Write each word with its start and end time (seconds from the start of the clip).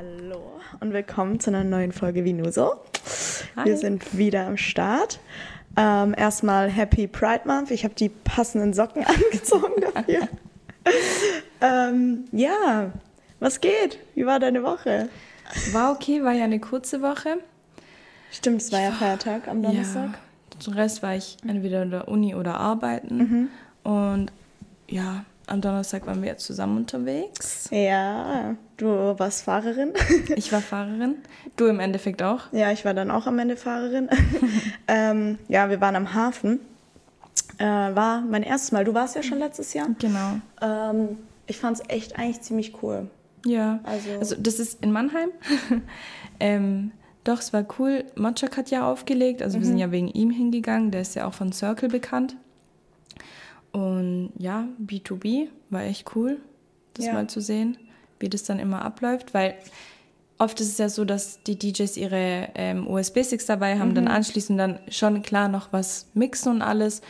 Hallo 0.00 0.40
und 0.80 0.94
willkommen 0.94 1.40
zu 1.40 1.50
einer 1.50 1.62
neuen 1.62 1.92
Folge 1.92 2.24
Wie 2.24 2.32
nur 2.32 2.52
so. 2.52 2.72
Hi. 3.54 3.66
Wir 3.66 3.76
sind 3.76 4.16
wieder 4.16 4.46
am 4.46 4.56
Start. 4.56 5.20
Ähm, 5.76 6.14
erstmal 6.16 6.70
Happy 6.70 7.06
Pride 7.06 7.42
Month. 7.44 7.70
Ich 7.70 7.84
habe 7.84 7.92
die 7.92 8.08
passenden 8.08 8.72
Socken 8.72 9.04
angezogen 9.04 9.82
dafür. 9.92 10.26
ähm, 11.60 12.24
ja, 12.32 12.92
was 13.40 13.60
geht? 13.60 13.98
Wie 14.14 14.24
war 14.24 14.40
deine 14.40 14.62
Woche? 14.62 15.10
War 15.72 15.92
okay, 15.92 16.24
war 16.24 16.32
ja 16.32 16.44
eine 16.44 16.60
kurze 16.60 17.02
Woche. 17.02 17.36
Stimmt, 18.30 18.62
es 18.62 18.72
war 18.72 18.80
ja 18.80 18.92
Feiertag 18.92 19.48
am 19.48 19.62
Donnerstag. 19.62 20.12
Ja, 20.12 20.60
zum 20.60 20.72
Rest 20.72 21.02
war 21.02 21.14
ich 21.14 21.36
entweder 21.46 21.82
in 21.82 21.90
der 21.90 22.08
Uni 22.08 22.34
oder 22.34 22.58
arbeiten. 22.58 23.18
Mhm. 23.18 23.48
Und 23.82 24.32
ja, 24.88 25.26
am 25.50 25.60
Donnerstag 25.60 26.06
waren 26.06 26.22
wir 26.22 26.28
jetzt 26.28 26.44
zusammen 26.44 26.76
unterwegs. 26.78 27.68
Ja, 27.72 28.54
du 28.76 28.86
warst 29.18 29.42
Fahrerin. 29.42 29.92
Ich 30.36 30.52
war 30.52 30.60
Fahrerin. 30.60 31.16
Du 31.56 31.66
im 31.66 31.80
Endeffekt 31.80 32.22
auch. 32.22 32.52
Ja, 32.52 32.70
ich 32.70 32.84
war 32.84 32.94
dann 32.94 33.10
auch 33.10 33.26
am 33.26 33.38
Ende 33.38 33.56
Fahrerin. 33.56 34.08
ähm, 34.88 35.38
ja, 35.48 35.68
wir 35.68 35.80
waren 35.80 35.96
am 35.96 36.14
Hafen. 36.14 36.60
Äh, 37.58 37.64
war 37.64 38.20
mein 38.22 38.42
erstes 38.42 38.72
Mal. 38.72 38.84
Du 38.84 38.94
warst 38.94 39.16
ja 39.16 39.22
schon 39.22 39.38
letztes 39.38 39.74
Jahr. 39.74 39.88
Genau. 39.98 40.40
Ähm, 40.62 41.18
ich 41.46 41.58
fand 41.58 41.78
es 41.78 41.82
echt 41.88 42.16
eigentlich 42.16 42.42
ziemlich 42.42 42.82
cool. 42.82 43.10
Ja. 43.44 43.80
Also, 43.82 44.10
also 44.18 44.36
das 44.38 44.60
ist 44.60 44.82
in 44.82 44.92
Mannheim. 44.92 45.30
ähm, 46.40 46.92
doch, 47.24 47.40
es 47.40 47.52
war 47.52 47.64
cool. 47.78 48.04
Motschak 48.14 48.56
hat 48.56 48.70
ja 48.70 48.90
aufgelegt. 48.90 49.42
Also 49.42 49.58
mhm. 49.58 49.62
wir 49.62 49.66
sind 49.66 49.78
ja 49.78 49.90
wegen 49.90 50.08
ihm 50.08 50.30
hingegangen. 50.30 50.92
Der 50.92 51.00
ist 51.00 51.16
ja 51.16 51.26
auch 51.26 51.34
von 51.34 51.52
Circle 51.52 51.88
bekannt. 51.88 52.36
Und 53.72 54.32
ja, 54.38 54.66
B2B 54.84 55.48
war 55.70 55.82
echt 55.82 56.14
cool, 56.16 56.38
das 56.94 57.06
ja. 57.06 57.12
mal 57.12 57.28
zu 57.28 57.40
sehen, 57.40 57.76
wie 58.18 58.28
das 58.28 58.42
dann 58.42 58.58
immer 58.58 58.84
abläuft, 58.84 59.32
weil 59.34 59.54
oft 60.38 60.60
ist 60.60 60.68
es 60.68 60.78
ja 60.78 60.88
so, 60.88 61.04
dass 61.04 61.42
die 61.42 61.58
DJs 61.58 61.96
ihre 61.96 62.48
ähm, 62.54 62.88
USB-Sticks 62.88 63.46
dabei 63.46 63.78
haben, 63.78 63.90
mhm. 63.90 63.94
dann 63.94 64.08
anschließend 64.08 64.58
dann 64.58 64.80
schon 64.88 65.22
klar 65.22 65.48
noch 65.48 65.72
was 65.72 66.08
mixen 66.14 66.52
und 66.52 66.62
alles. 66.62 67.02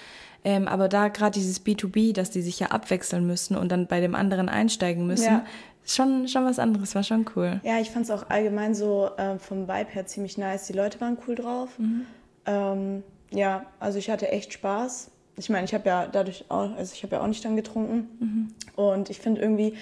Ähm, 0.43 0.69
aber 0.69 0.89
da 0.89 1.09
gerade 1.09 1.39
dieses 1.39 1.65
B2B, 1.65 2.15
dass 2.15 2.31
die 2.31 2.43
sich 2.43 2.59
ja 2.61 2.69
abwechseln 2.69 3.27
müssen 3.27 3.57
und 3.57 3.71
dann 3.71 3.87
bei 3.87 4.01
dem 4.01 4.15
anderen 4.15 4.49
einsteigen 4.49 5.07
müssen, 5.07 5.25
ja. 5.25 5.45
schon, 5.87 6.29
schon 6.29 6.45
was 6.45 6.59
anderes, 6.59 6.95
war 6.95 7.03
schon 7.03 7.27
cool. 7.37 7.61
Ja, 7.63 7.79
ich 7.79 7.91
fand 7.91 8.07
es 8.07 8.11
auch 8.11 8.31
allgemein 8.31 8.75
so 8.75 9.11
äh, 9.17 9.39
vom 9.39 9.69
Vibe 9.69 9.91
her 9.91 10.07
ziemlich 10.07 10.39
nice. 10.39 10.67
Die 10.67 10.73
Leute 10.73 11.01
waren 11.01 11.19
cool 11.27 11.35
drauf. 11.35 11.79
Mhm. 11.79 12.07
Ähm, 12.47 13.03
ja, 13.31 13.67
also 13.79 13.99
ich 13.99 14.11
hatte 14.11 14.29
echt 14.29 14.53
Spaß 14.55 15.11
ich 15.37 15.49
meine, 15.49 15.65
ich 15.65 15.75
habe 15.75 15.89
ja 15.89 16.07
dadurch 16.07 16.45
auch, 16.49 16.77
also 16.77 16.93
ich 16.95 17.03
habe 17.03 17.17
ja 17.17 17.23
auch 17.23 17.27
nicht 17.27 17.45
dann 17.45 17.57
getrunken. 17.57 18.09
Mhm. 18.19 18.55
Und 18.77 19.11
ich 19.11 19.19
finde 19.19 19.41
irgendwie, 19.41 19.75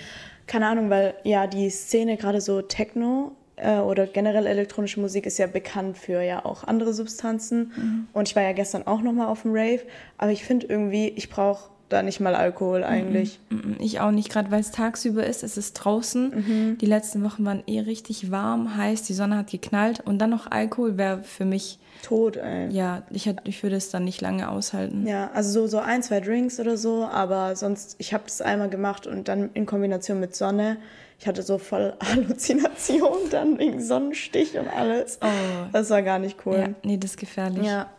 keine 0.47 0.67
Ahnung, 0.67 0.91
weil 0.91 1.15
ja 1.25 1.47
die 1.47 1.69
Szene 1.71 2.17
gerade 2.17 2.41
so 2.41 2.63
Techno 2.63 3.33
äh, 3.57 3.79
oder 3.79 4.07
generell 4.07 4.47
elektronische 4.47 5.01
Musik 5.01 5.27
ist 5.27 5.39
ja 5.39 5.47
bekannt 5.47 5.99
für 5.99 6.23
ja 6.23 6.45
auch 6.45 6.65
andere 6.65 6.93
Substanzen. 6.93 7.73
Mhm. 7.77 8.09
Und 8.13 8.29
ich 8.29 8.37
war 8.37 8.43
ja 8.43 8.53
gestern 8.53 8.87
auch 8.87 9.03
nochmal 9.03 9.29
auf 9.29 9.43
dem 9.43 9.53
Rave. 9.53 9.81
Aber 10.17 10.31
ich 10.31 10.45
finde 10.45 10.67
irgendwie, 10.67 11.09
ich 11.09 11.29
brauche 11.29 11.71
da 11.89 12.03
nicht 12.03 12.21
mal 12.21 12.35
Alkohol 12.35 12.85
eigentlich. 12.85 13.41
Ich 13.79 14.01
auch 14.01 14.11
nicht, 14.11 14.31
gerade 14.31 14.51
weil 14.51 14.61
es 14.61 14.71
tagsüber 14.71 15.27
ist, 15.27 15.43
es 15.43 15.57
ist 15.57 15.75
draußen. 15.75 16.31
Mhm. 16.31 16.79
Die 16.79 16.87
letzten 16.87 17.25
Wochen 17.25 17.45
waren 17.45 17.63
eh 17.67 17.81
richtig 17.81 18.31
warm, 18.31 18.77
heiß, 18.77 19.03
die 19.03 19.15
Sonne 19.15 19.39
hat 19.39 19.51
geknallt 19.51 20.01
und 20.05 20.19
dann 20.19 20.31
noch 20.31 20.51
Alkohol 20.51 20.99
wäre 20.99 21.23
für 21.23 21.45
mich 21.45 21.79
tot, 22.03 22.37
ey. 22.37 22.69
Ja, 22.71 23.03
ich, 23.11 23.33
ich 23.45 23.63
würde 23.63 23.77
es 23.77 23.91
dann 23.91 24.05
nicht 24.05 24.21
lange 24.21 24.51
aushalten. 24.51 25.07
Ja, 25.07 25.31
also 25.33 25.51
so, 25.51 25.67
so 25.67 25.79
ein, 25.79 26.03
zwei 26.03 26.21
Drinks 26.21 26.61
oder 26.61 26.77
so, 26.77 27.05
aber 27.05 27.57
sonst, 27.57 27.97
ich 27.99 28.13
habe 28.13 28.25
das 28.27 28.41
einmal 28.41 28.69
gemacht 28.69 29.07
und 29.07 29.29
dann 29.29 29.51
in 29.55 29.67
Kombination 29.67 30.21
mit 30.21 30.37
Sonne. 30.37 30.77
Ich 31.19 31.27
hatte 31.27 31.43
so 31.43 31.59
voll 31.59 31.95
Halluzination 32.05 33.31
dann 33.31 33.59
wegen 33.59 33.83
Sonnenstich 33.83 34.57
und 34.59 34.69
alles. 34.69 35.19
Oh. 35.23 35.27
Das 35.73 35.91
war 35.91 36.03
gar 36.03 36.19
nicht 36.19 36.39
cool. 36.47 36.59
Ja, 36.59 36.69
nee, 36.85 36.97
das 36.97 37.13
ist 37.13 37.17
gefährlich. 37.17 37.67
Ja. 37.67 37.91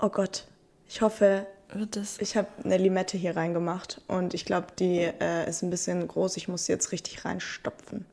Oh 0.00 0.08
Gott. 0.08 0.44
Ich 0.88 1.02
hoffe, 1.02 1.46
wird 1.72 1.96
das? 1.96 2.18
Ich 2.20 2.36
habe 2.36 2.48
eine 2.64 2.76
Limette 2.76 3.18
hier 3.18 3.36
reingemacht 3.36 4.00
und 4.08 4.34
ich 4.34 4.44
glaube, 4.44 4.68
die 4.78 5.00
äh, 5.00 5.48
ist 5.48 5.62
ein 5.62 5.70
bisschen 5.70 6.06
groß. 6.06 6.36
Ich 6.36 6.48
muss 6.48 6.66
sie 6.66 6.72
jetzt 6.72 6.92
richtig 6.92 7.24
reinstopfen. 7.24 8.06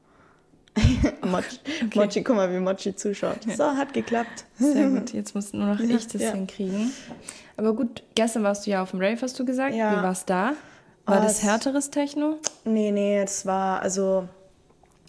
Mochi, 1.22 1.60
okay. 1.86 2.00
Mochi, 2.00 2.24
guck 2.24 2.36
mal, 2.36 2.52
wie 2.54 2.60
Mochi 2.60 2.96
zuschaut. 2.96 3.40
So, 3.56 3.64
hat 3.64 3.94
geklappt. 3.94 4.46
Sehr 4.60 4.90
gut, 4.90 5.14
jetzt 5.14 5.34
muss 5.34 5.54
nur 5.54 5.68
noch 5.68 5.80
ich 5.80 6.08
das 6.08 6.22
ja. 6.22 6.32
hinkriegen. 6.32 6.92
Aber 7.58 7.74
gut, 7.74 8.04
gestern 8.16 8.44
warst 8.44 8.66
du 8.66 8.72
ja 8.72 8.84
auf 8.84 8.92
dem 8.92 9.00
Rave, 9.00 9.22
hast 9.22 9.40
du 9.40 9.46
gesagt. 9.46 9.74
Ja. 9.74 9.98
Wie 9.98 10.04
warst 10.04 10.30
da? 10.30 10.54
War 11.06 11.20
oh, 11.20 11.24
das 11.24 11.44
härteres 11.44 11.92
Techno? 11.92 12.40
Nee, 12.66 12.92
nee, 12.92 13.20
es 13.20 13.46
war, 13.46 13.82
also, 13.82 14.28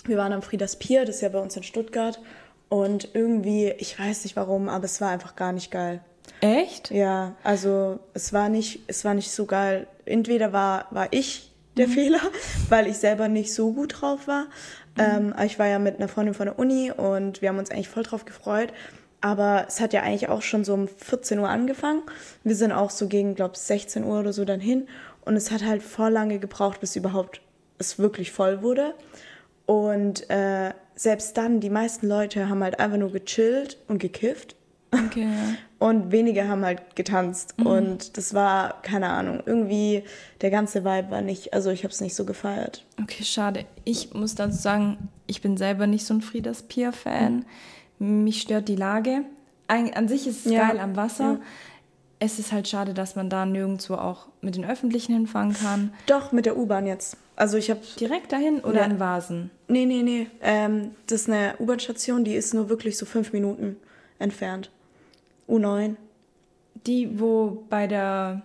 wir 0.04 0.18
waren 0.18 0.32
am 0.32 0.42
Frieders 0.42 0.76
Pier, 0.76 1.04
das 1.04 1.16
ist 1.16 1.22
ja 1.22 1.30
bei 1.30 1.40
uns 1.40 1.56
in 1.56 1.62
Stuttgart. 1.62 2.20
Und 2.68 3.08
irgendwie, 3.14 3.70
ich 3.78 3.98
weiß 3.98 4.24
nicht 4.24 4.36
warum, 4.36 4.68
aber 4.68 4.84
es 4.84 5.00
war 5.00 5.10
einfach 5.10 5.36
gar 5.36 5.52
nicht 5.52 5.70
geil. 5.70 6.00
Echt? 6.40 6.90
Ja, 6.90 7.34
also 7.42 7.98
es 8.14 8.32
war 8.32 8.48
nicht, 8.48 8.80
es 8.86 9.04
war 9.04 9.14
nicht 9.14 9.30
so 9.30 9.46
geil. 9.46 9.86
Entweder 10.04 10.52
war, 10.52 10.86
war 10.90 11.08
ich 11.10 11.52
der 11.76 11.88
mhm. 11.88 11.92
Fehler, 11.92 12.20
weil 12.68 12.86
ich 12.86 12.98
selber 12.98 13.28
nicht 13.28 13.52
so 13.52 13.72
gut 13.72 14.00
drauf 14.00 14.26
war. 14.28 14.44
Mhm. 14.96 15.34
Ähm, 15.34 15.34
ich 15.44 15.58
war 15.58 15.66
ja 15.66 15.78
mit 15.78 15.96
einer 15.96 16.08
Freundin 16.08 16.34
von 16.34 16.46
der 16.46 16.58
Uni 16.58 16.90
und 16.90 17.42
wir 17.42 17.48
haben 17.48 17.58
uns 17.58 17.70
eigentlich 17.70 17.88
voll 17.88 18.02
drauf 18.02 18.24
gefreut. 18.24 18.72
Aber 19.20 19.64
es 19.66 19.80
hat 19.80 19.92
ja 19.92 20.02
eigentlich 20.02 20.28
auch 20.28 20.42
schon 20.42 20.64
so 20.64 20.74
um 20.74 20.88
14 20.88 21.38
Uhr 21.38 21.48
angefangen. 21.48 22.02
Wir 22.44 22.54
sind 22.54 22.72
auch 22.72 22.90
so 22.90 23.08
gegen, 23.08 23.34
glaube 23.34 23.54
ich, 23.54 23.60
16 23.60 24.04
Uhr 24.04 24.20
oder 24.20 24.32
so 24.32 24.44
dann 24.44 24.60
hin. 24.60 24.88
Und 25.24 25.36
es 25.36 25.50
hat 25.50 25.64
halt 25.64 25.82
voll 25.82 26.12
lange 26.12 26.38
gebraucht, 26.38 26.80
bis 26.80 26.94
überhaupt 26.96 27.40
es 27.78 27.98
wirklich 27.98 28.30
voll 28.30 28.62
wurde. 28.62 28.94
Und 29.64 30.30
äh, 30.30 30.72
selbst 30.94 31.36
dann, 31.36 31.60
die 31.60 31.70
meisten 31.70 32.06
Leute 32.06 32.48
haben 32.48 32.62
halt 32.62 32.78
einfach 32.78 32.98
nur 32.98 33.10
gechillt 33.10 33.78
und 33.88 33.98
gekifft. 33.98 34.54
Okay. 34.92 35.28
Und 35.78 36.10
wenige 36.10 36.48
haben 36.48 36.64
halt 36.64 36.96
getanzt. 36.96 37.54
Mhm. 37.58 37.66
Und 37.66 38.16
das 38.16 38.32
war, 38.32 38.80
keine 38.82 39.10
Ahnung, 39.10 39.42
irgendwie 39.44 40.04
der 40.40 40.50
ganze 40.50 40.84
Vibe 40.84 41.10
war 41.10 41.20
nicht, 41.20 41.52
also 41.52 41.70
ich 41.70 41.84
habe 41.84 41.92
es 41.92 42.00
nicht 42.00 42.14
so 42.14 42.24
gefeiert. 42.24 42.84
Okay, 43.02 43.24
schade. 43.24 43.66
Ich 43.84 44.14
muss 44.14 44.34
dazu 44.34 44.56
sagen, 44.56 45.08
ich 45.26 45.42
bin 45.42 45.56
selber 45.56 45.86
nicht 45.86 46.06
so 46.06 46.14
ein 46.14 46.22
Frieders 46.22 46.62
Pier-Fan. 46.62 47.44
Mhm. 47.98 48.24
Mich 48.24 48.40
stört 48.40 48.68
die 48.68 48.76
Lage. 48.76 49.22
An, 49.66 49.90
an 49.92 50.08
sich 50.08 50.26
ist 50.26 50.46
es 50.46 50.52
ja. 50.52 50.68
geil 50.68 50.80
am 50.80 50.96
Wasser. 50.96 51.32
Ja. 51.32 51.40
Es 52.18 52.38
ist 52.38 52.52
halt 52.52 52.66
schade, 52.66 52.94
dass 52.94 53.14
man 53.14 53.28
da 53.28 53.44
nirgendwo 53.44 53.94
auch 53.94 54.28
mit 54.40 54.56
den 54.56 54.64
Öffentlichen 54.64 55.12
hinfahren 55.12 55.52
kann. 55.52 55.92
Doch, 56.06 56.32
mit 56.32 56.46
der 56.46 56.56
U-Bahn 56.56 56.86
jetzt. 56.86 57.18
Also 57.34 57.58
ich 57.58 57.68
habe 57.68 57.80
direkt 58.00 58.32
dahin 58.32 58.60
oder 58.60 58.80
ja. 58.80 58.86
in 58.86 58.98
Vasen? 58.98 59.50
Nee, 59.68 59.84
nee, 59.84 60.02
nee. 60.02 60.26
Ähm, 60.40 60.92
das 61.06 61.22
ist 61.22 61.28
eine 61.28 61.54
U-Bahn-Station, 61.58 62.24
die 62.24 62.34
ist 62.34 62.54
nur 62.54 62.70
wirklich 62.70 62.96
so 62.96 63.04
fünf 63.04 63.34
Minuten 63.34 63.76
entfernt. 64.18 64.70
U9. 65.48 65.96
Die, 66.86 67.18
wo 67.18 67.64
bei 67.68 67.86
der 67.86 68.42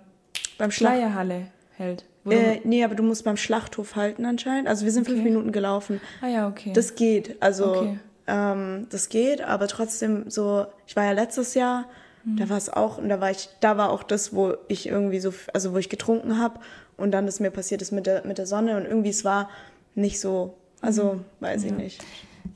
beim 0.57 0.71
Schleierhalle 0.71 1.47
hält. 1.77 2.05
Äh, 2.29 2.59
nee, 2.63 2.83
aber 2.83 2.95
du 2.95 3.03
musst 3.03 3.23
beim 3.23 3.37
Schlachthof 3.37 3.95
halten 3.95 4.25
anscheinend. 4.25 4.67
Also 4.67 4.85
wir 4.85 4.91
sind 4.91 5.03
okay. 5.03 5.13
fünf 5.13 5.23
Minuten 5.23 5.51
gelaufen. 5.51 5.99
Ah 6.21 6.27
ja, 6.27 6.47
okay. 6.47 6.71
Das 6.73 6.95
geht. 6.95 7.41
Also 7.41 7.75
okay. 7.75 7.99
ähm, 8.27 8.87
das 8.89 9.09
geht, 9.09 9.41
aber 9.41 9.67
trotzdem 9.67 10.29
so, 10.29 10.67
ich 10.85 10.95
war 10.95 11.05
ja 11.05 11.11
letztes 11.11 11.55
Jahr, 11.55 11.85
mhm. 12.23 12.37
da 12.37 12.49
war 12.49 12.57
es 12.57 12.69
auch, 12.69 12.99
und 12.99 13.09
da 13.09 13.19
war 13.19 13.31
ich, 13.31 13.49
da 13.59 13.77
war 13.77 13.89
auch 13.89 14.03
das, 14.03 14.35
wo 14.35 14.53
ich 14.67 14.87
irgendwie 14.87 15.19
so, 15.19 15.33
also 15.53 15.73
wo 15.73 15.77
ich 15.77 15.89
getrunken 15.89 16.37
habe 16.37 16.59
und 16.97 17.11
dann 17.11 17.25
das 17.25 17.39
mir 17.39 17.49
passiert 17.49 17.81
ist 17.81 17.91
mit 17.91 18.05
der, 18.05 18.25
mit 18.25 18.37
der 18.37 18.45
Sonne 18.45 18.77
und 18.77 18.85
irgendwie 18.85 19.09
es 19.09 19.25
war 19.25 19.49
nicht 19.95 20.19
so, 20.19 20.55
also 20.81 21.13
mhm. 21.13 21.25
weiß 21.39 21.63
ich 21.63 21.71
nicht. 21.71 22.03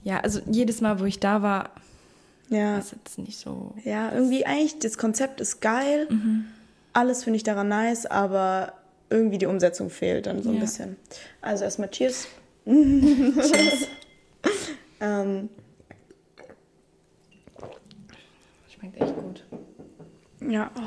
Ja, 0.04 0.20
also 0.20 0.42
jedes 0.46 0.82
Mal, 0.82 1.00
wo 1.00 1.06
ich 1.06 1.20
da 1.20 1.42
war, 1.42 1.72
ja. 2.50 2.78
Das 2.78 2.86
ist 2.86 2.92
jetzt 2.94 3.18
nicht 3.18 3.40
so. 3.40 3.74
Ja, 3.84 4.12
irgendwie 4.12 4.46
eigentlich, 4.46 4.80
das 4.80 4.98
Konzept 4.98 5.42
ist 5.42 5.62
geil. 5.62 6.08
Mhm. 6.10 6.46
Alles 6.94 7.24
finde 7.24 7.38
ich 7.38 7.44
daran 7.44 7.68
nice, 7.68 8.06
aber 8.06 8.74
irgendwie 9.10 9.38
die 9.38 9.46
Umsetzung 9.46 9.90
fehlt 9.90 10.28
dann 10.28 10.42
so 10.42 10.50
ein 10.50 10.56
ja. 10.56 10.62
bisschen. 10.62 10.96
Also 11.42 11.64
erstmal 11.64 11.90
Cheers. 11.90 12.28
Cheers. 12.66 13.88
ähm. 15.00 15.50
Schmeckt 18.70 19.02
echt 19.02 19.16
gut. 19.16 19.44
Ja. 20.42 20.72
Oh. 20.78 20.82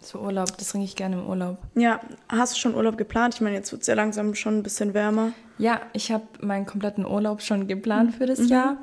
So 0.00 0.20
Urlaub, 0.20 0.56
das 0.56 0.70
trinke 0.70 0.86
ich 0.86 0.96
gerne 0.96 1.16
im 1.16 1.26
Urlaub. 1.26 1.58
Ja, 1.74 2.00
hast 2.30 2.54
du 2.54 2.58
schon 2.58 2.74
Urlaub 2.74 2.96
geplant? 2.96 3.34
Ich 3.34 3.40
meine, 3.42 3.56
jetzt 3.56 3.72
wird 3.72 3.82
es 3.82 3.88
ja 3.88 3.94
langsam 3.94 4.34
schon 4.34 4.58
ein 4.58 4.62
bisschen 4.62 4.94
wärmer. 4.94 5.32
Ja, 5.58 5.82
ich 5.92 6.10
habe 6.10 6.24
meinen 6.40 6.64
kompletten 6.64 7.04
Urlaub 7.04 7.42
schon 7.42 7.66
geplant 7.66 8.14
für 8.14 8.24
das 8.24 8.38
mhm. 8.38 8.46
Jahr. 8.46 8.76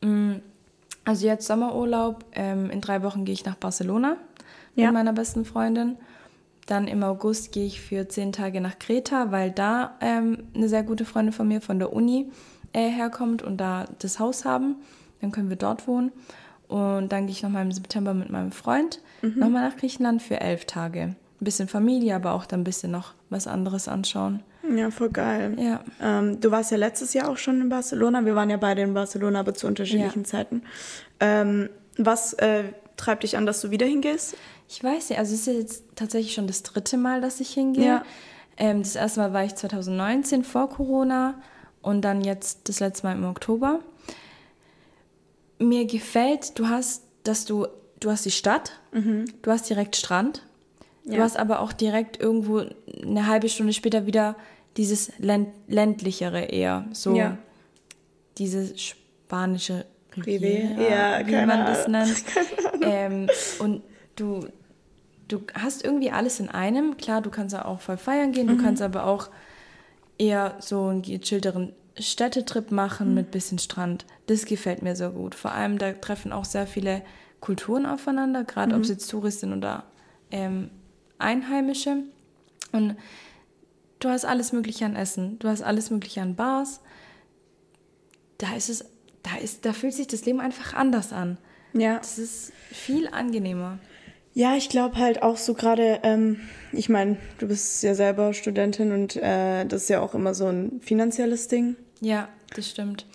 Mhm. 0.00 0.40
Also 1.04 1.26
jetzt 1.26 1.46
Sommerurlaub. 1.46 2.24
Ähm, 2.32 2.70
in 2.70 2.80
drei 2.80 3.02
Wochen 3.02 3.24
gehe 3.24 3.32
ich 3.32 3.44
nach 3.44 3.56
Barcelona 3.56 4.16
ja. 4.74 4.86
mit 4.86 4.94
meiner 4.94 5.12
besten 5.12 5.44
Freundin. 5.44 5.96
Dann 6.66 6.86
im 6.86 7.02
August 7.02 7.52
gehe 7.52 7.66
ich 7.66 7.80
für 7.80 8.08
zehn 8.08 8.32
Tage 8.32 8.60
nach 8.60 8.78
Kreta, 8.78 9.32
weil 9.32 9.50
da 9.50 9.96
ähm, 10.00 10.44
eine 10.54 10.68
sehr 10.68 10.84
gute 10.84 11.04
Freundin 11.04 11.32
von 11.32 11.48
mir 11.48 11.60
von 11.60 11.78
der 11.78 11.92
Uni 11.92 12.30
äh, 12.72 12.88
herkommt 12.88 13.42
und 13.42 13.56
da 13.58 13.86
das 13.98 14.20
Haus 14.20 14.44
haben. 14.44 14.76
Dann 15.20 15.32
können 15.32 15.48
wir 15.48 15.56
dort 15.56 15.88
wohnen. 15.88 16.12
Und 16.68 17.10
dann 17.12 17.26
gehe 17.26 17.32
ich 17.32 17.42
nochmal 17.42 17.64
im 17.64 17.72
September 17.72 18.14
mit 18.14 18.30
meinem 18.30 18.52
Freund 18.52 19.00
mhm. 19.20 19.38
nochmal 19.38 19.68
nach 19.68 19.76
Griechenland 19.76 20.22
für 20.22 20.40
elf 20.40 20.64
Tage. 20.64 21.00
Ein 21.00 21.44
bisschen 21.44 21.68
Familie, 21.68 22.14
aber 22.14 22.32
auch 22.32 22.46
dann 22.46 22.60
ein 22.60 22.64
bisschen 22.64 22.92
noch 22.92 23.14
was 23.28 23.46
anderes 23.46 23.88
anschauen. 23.88 24.42
Ja, 24.76 24.90
voll 24.90 25.10
geil. 25.10 25.56
Ja. 25.58 25.84
Ähm, 26.00 26.40
du 26.40 26.50
warst 26.50 26.70
ja 26.70 26.76
letztes 26.76 27.14
Jahr 27.14 27.28
auch 27.28 27.36
schon 27.36 27.60
in 27.60 27.68
Barcelona. 27.68 28.24
Wir 28.24 28.34
waren 28.34 28.50
ja 28.50 28.56
beide 28.56 28.82
in 28.82 28.94
Barcelona, 28.94 29.40
aber 29.40 29.54
zu 29.54 29.66
unterschiedlichen 29.66 30.22
ja. 30.22 30.28
Zeiten. 30.28 30.62
Ähm, 31.20 31.68
was 31.96 32.32
äh, 32.34 32.64
treibt 32.96 33.22
dich 33.22 33.36
an, 33.36 33.46
dass 33.46 33.60
du 33.60 33.70
wieder 33.70 33.86
hingehst? 33.86 34.36
Ich 34.68 34.82
weiß 34.82 35.10
nicht, 35.10 35.18
also 35.18 35.34
es 35.34 35.46
ist 35.46 35.54
jetzt 35.54 35.84
tatsächlich 35.96 36.34
schon 36.34 36.46
das 36.46 36.62
dritte 36.62 36.96
Mal, 36.96 37.20
dass 37.20 37.40
ich 37.40 37.50
hingehe. 37.50 37.84
Ja. 37.84 38.04
Ähm, 38.56 38.82
das 38.82 38.96
erste 38.96 39.20
Mal 39.20 39.32
war 39.32 39.44
ich 39.44 39.54
2019 39.54 40.44
vor 40.44 40.70
Corona 40.70 41.34
und 41.82 42.02
dann 42.02 42.22
jetzt 42.22 42.68
das 42.68 42.80
letzte 42.80 43.06
Mal 43.06 43.16
im 43.16 43.24
Oktober. 43.24 43.80
Mir 45.58 45.86
gefällt, 45.86 46.58
du 46.58 46.68
hast, 46.68 47.02
dass 47.24 47.44
du, 47.44 47.66
du 48.00 48.10
hast 48.10 48.24
die 48.24 48.30
Stadt, 48.30 48.80
mhm. 48.92 49.26
du 49.42 49.50
hast 49.50 49.68
direkt 49.68 49.96
Strand, 49.96 50.42
ja. 51.04 51.16
du 51.16 51.22
hast 51.22 51.36
aber 51.36 51.60
auch 51.60 51.72
direkt 51.72 52.20
irgendwo 52.20 52.64
eine 53.02 53.26
halbe 53.26 53.48
Stunde 53.48 53.72
später 53.72 54.06
wieder 54.06 54.36
dieses 54.76 55.12
Länd 55.18 55.48
ländlichere 55.68 56.44
eher, 56.44 56.86
so 56.92 57.14
ja. 57.14 57.38
diese 58.38 58.72
spanische 58.78 59.84
Riviera, 60.16 60.82
ja, 60.82 61.26
wie 61.26 61.46
man 61.46 61.66
das 61.66 61.88
nennt. 61.88 62.24
Ähm, 62.84 63.28
und 63.60 63.80
du, 64.16 64.48
du 65.28 65.42
hast 65.54 65.84
irgendwie 65.84 66.10
alles 66.10 66.40
in 66.40 66.48
einem. 66.48 66.96
Klar, 66.96 67.22
du 67.22 67.30
kannst 67.30 67.54
auch 67.54 67.80
voll 67.80 67.96
feiern 67.96 68.32
gehen, 68.32 68.46
mhm. 68.46 68.58
du 68.58 68.64
kannst 68.64 68.82
aber 68.82 69.06
auch 69.06 69.30
eher 70.18 70.56
so 70.58 70.86
einen 70.86 71.02
gechillteren 71.02 71.72
Städtetrip 71.96 72.72
machen 72.72 73.10
mhm. 73.10 73.14
mit 73.14 73.30
bisschen 73.30 73.60
Strand. 73.60 74.04
Das 74.26 74.46
gefällt 74.46 74.82
mir 74.82 74.96
sehr 74.96 75.10
gut. 75.10 75.36
Vor 75.36 75.52
allem, 75.52 75.78
da 75.78 75.92
treffen 75.92 76.32
auch 76.32 76.44
sehr 76.44 76.66
viele 76.66 77.02
Kulturen 77.40 77.86
aufeinander, 77.86 78.42
gerade 78.42 78.72
mhm. 78.72 78.78
ob 78.78 78.82
es 78.82 78.88
jetzt 78.88 79.08
Touristen 79.08 79.52
oder 79.52 79.84
ähm, 80.32 80.70
Einheimische. 81.18 81.98
Und 82.72 82.96
du 84.04 84.08
hast 84.08 84.24
alles 84.24 84.52
Mögliche 84.52 84.84
an 84.84 84.96
Essen, 84.96 85.38
du 85.38 85.48
hast 85.48 85.62
alles 85.62 85.90
Mögliche 85.90 86.20
an 86.20 86.34
Bars. 86.34 86.80
Da 88.38 88.54
ist 88.56 88.68
es, 88.68 88.84
da 89.22 89.36
ist, 89.36 89.64
da 89.64 89.72
fühlt 89.72 89.94
sich 89.94 90.06
das 90.08 90.24
Leben 90.24 90.40
einfach 90.40 90.74
anders 90.74 91.12
an. 91.12 91.38
Ja. 91.72 91.98
Das 91.98 92.18
ist 92.18 92.52
viel 92.70 93.08
angenehmer. 93.08 93.78
Ja, 94.34 94.56
ich 94.56 94.68
glaube 94.68 94.96
halt 94.96 95.22
auch 95.22 95.36
so 95.36 95.54
gerade, 95.54 96.00
ähm, 96.02 96.40
ich 96.72 96.88
meine, 96.88 97.18
du 97.38 97.48
bist 97.48 97.82
ja 97.82 97.94
selber 97.94 98.32
Studentin 98.32 98.92
und 98.92 99.16
äh, 99.16 99.66
das 99.66 99.82
ist 99.82 99.88
ja 99.90 100.00
auch 100.00 100.14
immer 100.14 100.34
so 100.34 100.46
ein 100.46 100.80
finanzielles 100.80 101.48
Ding. 101.48 101.76
Ja, 102.00 102.28
das 102.54 102.68
stimmt. 102.68 103.06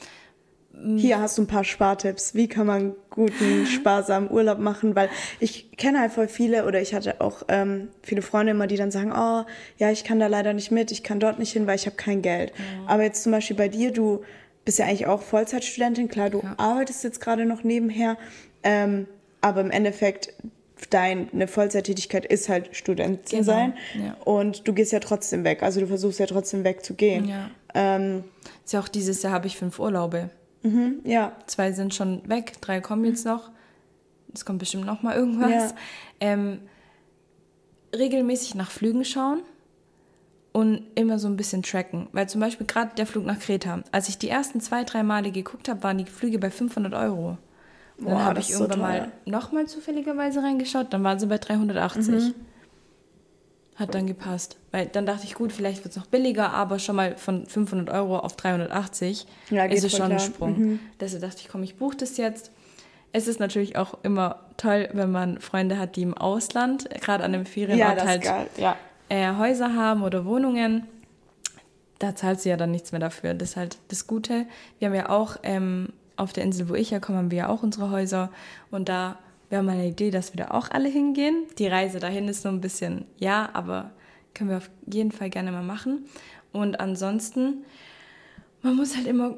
Hier 0.98 1.20
hast 1.20 1.38
du 1.38 1.44
ein 1.44 1.48
paar 1.48 1.64
Spartipps. 1.64 2.36
Wie 2.36 2.48
kann 2.48 2.68
man 2.68 2.96
guten, 3.10 3.66
sparsamen 3.66 4.30
Urlaub 4.30 4.60
machen? 4.60 4.96
Weil 4.96 5.10
ich 5.40 5.72
kenne 5.78 6.00
halt 6.00 6.12
voll 6.12 6.28
viele 6.28 6.66
oder 6.66 6.82
ich 6.82 6.94
hatte 6.94 7.20
auch 7.22 7.44
ähm, 7.48 7.90
viele 8.04 8.22
Freunde 8.22 8.52
immer, 8.52 8.68
die 8.68 8.78
dann 8.78 8.92
sagen, 8.92 9.12
oh, 9.12 9.44
ja, 9.78 9.92
ich 9.92 10.04
kann 10.04 10.20
da 10.20 10.28
leider 10.28 10.54
nicht 10.54 10.72
mit, 10.72 10.92
ich 10.92 11.04
kann 11.04 11.20
dort 11.20 11.40
nicht 11.40 11.52
hin, 11.52 11.68
weil 11.68 11.76
ich 11.76 11.86
habe 11.86 11.96
kein 11.96 12.22
Geld. 12.22 12.52
Ja. 12.58 12.94
Aber 12.94 13.04
jetzt 13.04 13.24
zum 13.24 13.32
Beispiel 13.32 13.56
bei 13.56 13.70
dir, 13.70 13.92
du 13.92 14.24
bist 14.66 14.80
ja 14.80 14.86
eigentlich 14.86 15.08
auch 15.08 15.22
Vollzeitstudentin, 15.22 16.10
klar, 16.10 16.30
du 16.30 16.42
ja. 16.42 16.54
arbeitest 16.58 17.04
jetzt 17.04 17.22
gerade 17.22 17.46
noch 17.46 17.64
nebenher, 17.64 18.18
ähm, 18.64 19.08
aber 19.42 19.62
im 19.62 19.72
Endeffekt, 19.72 20.34
deine 20.90 21.48
Vollzeittätigkeit 21.48 22.26
ist 22.26 22.50
halt 22.50 22.76
Student 22.76 23.28
zu 23.28 23.38
genau. 23.38 23.46
sein. 23.46 23.74
Ja. 23.96 24.16
Und 24.26 24.68
du 24.68 24.74
gehst 24.74 24.92
ja 24.92 25.00
trotzdem 25.00 25.44
weg. 25.44 25.64
Also 25.64 25.80
du 25.80 25.88
versuchst 25.88 26.20
ja 26.20 26.28
trotzdem 26.28 26.64
wegzugehen. 26.64 27.28
Ja. 27.28 27.50
Ähm, 27.74 28.24
ist 28.64 28.74
ja 28.74 28.80
auch 28.80 28.88
dieses 28.88 29.24
Jahr 29.24 29.34
habe 29.34 29.48
ich 29.48 29.58
fünf 29.58 29.80
Urlaube. 29.80 30.30
Mhm, 30.68 31.00
ja. 31.04 31.34
Zwei 31.48 31.72
sind 31.72 31.94
schon 31.94 32.28
weg, 32.28 32.54
drei 32.62 32.82
kommen 32.82 33.06
jetzt 33.06 33.26
noch. 33.26 33.52
Es 34.34 34.46
kommt 34.46 34.60
bestimmt 34.60 34.86
noch 34.86 35.02
mal 35.02 35.16
irgendwas. 35.16 35.50
Ja. 35.50 35.72
Ähm, 36.20 36.60
regelmäßig 37.96 38.56
nach 38.56 38.70
Flügen 38.70 39.06
schauen 39.06 39.42
und 40.52 40.82
immer 40.96 41.20
so 41.20 41.28
ein 41.28 41.38
bisschen 41.38 41.64
tracken. 41.64 42.08
Weil 42.12 42.28
zum 42.30 42.42
Beispiel 42.42 42.68
gerade 42.68 42.92
der 42.96 43.06
Flug 43.06 43.26
nach 43.26 43.40
Kreta, 43.40 43.84
als 43.92 44.10
ich 44.10 44.18
die 44.18 44.30
ersten 44.30 44.60
zwei, 44.62 44.84
drei 44.84 45.04
Male 45.04 45.32
geguckt 45.32 45.70
habe, 45.70 45.84
waren 45.84 45.98
die 45.98 46.06
Flüge 46.06 46.40
bei 46.40 46.52
500 46.52 46.94
Euro. 46.94 47.38
Boah, 48.00 48.10
dann 48.10 48.24
habe 48.26 48.40
ich 48.40 48.52
irgendwann 48.52 48.78
so 48.78 48.82
mal 48.82 49.12
nochmal 49.26 49.66
zufälligerweise 49.66 50.44
reingeschaut, 50.44 50.94
dann 50.94 51.04
waren 51.04 51.20
sie 51.20 51.28
bei 51.28 51.38
380. 51.38 52.14
Mhm. 52.14 52.34
Hat 53.78 53.94
dann 53.94 54.08
gepasst. 54.08 54.58
Weil 54.72 54.88
dann 54.88 55.06
dachte 55.06 55.26
ich, 55.26 55.36
gut, 55.36 55.52
vielleicht 55.52 55.84
wird 55.84 55.92
es 55.92 55.98
noch 55.98 56.08
billiger, 56.08 56.52
aber 56.52 56.80
schon 56.80 56.96
mal 56.96 57.16
von 57.16 57.46
500 57.46 57.92
Euro 57.94 58.18
auf 58.18 58.36
380 58.36 59.28
ja, 59.52 59.66
ist 59.66 59.84
es 59.84 59.92
schon 59.92 60.08
klar. 60.08 60.12
ein 60.12 60.20
Sprung. 60.20 60.60
Mhm. 60.60 60.80
Deshalb 61.00 61.22
dachte 61.22 61.38
ich, 61.42 61.48
komm, 61.48 61.62
ich 61.62 61.76
buche 61.76 61.96
das 61.96 62.18
jetzt. 62.18 62.52
Es 63.12 63.28
ist 63.28 63.40
natürlich 63.40 63.78
auch 63.78 64.00
immer 64.02 64.40
toll, 64.58 64.90
wenn 64.94 65.12
man 65.12 65.40
Freunde 65.40 65.78
hat, 65.78 65.96
die 65.96 66.02
im 66.02 66.16
Ausland, 66.16 66.90
gerade 67.02 67.24
an 67.24 67.36
einem 67.36 67.46
Ferienort 67.46 67.98
ja, 68.00 68.06
halt 68.06 68.26
ja. 68.58 68.76
äh, 69.10 69.36
Häuser 69.36 69.76
haben 69.76 70.02
oder 70.02 70.26
Wohnungen. 70.26 70.88
Da 72.00 72.16
zahlt 72.16 72.42
sie 72.42 72.50
ja 72.50 72.58
dann 72.58 72.72
nichts 72.72 72.92
mehr 72.92 73.00
dafür. 73.00 73.36
Das 73.36 73.50
ist 73.50 73.58
halt 73.58 73.78
das 73.90 74.08
Gute. 74.08 74.46
Wir 74.80 74.88
haben 74.88 74.96
ja 74.96 75.10
auch 75.10 75.38
ähm, 75.44 75.94
auf 76.16 76.34
der 76.34 76.44
Insel, 76.44 76.68
wo 76.68 76.74
ich 76.74 76.92
herkomme, 76.92 77.20
haben 77.20 77.32
wir 77.32 77.38
ja 77.38 77.50
auch 77.50 77.64
unsere 77.64 77.92
Häuser. 77.92 78.32
Und 78.72 78.90
da 78.90 79.18
wäre 79.50 79.64
meine 79.64 79.88
Idee, 79.88 80.12
dass 80.12 80.34
wir 80.34 80.46
da 80.46 80.52
auch 80.52 80.72
alle 80.72 80.90
hingehen. 80.90 81.44
Die 81.58 81.68
Reise 81.68 82.00
dahin 82.00 82.28
ist 82.28 82.42
so 82.42 82.50
ein 82.50 82.62
bisschen, 82.62 83.06
ja, 83.18 83.50
aber 83.54 83.92
können 84.34 84.50
wir 84.50 84.58
auf 84.58 84.70
jeden 84.92 85.12
Fall 85.12 85.30
gerne 85.30 85.52
mal 85.52 85.64
machen. 85.64 86.06
Und 86.52 86.80
ansonsten, 86.80 87.66
man 88.62 88.76
muss 88.76 88.96
halt 88.96 89.08
immer 89.08 89.36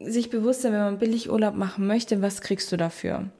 sich 0.00 0.30
bewusst 0.30 0.62
sein, 0.62 0.72
wenn 0.72 0.80
man 0.80 0.98
billig 0.98 1.30
Urlaub 1.30 1.54
machen 1.54 1.86
möchte, 1.86 2.20
was 2.20 2.40
kriegst 2.40 2.70
du 2.72 2.76
dafür? 2.76 3.30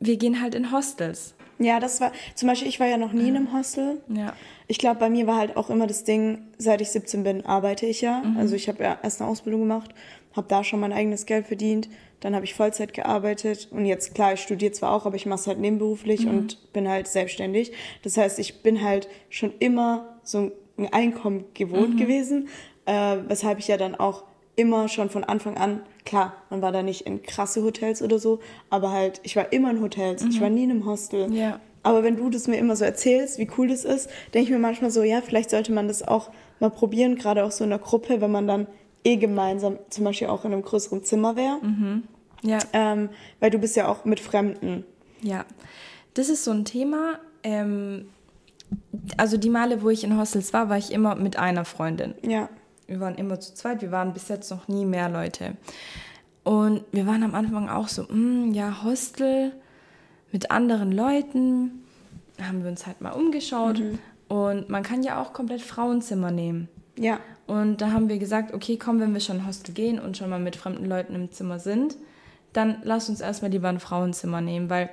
Wir 0.00 0.16
gehen 0.16 0.40
halt 0.40 0.54
in 0.54 0.72
Hostels. 0.72 1.34
Ja, 1.58 1.78
das 1.78 2.00
war, 2.00 2.10
zum 2.34 2.48
Beispiel, 2.48 2.68
ich 2.68 2.80
war 2.80 2.88
ja 2.88 2.96
noch 2.96 3.12
nie 3.12 3.28
in 3.28 3.36
einem 3.36 3.52
Hostel. 3.52 4.00
Ja. 4.08 4.32
Ich 4.66 4.78
glaube, 4.78 4.98
bei 4.98 5.08
mir 5.08 5.26
war 5.26 5.36
halt 5.36 5.56
auch 5.56 5.70
immer 5.70 5.86
das 5.86 6.02
Ding, 6.02 6.42
seit 6.58 6.80
ich 6.80 6.90
17 6.90 7.22
bin, 7.22 7.46
arbeite 7.46 7.86
ich 7.86 8.00
ja. 8.00 8.22
Mhm. 8.24 8.36
Also 8.38 8.56
ich 8.56 8.68
habe 8.68 8.82
ja 8.82 8.98
erst 9.02 9.20
eine 9.20 9.30
Ausbildung 9.30 9.60
gemacht 9.60 9.94
habe 10.34 10.48
da 10.48 10.64
schon 10.64 10.80
mein 10.80 10.92
eigenes 10.92 11.26
Geld 11.26 11.46
verdient. 11.46 11.88
Dann 12.24 12.34
habe 12.34 12.46
ich 12.46 12.54
Vollzeit 12.54 12.94
gearbeitet 12.94 13.68
und 13.70 13.84
jetzt, 13.84 14.14
klar, 14.14 14.32
ich 14.32 14.40
studiere 14.40 14.72
zwar 14.72 14.92
auch, 14.92 15.04
aber 15.04 15.14
ich 15.14 15.26
mache 15.26 15.40
es 15.40 15.46
halt 15.46 15.60
nebenberuflich 15.60 16.24
mhm. 16.24 16.30
und 16.30 16.72
bin 16.72 16.88
halt 16.88 17.06
selbstständig. 17.06 17.72
Das 18.02 18.16
heißt, 18.16 18.38
ich 18.38 18.62
bin 18.62 18.82
halt 18.82 19.08
schon 19.28 19.52
immer 19.58 20.16
so 20.22 20.50
ein 20.78 20.90
Einkommen 20.90 21.44
gewohnt 21.52 21.96
mhm. 21.96 21.98
gewesen, 21.98 22.48
äh, 22.86 23.18
weshalb 23.28 23.58
ich 23.58 23.68
ja 23.68 23.76
dann 23.76 23.94
auch 23.94 24.24
immer 24.56 24.88
schon 24.88 25.10
von 25.10 25.22
Anfang 25.22 25.58
an, 25.58 25.82
klar, 26.06 26.32
man 26.48 26.62
war 26.62 26.72
da 26.72 26.82
nicht 26.82 27.02
in 27.02 27.22
krasse 27.22 27.62
Hotels 27.62 28.00
oder 28.00 28.18
so, 28.18 28.40
aber 28.70 28.90
halt, 28.90 29.20
ich 29.22 29.36
war 29.36 29.52
immer 29.52 29.70
in 29.72 29.82
Hotels, 29.82 30.24
mhm. 30.24 30.30
ich 30.30 30.40
war 30.40 30.48
nie 30.48 30.64
in 30.64 30.70
einem 30.70 30.86
Hostel. 30.86 31.30
Ja. 31.30 31.60
Aber 31.82 32.04
wenn 32.04 32.16
du 32.16 32.30
das 32.30 32.48
mir 32.48 32.56
immer 32.56 32.74
so 32.74 32.86
erzählst, 32.86 33.38
wie 33.38 33.50
cool 33.58 33.68
das 33.68 33.84
ist, 33.84 34.08
denke 34.32 34.46
ich 34.46 34.50
mir 34.50 34.58
manchmal 34.58 34.90
so, 34.90 35.02
ja, 35.02 35.20
vielleicht 35.20 35.50
sollte 35.50 35.72
man 35.72 35.88
das 35.88 36.02
auch 36.02 36.30
mal 36.58 36.70
probieren, 36.70 37.16
gerade 37.16 37.44
auch 37.44 37.50
so 37.50 37.64
in 37.64 37.70
der 37.70 37.80
Gruppe, 37.80 38.22
wenn 38.22 38.30
man 38.30 38.46
dann 38.46 38.66
eh 39.04 39.16
gemeinsam 39.16 39.78
zum 39.90 40.04
Beispiel 40.04 40.28
auch 40.28 40.44
in 40.44 40.52
einem 40.52 40.62
größeren 40.62 41.04
Zimmer 41.04 41.36
wäre. 41.36 41.58
Mhm. 41.62 42.04
Ja. 42.42 42.58
Ähm, 42.72 43.10
weil 43.40 43.50
du 43.50 43.58
bist 43.58 43.76
ja 43.76 43.88
auch 43.88 44.04
mit 44.04 44.20
Fremden. 44.20 44.84
Ja, 45.22 45.44
das 46.14 46.28
ist 46.28 46.44
so 46.44 46.50
ein 46.50 46.64
Thema. 46.64 47.18
Ähm, 47.42 48.06
also 49.16 49.36
die 49.36 49.50
Male, 49.50 49.82
wo 49.82 49.90
ich 49.90 50.04
in 50.04 50.18
Hostels 50.18 50.52
war, 50.52 50.68
war 50.68 50.78
ich 50.78 50.92
immer 50.92 51.14
mit 51.14 51.38
einer 51.38 51.64
Freundin. 51.64 52.14
Ja. 52.22 52.48
Wir 52.86 53.00
waren 53.00 53.14
immer 53.14 53.40
zu 53.40 53.54
zweit, 53.54 53.80
wir 53.80 53.90
waren 53.90 54.12
bis 54.12 54.28
jetzt 54.28 54.50
noch 54.50 54.68
nie 54.68 54.84
mehr 54.84 55.08
Leute. 55.08 55.56
Und 56.42 56.84
wir 56.92 57.06
waren 57.06 57.22
am 57.22 57.34
Anfang 57.34 57.70
auch 57.70 57.88
so, 57.88 58.02
mm, 58.02 58.52
ja, 58.52 58.84
Hostel 58.84 59.52
mit 60.32 60.50
anderen 60.50 60.92
Leuten. 60.92 61.84
Da 62.36 62.44
haben 62.44 62.62
wir 62.62 62.70
uns 62.70 62.86
halt 62.86 63.00
mal 63.00 63.12
umgeschaut. 63.12 63.78
Mhm. 63.78 63.98
Und 64.28 64.68
man 64.68 64.82
kann 64.82 65.02
ja 65.02 65.22
auch 65.22 65.32
komplett 65.32 65.62
Frauenzimmer 65.62 66.30
nehmen. 66.30 66.68
Ja. 66.98 67.18
Und 67.46 67.80
da 67.80 67.92
haben 67.92 68.08
wir 68.08 68.18
gesagt, 68.18 68.54
okay, 68.54 68.78
komm, 68.78 69.00
wenn 69.00 69.12
wir 69.12 69.20
schon 69.20 69.46
Hostel 69.46 69.74
gehen 69.74 69.98
und 69.98 70.16
schon 70.16 70.30
mal 70.30 70.38
mit 70.38 70.56
fremden 70.56 70.86
Leuten 70.86 71.14
im 71.14 71.30
Zimmer 71.30 71.58
sind, 71.58 71.96
dann 72.52 72.78
lass 72.84 73.08
uns 73.08 73.20
erstmal 73.20 73.50
lieber 73.50 73.68
ein 73.68 73.80
Frauenzimmer 73.80 74.40
nehmen, 74.40 74.70
weil 74.70 74.90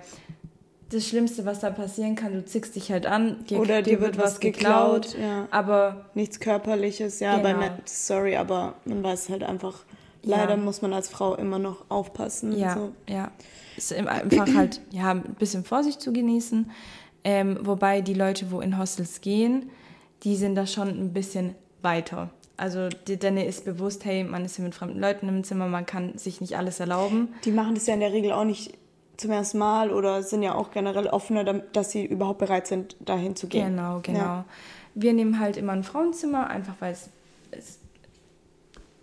das 0.90 1.08
Schlimmste, 1.08 1.46
was 1.46 1.62
da 1.62 1.70
passieren 1.70 2.16
kann, 2.16 2.34
du 2.34 2.44
zickst 2.44 2.76
dich 2.76 2.92
halt 2.92 3.06
an, 3.06 3.46
dir, 3.46 3.60
Oder 3.60 3.82
dir, 3.82 3.94
dir 3.94 4.02
wird, 4.02 4.18
wird 4.18 4.26
was 4.26 4.40
geklaut, 4.40 5.14
geklaut 5.14 5.24
ja. 5.24 5.48
aber 5.52 6.06
nichts 6.16 6.40
Körperliches, 6.40 7.22
ja, 7.22 7.38
genau. 7.38 7.60
bei 7.60 7.72
sorry, 7.86 8.36
aber 8.36 8.76
man 8.84 9.02
weiß 9.02 9.30
halt 9.30 9.44
einfach, 9.44 9.86
leider 10.24 10.52
ja. 10.52 10.58
muss 10.58 10.82
man 10.82 10.92
als 10.94 11.08
Frau 11.08 11.36
immer 11.36 11.60
noch 11.60 11.86
aufpassen. 11.90 12.58
Ja, 12.58 12.76
so. 12.76 12.92
ja. 13.08 13.32
Ist 13.78 13.94
einfach 13.94 14.54
halt, 14.54 14.82
ja, 14.92 15.12
ein 15.12 15.36
bisschen 15.40 15.64
Vorsicht 15.64 16.02
zu 16.02 16.12
genießen. 16.12 16.70
Ähm, 17.24 17.60
wobei 17.62 18.02
die 18.02 18.14
Leute, 18.14 18.52
wo 18.52 18.60
in 18.60 18.78
Hostels 18.78 19.22
gehen, 19.22 19.70
die 20.24 20.36
sind 20.36 20.56
da 20.56 20.68
schon 20.68 20.90
ein 20.90 21.14
bisschen 21.14 21.56
weiter. 21.82 22.30
Also 22.62 22.90
denen 23.08 23.38
ist 23.38 23.66
bewusst, 23.66 24.06
hey, 24.06 24.24
man 24.24 24.46
ist 24.46 24.56
hier 24.56 24.64
mit 24.64 24.76
fremden 24.76 25.00
Leuten 25.00 25.28
im 25.28 25.44
Zimmer, 25.44 25.68
man 25.68 25.88
kann 25.88 26.16
sich 26.20 26.42
nicht 26.42 26.58
alles 26.58 26.80
erlauben. 26.80 27.34
Die 27.44 27.50
machen 27.50 27.74
das 27.74 27.88
ja 27.88 27.96
in 27.96 28.02
der 28.02 28.14
Regel 28.14 28.32
auch 28.34 28.44
nicht 28.44 28.78
zum 29.18 29.32
ersten 29.32 29.58
Mal 29.58 29.90
oder 29.92 30.22
sind 30.22 30.44
ja 30.44 30.54
auch 30.54 30.70
generell 30.70 31.08
offener, 31.08 31.44
dass 31.44 31.90
sie 31.90 32.06
überhaupt 32.06 32.38
bereit 32.38 32.68
sind, 32.68 32.96
dahin 33.00 33.36
zu 33.36 33.48
gehen. 33.48 33.76
Genau, 33.76 34.02
genau. 34.04 34.20
Ja. 34.20 34.46
Wir 34.94 35.14
nehmen 35.14 35.40
halt 35.40 35.58
immer 35.58 35.74
ein 35.74 35.84
Frauenzimmer, 35.84 36.52
einfach 36.52 36.76
weil 36.82 36.94
es 36.94 37.10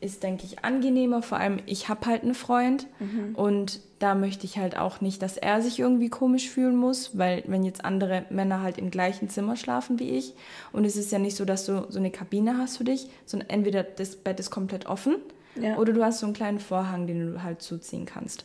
ist, 0.00 0.22
denke 0.22 0.44
ich, 0.44 0.64
angenehmer. 0.64 1.22
Vor 1.22 1.38
allem, 1.38 1.58
ich 1.66 1.88
habe 1.88 2.06
halt 2.06 2.22
einen 2.22 2.34
Freund 2.34 2.86
mhm. 3.00 3.34
und 3.34 3.80
da 3.98 4.14
möchte 4.14 4.46
ich 4.46 4.58
halt 4.58 4.76
auch 4.76 5.00
nicht, 5.00 5.22
dass 5.22 5.36
er 5.36 5.60
sich 5.60 5.80
irgendwie 5.80 6.08
komisch 6.08 6.48
fühlen 6.48 6.76
muss, 6.76 7.18
weil 7.18 7.42
wenn 7.46 7.64
jetzt 7.64 7.84
andere 7.84 8.24
Männer 8.30 8.62
halt 8.62 8.78
im 8.78 8.90
gleichen 8.90 9.28
Zimmer 9.28 9.56
schlafen 9.56 9.98
wie 9.98 10.10
ich 10.10 10.34
und 10.72 10.84
es 10.84 10.96
ist 10.96 11.10
ja 11.10 11.18
nicht 11.18 11.36
so, 11.36 11.44
dass 11.44 11.66
du 11.66 11.86
so 11.88 11.98
eine 11.98 12.10
Kabine 12.10 12.58
hast 12.58 12.76
für 12.76 12.84
dich, 12.84 13.08
sondern 13.26 13.50
entweder 13.50 13.82
das 13.82 14.14
Bett 14.16 14.38
ist 14.38 14.50
komplett 14.50 14.86
offen 14.86 15.16
ja. 15.56 15.76
oder 15.76 15.92
du 15.92 16.04
hast 16.04 16.20
so 16.20 16.26
einen 16.26 16.34
kleinen 16.34 16.60
Vorhang, 16.60 17.06
den 17.06 17.32
du 17.32 17.42
halt 17.42 17.60
zuziehen 17.60 18.06
kannst. 18.06 18.44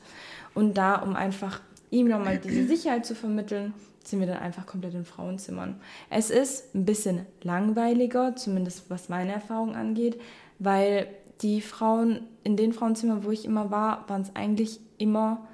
Und 0.56 0.78
da, 0.78 0.96
um 0.96 1.16
einfach 1.16 1.62
ihm 1.92 2.08
nochmal 2.08 2.40
diese 2.40 2.66
Sicherheit 2.68 3.06
zu 3.06 3.14
vermitteln, 3.14 3.74
sind 4.04 4.20
wir 4.20 4.28
dann 4.28 4.40
einfach 4.40 4.66
komplett 4.66 4.96
in 4.96 5.06
Frauenzimmern. 5.06 5.80
Es 6.10 6.30
ist 6.30 6.76
ein 6.76 6.86
bisschen 6.86 7.26
langweiliger, 7.42 8.36
zumindest 8.36 8.90
was 8.90 9.08
meine 9.08 9.34
Erfahrung 9.34 9.76
angeht, 9.76 10.20
weil 10.60 11.08
die 11.44 11.62
Frauen, 11.62 12.22
in 12.44 12.56
den 12.56 12.74
Frauenzimmern, 12.74 13.24
wo 13.24 13.32
ich 13.32 13.46
immer 13.46 13.70
war, 13.70 14.06
waren 14.08 14.22
es 14.22 14.36
eigentlich 14.36 14.80
immer 14.98 15.46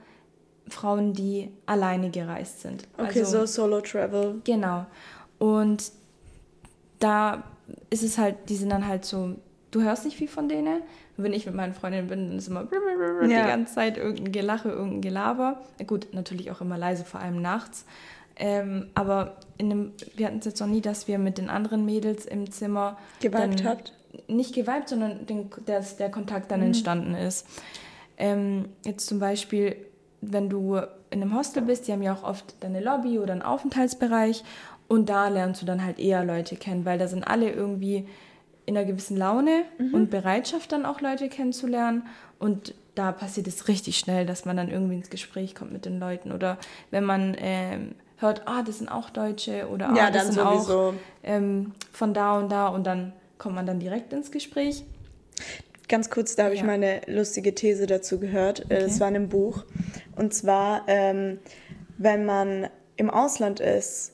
Frauen, 0.67 1.13
die 1.13 1.51
alleine 1.65 2.12
gereist 2.12 2.62
sind. 2.62 2.88
Okay, 2.98 3.19
also, 3.19 3.39
so 3.39 3.46
Solo-Travel. 3.46 4.41
Genau. 4.43 4.86
Und 5.39 5.91
da 7.00 7.43
ist 7.89 8.03
es 8.03 8.17
halt, 8.17 8.36
die 8.50 8.55
sind 8.55 8.69
dann 8.69 8.88
halt 8.88 9.03
so, 9.03 9.36
du 9.72 9.81
hörst 9.81 10.05
nicht 10.05 10.17
viel 10.17 10.27
von 10.27 10.48
denen. 10.48 10.81
Wenn 11.17 11.34
ich 11.34 11.46
mit 11.46 11.55
meinen 11.55 11.74
Freundinnen 11.74 12.08
bin, 12.08 12.29
dann 12.29 12.38
ist 12.38 12.48
immer 12.48 12.67
ja. 13.27 13.27
die 13.27 13.48
ganze 13.50 13.74
Zeit 13.74 13.98
irgendein 13.98 14.31
Gelache, 14.31 14.69
irgendein 14.69 15.01
Gelaber. 15.01 15.62
Gut, 15.86 16.08
natürlich 16.13 16.51
auch 16.51 16.62
immer 16.62 16.77
leise, 16.77 17.03
vor 17.03 17.19
allem 17.19 17.41
nachts. 17.41 17.86
Ähm, 18.38 18.88
aber 18.96 19.36
in 19.58 19.69
dem, 19.69 19.91
wir 20.15 20.27
hatten 20.27 20.39
es 20.39 20.46
jetzt 20.46 20.62
noch 20.62 20.67
nie, 20.67 20.79
dass 20.79 21.10
wir 21.10 21.19
mit 21.19 21.38
den 21.38 21.50
anderen 21.50 21.84
Mädels 21.84 22.25
im 22.25 22.50
Zimmer 22.51 22.98
geweibt 23.19 23.65
habt 23.65 23.93
nicht 24.27 24.55
geweibt, 24.55 24.89
sondern 24.89 25.25
den, 25.25 25.49
dass 25.65 25.97
der 25.97 26.09
Kontakt 26.09 26.51
dann 26.51 26.61
mhm. 26.61 26.67
entstanden 26.67 27.15
ist. 27.15 27.45
Ähm, 28.17 28.69
jetzt 28.85 29.07
zum 29.07 29.19
Beispiel, 29.19 29.75
wenn 30.21 30.49
du 30.49 30.77
in 31.09 31.21
einem 31.21 31.35
Hostel 31.35 31.63
bist, 31.63 31.87
die 31.87 31.91
haben 31.91 32.03
ja 32.03 32.13
auch 32.13 32.23
oft 32.23 32.55
deine 32.61 32.81
Lobby 32.81 33.19
oder 33.19 33.33
einen 33.33 33.41
Aufenthaltsbereich 33.41 34.43
und 34.87 35.09
da 35.09 35.27
lernst 35.27 35.61
du 35.61 35.65
dann 35.65 35.83
halt 35.83 35.99
eher 35.99 36.23
Leute 36.23 36.55
kennen, 36.55 36.85
weil 36.85 36.97
da 36.97 37.07
sind 37.07 37.23
alle 37.23 37.51
irgendwie 37.51 38.07
in 38.65 38.77
einer 38.77 38.85
gewissen 38.85 39.17
Laune 39.17 39.63
mhm. 39.77 39.93
und 39.93 40.09
Bereitschaft 40.11 40.71
dann 40.71 40.85
auch 40.85 41.01
Leute 41.01 41.29
kennenzulernen 41.29 42.03
und 42.37 42.75
da 42.95 43.11
passiert 43.11 43.47
es 43.47 43.67
richtig 43.67 43.97
schnell, 43.97 44.25
dass 44.25 44.45
man 44.45 44.57
dann 44.57 44.69
irgendwie 44.69 44.95
ins 44.95 45.09
Gespräch 45.09 45.55
kommt 45.55 45.71
mit 45.71 45.85
den 45.85 45.99
Leuten 45.99 46.31
oder 46.31 46.57
wenn 46.91 47.05
man 47.05 47.35
ähm, 47.39 47.95
hört, 48.17 48.43
ah, 48.45 48.61
das 48.61 48.79
sind 48.79 48.89
auch 48.89 49.09
Deutsche 49.09 49.69
oder 49.69 49.89
ah, 49.89 49.95
ja, 49.95 50.11
das 50.11 50.25
sind 50.25 50.35
sowieso. 50.35 50.79
auch 50.79 50.93
ähm, 51.23 51.71
von 51.91 52.13
da 52.13 52.37
und 52.37 52.51
da 52.51 52.67
und 52.67 52.85
dann 52.85 53.13
kommt 53.39 53.55
man 53.55 53.65
dann 53.65 53.79
direkt 53.79 54.13
ins 54.13 54.31
Gespräch. 54.31 54.84
Ganz 55.88 56.12
kurz, 56.12 56.36
da 56.36 56.43
habe 56.43 56.53
ja. 56.53 56.62
ich 56.62 56.67
mal 56.67 56.74
eine 56.74 57.01
lustige 57.08 57.55
These 57.55 57.88
dazu 57.88 58.19
gehört. 58.19 58.60
Äh, 58.69 58.75
okay. 58.75 58.84
Es 58.84 59.00
war 59.00 59.08
in 59.08 59.15
einem 59.15 59.29
Buch. 59.29 59.65
Und 60.15 60.36
zwar, 60.36 60.84
ähm, 60.88 61.39
wenn 61.98 62.25
man 62.25 62.69
im 62.96 63.10
Ausland 63.10 63.60
ist 63.60 64.12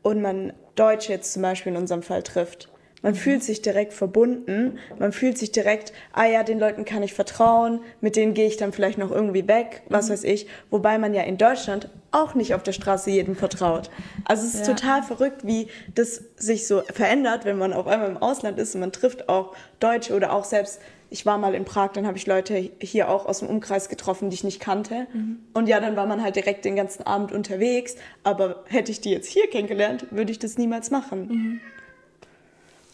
und 0.00 0.22
man 0.22 0.54
Deutsche 0.74 1.12
jetzt 1.12 1.34
zum 1.34 1.42
Beispiel 1.42 1.72
in 1.72 1.78
unserem 1.78 2.02
Fall 2.02 2.22
trifft, 2.22 2.70
man 3.02 3.14
fühlt 3.14 3.42
sich 3.42 3.62
direkt 3.62 3.92
verbunden, 3.92 4.78
man 4.98 5.12
fühlt 5.12 5.36
sich 5.36 5.52
direkt, 5.52 5.92
ah 6.12 6.24
ja, 6.24 6.42
den 6.44 6.58
Leuten 6.58 6.84
kann 6.84 7.02
ich 7.02 7.14
vertrauen, 7.14 7.80
mit 8.00 8.16
denen 8.16 8.34
gehe 8.34 8.46
ich 8.46 8.56
dann 8.56 8.72
vielleicht 8.72 8.98
noch 8.98 9.10
irgendwie 9.10 9.46
weg, 9.48 9.82
was 9.88 10.08
mhm. 10.08 10.12
weiß 10.12 10.24
ich. 10.24 10.46
Wobei 10.70 10.98
man 10.98 11.12
ja 11.12 11.22
in 11.22 11.36
Deutschland 11.36 11.88
auch 12.12 12.34
nicht 12.34 12.54
auf 12.54 12.62
der 12.62 12.72
Straße 12.72 13.10
jedem 13.10 13.36
vertraut. 13.36 13.90
Also 14.24 14.46
es 14.46 14.54
ist 14.54 14.66
ja. 14.66 14.74
total 14.74 15.02
verrückt, 15.02 15.46
wie 15.46 15.68
das 15.94 16.22
sich 16.36 16.66
so 16.66 16.82
verändert, 16.92 17.44
wenn 17.44 17.58
man 17.58 17.72
auf 17.72 17.86
einmal 17.86 18.10
im 18.10 18.18
Ausland 18.18 18.58
ist 18.58 18.74
und 18.74 18.80
man 18.80 18.92
trifft 18.92 19.28
auch 19.28 19.54
Deutsche 19.80 20.14
oder 20.14 20.32
auch 20.32 20.44
selbst, 20.44 20.80
ich 21.10 21.26
war 21.26 21.36
mal 21.36 21.54
in 21.54 21.64
Prag, 21.64 21.92
dann 21.92 22.06
habe 22.06 22.16
ich 22.16 22.26
Leute 22.26 22.70
hier 22.80 23.10
auch 23.10 23.26
aus 23.26 23.40
dem 23.40 23.48
Umkreis 23.48 23.90
getroffen, 23.90 24.30
die 24.30 24.34
ich 24.34 24.44
nicht 24.44 24.60
kannte. 24.60 25.06
Mhm. 25.12 25.40
Und 25.52 25.68
ja, 25.68 25.78
dann 25.78 25.94
war 25.94 26.06
man 26.06 26.22
halt 26.22 26.36
direkt 26.36 26.64
den 26.64 26.74
ganzen 26.74 27.06
Abend 27.06 27.32
unterwegs. 27.32 27.96
Aber 28.24 28.64
hätte 28.66 28.90
ich 28.90 29.02
die 29.02 29.10
jetzt 29.10 29.28
hier 29.28 29.48
kennengelernt, 29.50 30.06
würde 30.10 30.32
ich 30.32 30.38
das 30.38 30.56
niemals 30.56 30.90
machen. 30.90 31.28
Mhm. 31.28 31.60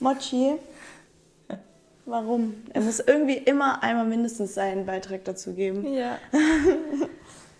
Mochi, 0.00 0.54
warum? 2.06 2.54
Er 2.72 2.80
muss 2.82 3.00
irgendwie 3.00 3.36
immer 3.36 3.82
einmal 3.82 4.06
mindestens 4.06 4.54
seinen 4.54 4.86
Beitrag 4.86 5.24
dazu 5.24 5.54
geben. 5.54 5.92
Ja. 5.92 6.18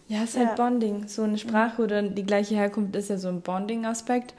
Ja, 0.09 0.23
es 0.23 0.35
ist 0.35 0.39
halt 0.39 0.57
Bonding. 0.57 1.07
So 1.07 1.23
eine 1.23 1.37
Sprache 1.37 1.83
oder 1.83 2.03
die 2.03 2.25
gleiche 2.25 2.55
Herkunft 2.55 2.97
ist 2.97 3.11
ja 3.11 3.19
so 3.19 3.29
ein 3.29 3.43
Bonding-Aspekt, 3.43 4.33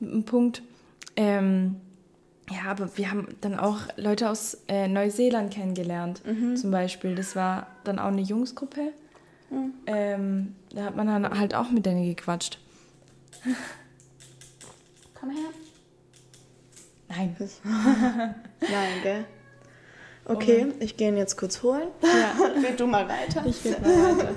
ein 0.00 0.24
Punkt. 0.24 0.60
Ähm, 1.14 1.76
ja, 2.50 2.70
aber 2.70 2.96
wir 2.98 3.10
haben 3.10 3.28
dann 3.40 3.58
auch 3.58 3.82
Leute 3.96 4.28
aus 4.28 4.58
äh, 4.66 4.88
Neuseeland 4.88 5.54
kennengelernt, 5.54 6.20
mhm. 6.26 6.56
zum 6.56 6.72
Beispiel. 6.72 7.14
Das 7.14 7.36
war 7.36 7.68
dann 7.84 8.00
auch 8.00 8.08
eine 8.08 8.22
Jungsgruppe. 8.22 8.92
Mhm. 9.50 9.72
Ähm, 9.86 10.54
da 10.74 10.84
hat 10.86 10.96
man 10.96 11.06
dann 11.06 11.38
halt 11.38 11.54
auch 11.54 11.70
mit 11.70 11.86
denen 11.86 12.04
gequatscht. 12.04 12.58
Komm 15.14 15.30
her. 15.30 15.50
Nein. 17.08 17.36
Nein, 18.60 19.02
gell? 19.02 19.24
Okay, 20.26 20.62
Und, 20.62 20.82
ich 20.82 20.96
gehe 20.96 21.08
ihn 21.08 21.16
jetzt 21.16 21.36
kurz 21.36 21.62
holen. 21.62 21.88
Ja. 22.02 22.44
Red 22.62 22.80
du 22.80 22.86
mal 22.86 23.06
weiter. 23.08 23.44
Ich 23.46 23.64
rede 23.64 23.80
mal 23.80 24.18
weiter. 24.18 24.34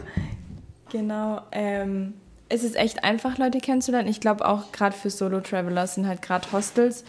Genau. 0.92 1.42
Ähm, 1.52 2.14
es 2.50 2.64
ist 2.64 2.76
echt 2.76 3.04
einfach, 3.04 3.38
Leute 3.38 3.60
kennenzulernen. 3.60 4.08
Ich 4.08 4.20
glaube 4.20 4.46
auch 4.46 4.72
gerade 4.72 4.96
für 4.96 5.10
Solo-Traveler 5.10 5.88
sind 5.88 6.08
halt 6.08 6.22
gerade 6.22 6.52
Hostels 6.52 7.04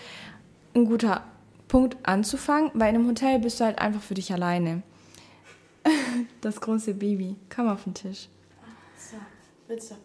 ein 0.75 0.85
guter 0.85 1.25
Punkt 1.69 1.97
anzufangen, 2.03 2.71
weil 2.75 2.91
in 2.91 2.97
einem 2.97 3.09
Hotel 3.09 3.39
bist 3.39 3.61
du 3.61 3.65
halt 3.65 3.79
einfach 3.79 4.03
für 4.03 4.15
dich 4.15 4.33
alleine. 4.33 4.83
Das 6.41 6.61
große 6.61 6.95
Baby. 6.95 7.37
Komm 7.55 7.69
auf 7.69 7.85
den 7.85 7.95
Tisch. 7.95 8.29
So, 8.97 9.17
bitte. 9.67 9.97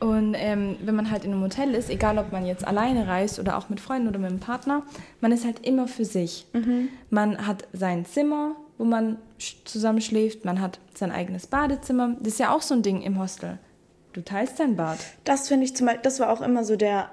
Und 0.00 0.34
ähm, 0.36 0.76
wenn 0.84 0.96
man 0.96 1.10
halt 1.10 1.24
in 1.24 1.32
einem 1.32 1.42
Hotel 1.42 1.74
ist, 1.74 1.88
egal 1.88 2.18
ob 2.18 2.32
man 2.32 2.44
jetzt 2.44 2.66
alleine 2.66 3.06
reist 3.06 3.38
oder 3.38 3.56
auch 3.56 3.68
mit 3.68 3.78
Freunden 3.78 4.08
oder 4.08 4.18
mit 4.18 4.30
einem 4.30 4.40
Partner, 4.40 4.82
man 5.20 5.30
ist 5.30 5.44
halt 5.44 5.64
immer 5.64 5.86
für 5.86 6.04
sich. 6.04 6.46
Mhm. 6.52 6.88
Man 7.10 7.46
hat 7.46 7.68
sein 7.72 8.04
Zimmer, 8.04 8.56
wo 8.78 8.84
man 8.84 9.18
zusammen 9.64 10.00
schläft, 10.00 10.44
man 10.44 10.60
hat 10.60 10.80
sein 10.94 11.12
eigenes 11.12 11.46
Badezimmer. 11.46 12.16
Das 12.18 12.34
ist 12.34 12.40
ja 12.40 12.52
auch 12.52 12.62
so 12.62 12.74
ein 12.74 12.82
Ding 12.82 13.02
im 13.02 13.18
Hostel. 13.18 13.58
Du 14.12 14.22
teilst 14.22 14.58
dein 14.58 14.76
Bad. 14.76 14.98
Das 15.24 15.48
finde 15.48 15.64
ich 15.64 15.76
zum 15.76 15.86
Beispiel, 15.86 16.02
das 16.02 16.20
war 16.20 16.30
auch 16.30 16.40
immer 16.40 16.64
so 16.64 16.76
der 16.76 17.10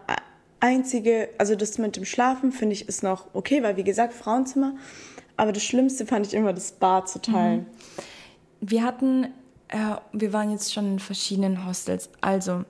einzige, 0.59 1.29
also 1.37 1.55
das 1.55 1.77
mit 1.77 1.95
dem 1.95 2.05
Schlafen 2.05 2.51
finde 2.51 2.73
ich 2.73 2.87
ist 2.87 3.03
noch 3.03 3.27
okay, 3.33 3.63
weil 3.63 3.77
wie 3.77 3.83
gesagt, 3.83 4.13
Frauenzimmer. 4.13 4.73
Aber 5.37 5.53
das 5.53 5.63
Schlimmste 5.63 6.05
fand 6.05 6.27
ich 6.27 6.33
immer, 6.33 6.51
das 6.51 6.73
Bad 6.73 7.07
zu 7.07 7.21
teilen. 7.21 7.59
Mhm. 7.59 7.65
Wir 8.69 8.83
hatten, 8.83 9.27
äh, 9.69 9.95
wir 10.11 10.33
waren 10.33 10.51
jetzt 10.51 10.73
schon 10.73 10.93
in 10.93 10.99
verschiedenen 10.99 11.65
Hostels. 11.65 12.09
Also, 12.21 12.65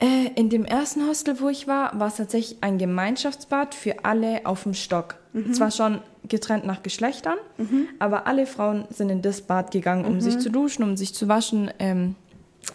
äh, 0.00 0.30
in 0.34 0.50
dem 0.50 0.64
ersten 0.64 1.06
Hostel, 1.06 1.40
wo 1.40 1.48
ich 1.48 1.68
war, 1.68 1.98
war 1.98 2.08
es 2.08 2.16
tatsächlich 2.16 2.58
ein 2.62 2.78
Gemeinschaftsbad 2.78 3.74
für 3.74 4.04
alle 4.04 4.46
auf 4.46 4.64
dem 4.64 4.74
Stock. 4.74 5.16
Mhm. 5.32 5.54
Zwar 5.54 5.70
schon 5.70 6.00
getrennt 6.28 6.66
nach 6.66 6.82
Geschlechtern, 6.82 7.38
mhm. 7.56 7.88
aber 7.98 8.26
alle 8.26 8.46
Frauen 8.46 8.86
sind 8.90 9.10
in 9.10 9.22
das 9.22 9.42
Bad 9.42 9.70
gegangen, 9.70 10.04
um 10.04 10.14
mhm. 10.14 10.20
sich 10.20 10.38
zu 10.38 10.50
duschen, 10.50 10.82
um 10.82 10.96
sich 10.96 11.14
zu 11.14 11.28
waschen. 11.28 11.70
Ähm, 11.78 12.16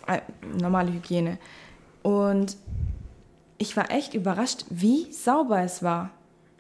äh, 0.08 0.22
normale 0.60 0.92
Hygiene. 0.92 1.38
Und 2.04 2.58
ich 3.58 3.76
war 3.76 3.92
echt 3.92 4.14
überrascht, 4.14 4.66
wie 4.70 5.12
sauber 5.12 5.62
es 5.62 5.84
war. 5.84 6.12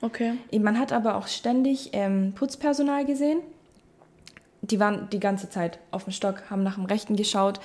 Okay. 0.01 0.33
Man 0.59 0.79
hat 0.79 0.91
aber 0.93 1.15
auch 1.15 1.27
ständig 1.27 1.91
ähm, 1.93 2.33
Putzpersonal 2.35 3.05
gesehen. 3.05 3.39
Die 4.61 4.79
waren 4.79 5.09
die 5.11 5.19
ganze 5.19 5.49
Zeit 5.49 5.79
auf 5.91 6.05
dem 6.05 6.13
Stock, 6.13 6.49
haben 6.49 6.63
nach 6.63 6.75
dem 6.75 6.85
Rechten 6.85 7.15
geschaut. 7.15 7.59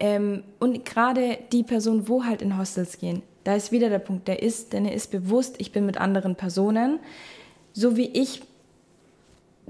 Ähm, 0.00 0.44
und 0.58 0.84
gerade 0.84 1.38
die 1.52 1.62
Person, 1.62 2.08
wo 2.08 2.24
halt 2.24 2.42
in 2.42 2.56
Hostels 2.56 2.98
gehen, 2.98 3.22
da 3.44 3.54
ist 3.54 3.72
wieder 3.72 3.88
der 3.88 3.98
Punkt, 3.98 4.28
der 4.28 4.42
ist, 4.42 4.72
denn 4.72 4.84
er 4.84 4.92
ist 4.92 5.10
bewusst, 5.10 5.56
ich 5.58 5.72
bin 5.72 5.86
mit 5.86 5.98
anderen 5.98 6.36
Personen. 6.36 7.00
So 7.72 7.96
wie 7.96 8.08
ich 8.08 8.42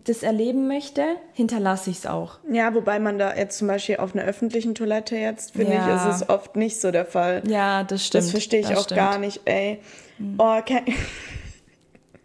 das 0.04 0.22
erleben 0.22 0.68
möchte, 0.68 1.02
hinterlasse 1.32 1.90
ich 1.90 1.98
es 1.98 2.06
auch. 2.06 2.38
Ja, 2.50 2.74
wobei 2.74 2.98
man 2.98 3.18
da 3.18 3.36
jetzt 3.36 3.58
zum 3.58 3.68
Beispiel 3.68 3.96
auf 3.96 4.14
einer 4.14 4.24
öffentlichen 4.24 4.74
Toilette 4.74 5.16
jetzt, 5.16 5.52
finde 5.52 5.74
ja. 5.74 5.96
ich, 5.96 6.10
ist 6.10 6.22
es 6.22 6.28
oft 6.28 6.56
nicht 6.56 6.80
so 6.80 6.90
der 6.90 7.04
Fall. 7.04 7.42
Ja, 7.46 7.84
das 7.84 8.06
stimmt. 8.06 8.24
Das 8.24 8.30
verstehe 8.30 8.60
ich 8.60 8.68
das 8.68 8.78
auch 8.78 8.84
stimmt. 8.84 8.98
gar 8.98 9.18
nicht, 9.18 9.40
ey. 9.44 9.80
Mhm. 10.18 10.34
Oh, 10.38 10.60
kenn 10.64 10.84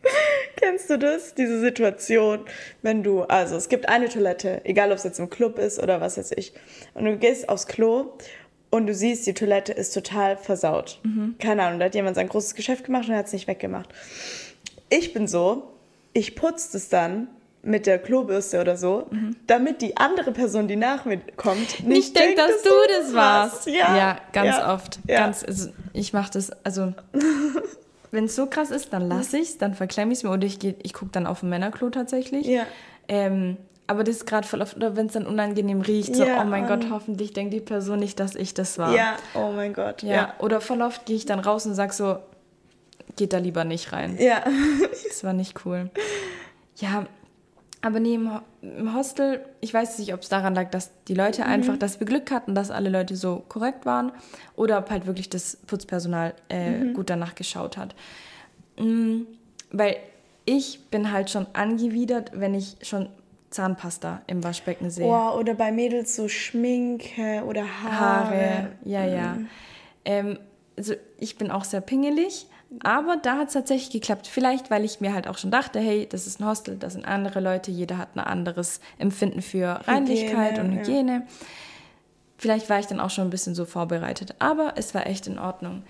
kennst 0.56 0.90
du 0.90 0.98
das? 0.98 1.36
Diese 1.36 1.60
Situation, 1.60 2.42
wenn 2.82 3.04
du, 3.04 3.24
also 3.24 3.56
es 3.56 3.70
gibt 3.70 3.90
eine 3.90 4.10
Toilette, 4.10 4.62
egal 4.64 4.92
ob 4.92 4.98
es 4.98 5.04
jetzt 5.04 5.20
im 5.20 5.30
Club 5.30 5.60
ist 5.60 5.80
oder 5.80 6.02
was 6.02 6.18
weiß 6.18 6.32
ich, 6.36 6.54
und 6.94 7.06
du 7.06 7.18
gehst 7.18 7.50
aufs 7.50 7.68
Klo 7.68 8.14
und 8.70 8.88
du 8.88 8.94
siehst, 8.94 9.28
die 9.28 9.34
Toilette 9.34 9.72
ist 9.72 9.94
total 9.94 10.38
versaut. 10.38 11.00
Mhm. 11.04 11.36
Keine 11.40 11.64
Ahnung, 11.64 11.80
da 11.80 11.86
hat 11.86 11.96
jemand 11.96 12.16
sein 12.16 12.28
großes 12.28 12.56
Geschäft 12.56 12.86
gemacht 12.86 13.08
und 13.08 13.16
hat 13.16 13.28
es 13.28 13.34
nicht 13.34 13.48
weggemacht. 13.48 13.90
Ich 14.90 15.14
bin 15.14 15.28
so, 15.28 15.74
ich 16.14 16.36
putze 16.36 16.78
es 16.78 16.90
dann 16.90 17.28
mit 17.62 17.86
der 17.86 17.98
Klobürste 17.98 18.60
oder 18.60 18.76
so, 18.76 19.08
mhm. 19.10 19.38
damit 19.48 19.82
die 19.82 19.96
andere 19.96 20.34
Person, 20.34 20.68
die 20.68 20.76
nach 20.76 21.06
mir 21.06 21.22
kommt, 21.38 21.60
nicht, 21.60 21.88
nicht 21.88 22.18
denkt, 22.18 22.38
dass, 22.38 22.52
dass, 22.52 22.64
du 22.64 22.70
das 22.90 23.14
warst. 23.14 23.68
Ja, 23.68 23.96
ja 23.96 24.18
ganz 24.34 24.58
ja. 24.58 24.74
oft. 24.74 25.00
Ja. 25.08 25.20
Ganz, 25.20 25.44
also 25.46 25.70
ich 25.94 26.12
mache 26.12 26.32
das, 26.34 26.52
also 26.66 26.94
wenn 28.14 28.26
es 28.26 28.36
so 28.36 28.46
krass 28.46 28.70
ist, 28.70 28.94
dann 28.94 29.08
lasse 29.08 29.38
ich 29.38 29.50
es, 29.50 29.58
dann 29.58 29.74
verklemme 29.74 30.12
ich 30.12 30.20
es 30.20 30.24
mir 30.24 30.32
oder 30.32 30.46
ich, 30.46 30.64
ich 30.64 30.94
gucke 30.94 31.12
dann 31.12 31.26
auf 31.26 31.42
ein 31.42 31.50
Männerklo 31.50 31.90
tatsächlich. 31.90 32.46
Ja. 32.46 32.66
Ähm, 33.08 33.58
aber 33.88 34.04
das 34.04 34.18
ist 34.18 34.26
gerade 34.26 34.48
voll 34.48 34.62
oft, 34.62 34.78
oder 34.78 34.96
wenn 34.96 35.08
es 35.08 35.14
dann 35.14 35.26
unangenehm 35.26 35.82
riecht, 35.82 36.16
so, 36.16 36.24
ja, 36.24 36.42
oh 36.42 36.46
mein 36.46 36.64
um, 36.64 36.70
Gott, 36.70 36.86
hoffentlich 36.90 37.34
denkt 37.34 37.54
die 37.54 37.60
Person 37.60 38.00
nicht, 38.00 38.20
dass 38.20 38.36
ich 38.36 38.54
das 38.54 38.78
war. 38.78 38.96
Ja, 38.96 39.18
oh 39.34 39.52
mein 39.52 39.74
Gott. 39.74 40.04
Ja, 40.04 40.14
ja. 40.14 40.34
oder 40.40 40.62
voll 40.62 40.82
oft 40.82 41.06
gehe 41.06 41.16
ich 41.16 41.26
dann 41.26 41.40
raus 41.40 41.66
und 41.66 41.74
sage 41.74 41.92
so, 41.92 42.18
geht 43.18 43.34
da 43.34 43.40
lieber 43.40 43.66
nicht 43.66 43.92
rein. 43.92 44.18
Ja. 44.20 44.44
das 45.08 45.24
war 45.24 45.34
nicht 45.34 45.66
cool. 45.66 45.90
Ja, 46.78 47.06
aber 47.84 48.00
nee, 48.00 48.16
im, 48.16 48.96
Hostel, 48.96 49.46
ich 49.60 49.74
weiß 49.74 50.00
nicht, 50.00 50.14
ob 50.14 50.22
es 50.22 50.30
daran 50.30 50.56
lag, 50.56 50.72
dass 50.72 50.92
die 51.10 51.14
Leute 51.14 51.42
mhm. 51.42 51.48
einfach, 51.48 51.78
dass 51.78 52.00
wir 52.00 52.08
Glück 52.08 52.32
hatten, 52.32 52.56
dass 52.56 52.72
alle 52.72 52.90
Leute 52.90 53.18
so 53.18 53.44
korrekt 53.50 53.86
waren 53.86 54.14
oder 54.56 54.80
ob 54.80 54.90
halt 54.90 55.06
wirklich 55.06 55.30
das 55.30 55.58
Putzpersonal 55.68 56.34
äh, 56.50 56.72
mhm. 56.72 56.94
gut 56.94 57.10
danach 57.10 57.36
geschaut 57.36 57.76
hat. 57.76 57.94
Mhm, 58.80 59.28
weil 59.72 59.98
ich 60.46 60.80
bin 60.92 61.12
halt 61.12 61.30
schon 61.30 61.46
angewidert, 61.52 62.32
wenn 62.34 62.54
ich 62.54 62.78
schon 62.84 63.10
Zahnpasta 63.50 64.22
im 64.28 64.46
Waschbecken 64.46 64.90
sehe. 64.90 65.06
Oh, 65.06 65.38
oder 65.38 65.54
bei 65.54 65.74
Mädels 65.74 66.16
so 66.16 66.30
Schminke 66.30 67.44
oder 67.46 67.64
Haare. 67.64 68.00
Haare, 68.00 68.72
ja, 68.86 69.06
ja. 69.06 69.34
Mhm. 69.34 69.48
Ähm, 70.06 70.40
also 70.78 70.94
ich 71.18 71.38
bin 71.38 71.52
auch 71.52 71.66
sehr 71.66 71.82
pingelig, 71.82 72.48
aber 72.82 73.18
da 73.18 73.38
hat 73.38 73.48
es 73.48 73.54
tatsächlich 73.54 73.92
geklappt. 73.92 74.28
Vielleicht, 74.28 74.72
weil 74.72 74.84
ich 74.86 75.02
mir 75.02 75.14
halt 75.14 75.28
auch 75.28 75.38
schon 75.38 75.52
dachte, 75.52 75.80
hey, 75.80 76.08
das 76.10 76.28
ist 76.28 76.40
ein 76.40 76.48
Hostel, 76.48 76.78
das 76.78 76.94
sind 76.94 77.06
andere 77.06 77.40
Leute, 77.40 77.72
jeder 77.72 77.98
hat 77.98 78.16
ein 78.16 78.20
anderes 78.20 78.80
Empfinden 78.98 79.42
für 79.42 79.82
Reinlichkeit 79.86 80.58
Hygiene, 80.58 80.64
und 80.64 80.80
Hygiene. 80.80 81.14
Ja. 81.14 81.22
Vielleicht 82.38 82.70
war 82.70 82.80
ich 82.80 82.88
dann 82.88 83.00
auch 83.00 83.10
schon 83.10 83.26
ein 83.26 83.30
bisschen 83.30 83.56
so 83.56 83.66
vorbereitet, 83.66 84.36
aber 84.40 84.74
es 84.76 84.94
war 84.94 85.08
echt 85.08 85.28
in 85.28 85.40
Ordnung. 85.40 85.84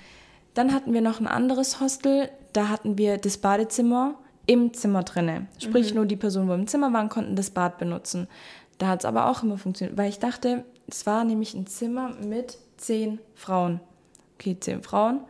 Dann 0.53 0.73
hatten 0.73 0.93
wir 0.93 1.01
noch 1.01 1.19
ein 1.19 1.27
anderes 1.27 1.79
Hostel, 1.79 2.29
da 2.53 2.69
hatten 2.69 2.97
wir 2.97 3.17
das 3.17 3.37
Badezimmer 3.37 4.15
im 4.45 4.73
Zimmer 4.73 5.03
drinne. 5.03 5.47
Sprich, 5.57 5.91
mhm. 5.91 5.95
nur 5.95 6.05
die 6.05 6.15
Personen, 6.15 6.47
die 6.47 6.53
im 6.53 6.67
Zimmer 6.67 6.93
waren, 6.93 7.09
konnten 7.09 7.35
das 7.35 7.49
Bad 7.49 7.77
benutzen. 7.77 8.27
Da 8.77 8.87
hat 8.87 8.99
es 8.99 9.05
aber 9.05 9.29
auch 9.29 9.43
immer 9.43 9.57
funktioniert, 9.57 9.97
weil 9.97 10.09
ich 10.09 10.19
dachte, 10.19 10.63
es 10.87 11.05
war 11.05 11.23
nämlich 11.23 11.53
ein 11.53 11.65
Zimmer 11.65 12.09
mit 12.23 12.57
zehn 12.77 13.19
Frauen. 13.35 13.79
Okay, 14.35 14.57
zehn 14.59 14.83
Frauen. 14.83 15.21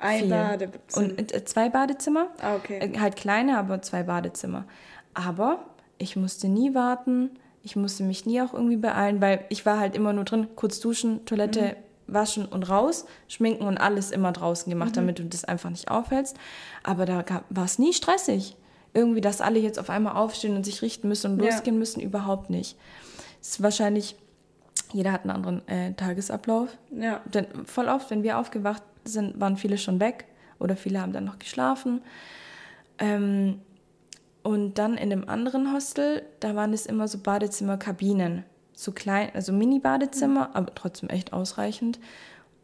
Ein 0.00 0.20
viel. 0.20 0.30
Badezimmer. 0.30 1.06
Und 1.08 1.34
äh, 1.34 1.44
zwei 1.44 1.68
Badezimmer. 1.68 2.28
Ah, 2.40 2.56
okay. 2.56 2.78
Äh, 2.78 2.98
halt 2.98 3.16
kleine, 3.16 3.58
aber 3.58 3.82
zwei 3.82 4.02
Badezimmer. 4.02 4.64
Aber 5.14 5.64
ich 5.98 6.16
musste 6.16 6.48
nie 6.48 6.74
warten. 6.74 7.30
Ich 7.62 7.76
musste 7.76 8.02
mich 8.02 8.24
nie 8.26 8.40
auch 8.40 8.54
irgendwie 8.54 8.76
beeilen, 8.76 9.20
weil 9.20 9.44
ich 9.50 9.66
war 9.66 9.78
halt 9.78 9.94
immer 9.94 10.12
nur 10.12 10.24
drin, 10.24 10.48
kurz 10.56 10.80
duschen, 10.80 11.24
Toilette, 11.26 11.62
mhm 11.62 11.90
waschen 12.12 12.46
und 12.46 12.68
raus, 12.68 13.06
schminken 13.28 13.64
und 13.66 13.78
alles 13.78 14.10
immer 14.10 14.32
draußen 14.32 14.70
gemacht, 14.70 14.90
mhm. 14.90 14.94
damit 14.94 15.18
du 15.18 15.24
das 15.24 15.44
einfach 15.44 15.70
nicht 15.70 15.90
aufhältst. 15.90 16.36
Aber 16.82 17.06
da 17.06 17.24
war 17.48 17.64
es 17.64 17.78
nie 17.78 17.92
stressig. 17.92 18.56
Irgendwie, 18.92 19.20
dass 19.20 19.40
alle 19.40 19.60
jetzt 19.60 19.78
auf 19.78 19.88
einmal 19.88 20.16
aufstehen 20.16 20.56
und 20.56 20.64
sich 20.64 20.82
richten 20.82 21.08
müssen 21.08 21.32
und 21.32 21.38
losgehen 21.38 21.76
ja. 21.76 21.78
müssen, 21.78 22.00
überhaupt 22.00 22.50
nicht. 22.50 22.76
Es 23.40 23.50
ist 23.50 23.62
wahrscheinlich, 23.62 24.16
jeder 24.92 25.12
hat 25.12 25.22
einen 25.22 25.30
anderen 25.30 25.68
äh, 25.68 25.92
Tagesablauf. 25.94 26.76
Ja. 26.90 27.20
Denn 27.32 27.46
voll 27.66 27.88
oft, 27.88 28.10
wenn 28.10 28.24
wir 28.24 28.38
aufgewacht 28.38 28.82
sind, 29.04 29.40
waren 29.40 29.56
viele 29.56 29.78
schon 29.78 30.00
weg 30.00 30.26
oder 30.58 30.76
viele 30.76 31.00
haben 31.00 31.12
dann 31.12 31.24
noch 31.24 31.38
geschlafen. 31.38 32.02
Ähm, 32.98 33.60
und 34.42 34.78
dann 34.78 34.96
in 34.96 35.10
dem 35.10 35.28
anderen 35.28 35.72
Hostel, 35.74 36.22
da 36.40 36.54
waren 36.54 36.72
es 36.72 36.86
immer 36.86 37.08
so 37.08 37.18
Badezimmerkabinen 37.18 38.44
so 38.80 38.92
klein, 38.92 39.30
also 39.34 39.52
Mini-Badezimmer, 39.52 40.48
mhm. 40.48 40.54
aber 40.54 40.74
trotzdem 40.74 41.10
echt 41.10 41.32
ausreichend. 41.32 41.98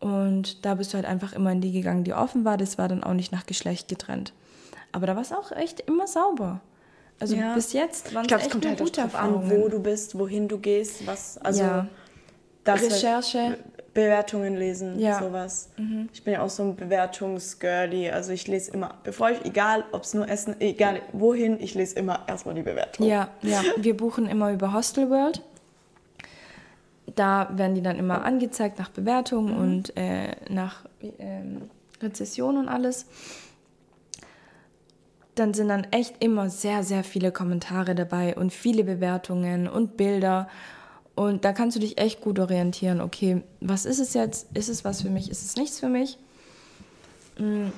Und 0.01 0.65
da 0.65 0.75
bist 0.75 0.93
du 0.93 0.97
halt 0.97 1.07
einfach 1.07 1.33
immer 1.33 1.53
in 1.53 1.61
die 1.61 1.73
gegangen, 1.73 2.05
die 2.05 2.15
offen 2.15 2.45
war. 2.45 2.57
Das 2.57 2.79
war 2.79 2.89
dann 2.89 3.05
auch 3.05 3.13
nicht 3.13 3.33
nach 3.33 3.47
Geschlecht 3.47 3.89
getrennt. 3.89 4.33
Aber 4.93 5.07
da 5.07 5.15
war 5.15 5.23
es 5.23 5.33
auch 5.33 5.53
echt 5.53 5.81
immer 5.81 6.07
sauber. 6.07 6.61
Also 7.19 7.35
ja. 7.37 7.55
bis 7.55 7.73
jetzt 7.73 8.15
waren 8.15 8.27
es 8.27 8.33
echt 8.33 8.47
es 8.47 8.51
kommt 8.51 8.67
halt 8.67 8.79
gute 8.79 8.93
darauf 8.93 9.15
an, 9.15 9.51
wo 9.51 9.69
du 9.69 9.81
bist, 9.81 10.19
wohin 10.19 10.49
du 10.49 10.59
gehst, 10.59 11.07
was, 11.07 11.39
also 11.39 11.63
ja. 11.63 11.87
Recherche. 12.67 13.41
Halt 13.41 13.59
Bewertungen 13.97 14.57
lesen, 14.57 14.99
ja. 15.01 15.19
sowas. 15.19 15.71
Mhm. 15.77 16.09
Ich 16.13 16.23
bin 16.23 16.35
ja 16.35 16.43
auch 16.43 16.51
so 16.51 16.63
ein 16.63 16.77
Bewertungsgirlie. 16.77 18.11
Also 18.11 18.33
ich 18.33 18.47
lese 18.47 18.71
immer, 18.71 18.95
bevor 19.03 19.31
ich, 19.31 19.45
egal 19.45 19.85
ob 19.91 20.03
es 20.03 20.15
nur 20.15 20.29
Essen, 20.29 20.61
egal 20.61 21.01
wohin, 21.13 21.59
ich 21.61 21.75
lese 21.75 21.97
immer 21.97 22.21
erstmal 22.29 22.55
die 22.55 22.63
Bewertung. 22.63 23.07
Ja, 23.07 23.29
ja. 23.43 23.63
Wir 23.77 23.97
buchen 23.97 24.27
immer 24.29 24.53
über 24.53 24.73
Hostel 24.73 25.11
World 25.11 25.43
da 27.17 27.49
werden 27.53 27.75
die 27.75 27.83
dann 27.83 27.99
immer 27.99 28.25
angezeigt 28.25 28.79
nach 28.79 28.91
Bewertung 28.91 29.53
mhm. 29.53 29.59
und 29.59 29.97
äh, 29.97 30.33
nach 30.49 30.85
ähm, 31.19 31.71
Rezession 32.03 32.57
und 32.59 32.69
alles. 32.69 33.07
Dann 35.35 35.53
sind 35.55 35.69
dann 35.69 35.85
echt 35.91 36.23
immer 36.23 36.49
sehr, 36.49 36.83
sehr 36.83 37.05
viele 37.05 37.31
Kommentare 37.31 37.95
dabei 37.95 38.37
und 38.37 38.53
viele 38.53 38.85
Bewertungen 38.85 39.69
und 39.69 39.97
Bilder. 39.97 40.49
Und 41.17 41.45
da 41.45 41.53
kannst 41.53 41.75
du 41.75 41.81
dich 41.81 41.99
echt 41.99 42.21
gut 42.21 42.39
orientieren. 42.39 43.01
Okay, 43.01 43.43
was 43.61 43.87
ist 43.87 43.99
es 43.99 44.15
jetzt? 44.15 44.47
Ist 44.55 44.69
es 44.69 44.85
was 44.85 45.03
für 45.03 45.09
mich? 45.09 45.31
Ist 45.31 45.45
es 45.45 45.57
nichts 45.57 45.81
für 45.81 45.89
mich? 45.89 46.19
Mm, 47.39 47.69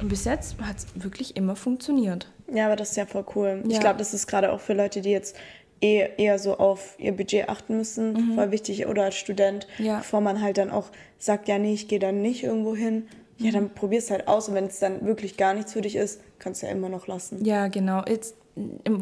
und 0.00 0.08
bis 0.08 0.24
jetzt 0.24 0.60
hat 0.60 0.78
es 0.78 0.86
wirklich 0.96 1.36
immer 1.36 1.54
funktioniert. 1.54 2.28
Ja, 2.52 2.66
aber 2.66 2.76
das 2.76 2.90
ist 2.90 2.96
ja 2.96 3.06
voll 3.06 3.24
cool. 3.36 3.62
Ja. 3.64 3.70
Ich 3.70 3.80
glaube, 3.80 3.98
das 3.98 4.12
ist 4.12 4.26
gerade 4.26 4.52
auch 4.52 4.60
für 4.60 4.74
Leute, 4.74 5.02
die 5.02 5.10
jetzt 5.10 5.36
eher, 5.80 6.18
eher 6.18 6.38
so 6.40 6.58
auf 6.58 6.96
ihr 6.98 7.12
Budget 7.12 7.48
achten 7.48 7.76
müssen, 7.76 8.12
mhm. 8.12 8.34
voll 8.34 8.50
wichtig, 8.50 8.86
oder 8.86 9.04
als 9.04 9.14
Student, 9.14 9.68
ja. 9.78 9.98
bevor 9.98 10.20
man 10.20 10.42
halt 10.42 10.58
dann 10.58 10.70
auch 10.70 10.90
sagt, 11.18 11.48
ja, 11.48 11.58
nee, 11.58 11.74
ich 11.74 11.86
gehe 11.86 12.00
dann 12.00 12.20
nicht 12.20 12.42
irgendwo 12.42 12.74
hin. 12.74 13.06
Ja, 13.38 13.48
mhm. 13.48 13.52
dann 13.52 13.70
probier's 13.70 14.10
halt 14.10 14.28
aus 14.28 14.48
und 14.48 14.54
wenn 14.54 14.66
es 14.66 14.80
dann 14.80 15.06
wirklich 15.06 15.36
gar 15.36 15.54
nichts 15.54 15.72
für 15.72 15.80
dich 15.80 15.96
ist, 15.96 16.20
kannst 16.38 16.62
du 16.62 16.66
ja 16.66 16.72
immer 16.72 16.88
noch 16.88 17.06
lassen. 17.06 17.44
Ja, 17.44 17.68
genau. 17.68 18.02
Jetzt, 18.06 18.34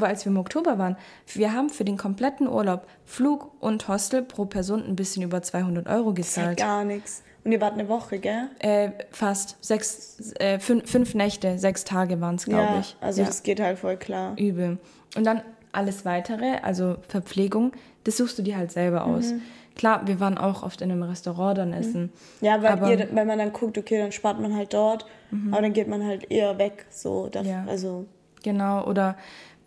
als 0.01 0.25
wir 0.25 0.33
im 0.33 0.39
Oktober 0.39 0.79
waren, 0.79 0.97
wir 1.35 1.53
haben 1.53 1.71
für 1.71 1.85
den 1.85 1.97
kompletten 1.97 2.49
Urlaub 2.49 2.87
Flug 3.05 3.51
und 3.61 3.89
Hostel 3.89 4.23
pro 4.23 4.45
Person 4.45 4.85
ein 4.85 4.97
bisschen 4.97 5.23
über 5.23 5.43
200 5.43 5.89
Euro 5.89 6.13
gezahlt. 6.13 6.61
Das 6.61 6.67
gar 6.67 6.85
nichts. 6.85 7.23
Und 7.45 7.53
ihr 7.53 7.61
wart 7.61 7.75
eine 7.75 7.89
Woche, 7.89 8.19
gell? 8.19 8.49
Äh, 8.59 8.91
fast. 9.11 9.57
Sechs, 9.65 10.35
äh, 10.39 10.59
fünf, 10.59 10.91
fünf 10.91 11.15
Nächte, 11.15 11.59
sechs 11.59 11.85
Tage 11.85 12.21
waren 12.21 12.35
es, 12.35 12.45
glaube 12.45 12.63
ja, 12.63 12.81
ich. 12.81 12.97
Also 13.01 13.23
ja. 13.23 13.27
das 13.27 13.43
geht 13.43 13.61
halt 13.61 13.79
voll 13.79 13.97
klar. 13.97 14.37
Übel. 14.37 14.79
Und 15.17 15.25
dann 15.25 15.43
alles 15.73 16.05
weitere, 16.05 16.59
also 16.63 16.97
Verpflegung, 17.09 17.73
das 18.05 18.17
suchst 18.17 18.39
du 18.39 18.43
dir 18.43 18.57
halt 18.57 18.73
selber 18.73 19.05
aus. 19.05 19.33
Mhm. 19.33 19.43
Klar, 19.77 20.07
wir 20.07 20.19
waren 20.19 20.37
auch 20.37 20.63
oft 20.63 20.83
in 20.83 20.91
einem 20.91 21.03
Restaurant 21.05 21.57
dann 21.57 21.69
mhm. 21.69 21.75
essen. 21.75 22.13
Ja, 22.41 22.61
weil, 22.63 22.73
aber, 22.73 22.91
ihr, 22.91 23.09
wenn 23.13 23.27
man 23.27 23.39
dann 23.39 23.53
guckt, 23.53 23.79
okay, 23.79 23.99
dann 23.99 24.13
spart 24.13 24.41
man 24.41 24.55
halt 24.55 24.75
dort, 24.75 25.07
mhm. 25.31 25.53
aber 25.53 25.63
dann 25.63 25.73
geht 25.73 25.89
man 25.89 26.05
halt 26.05 26.31
eher 26.31 26.59
weg. 26.59 26.87
So, 26.91 27.29
das, 27.29 27.47
ja. 27.47 27.65
also. 27.69 28.07
Genau, 28.43 28.85
oder 28.87 29.17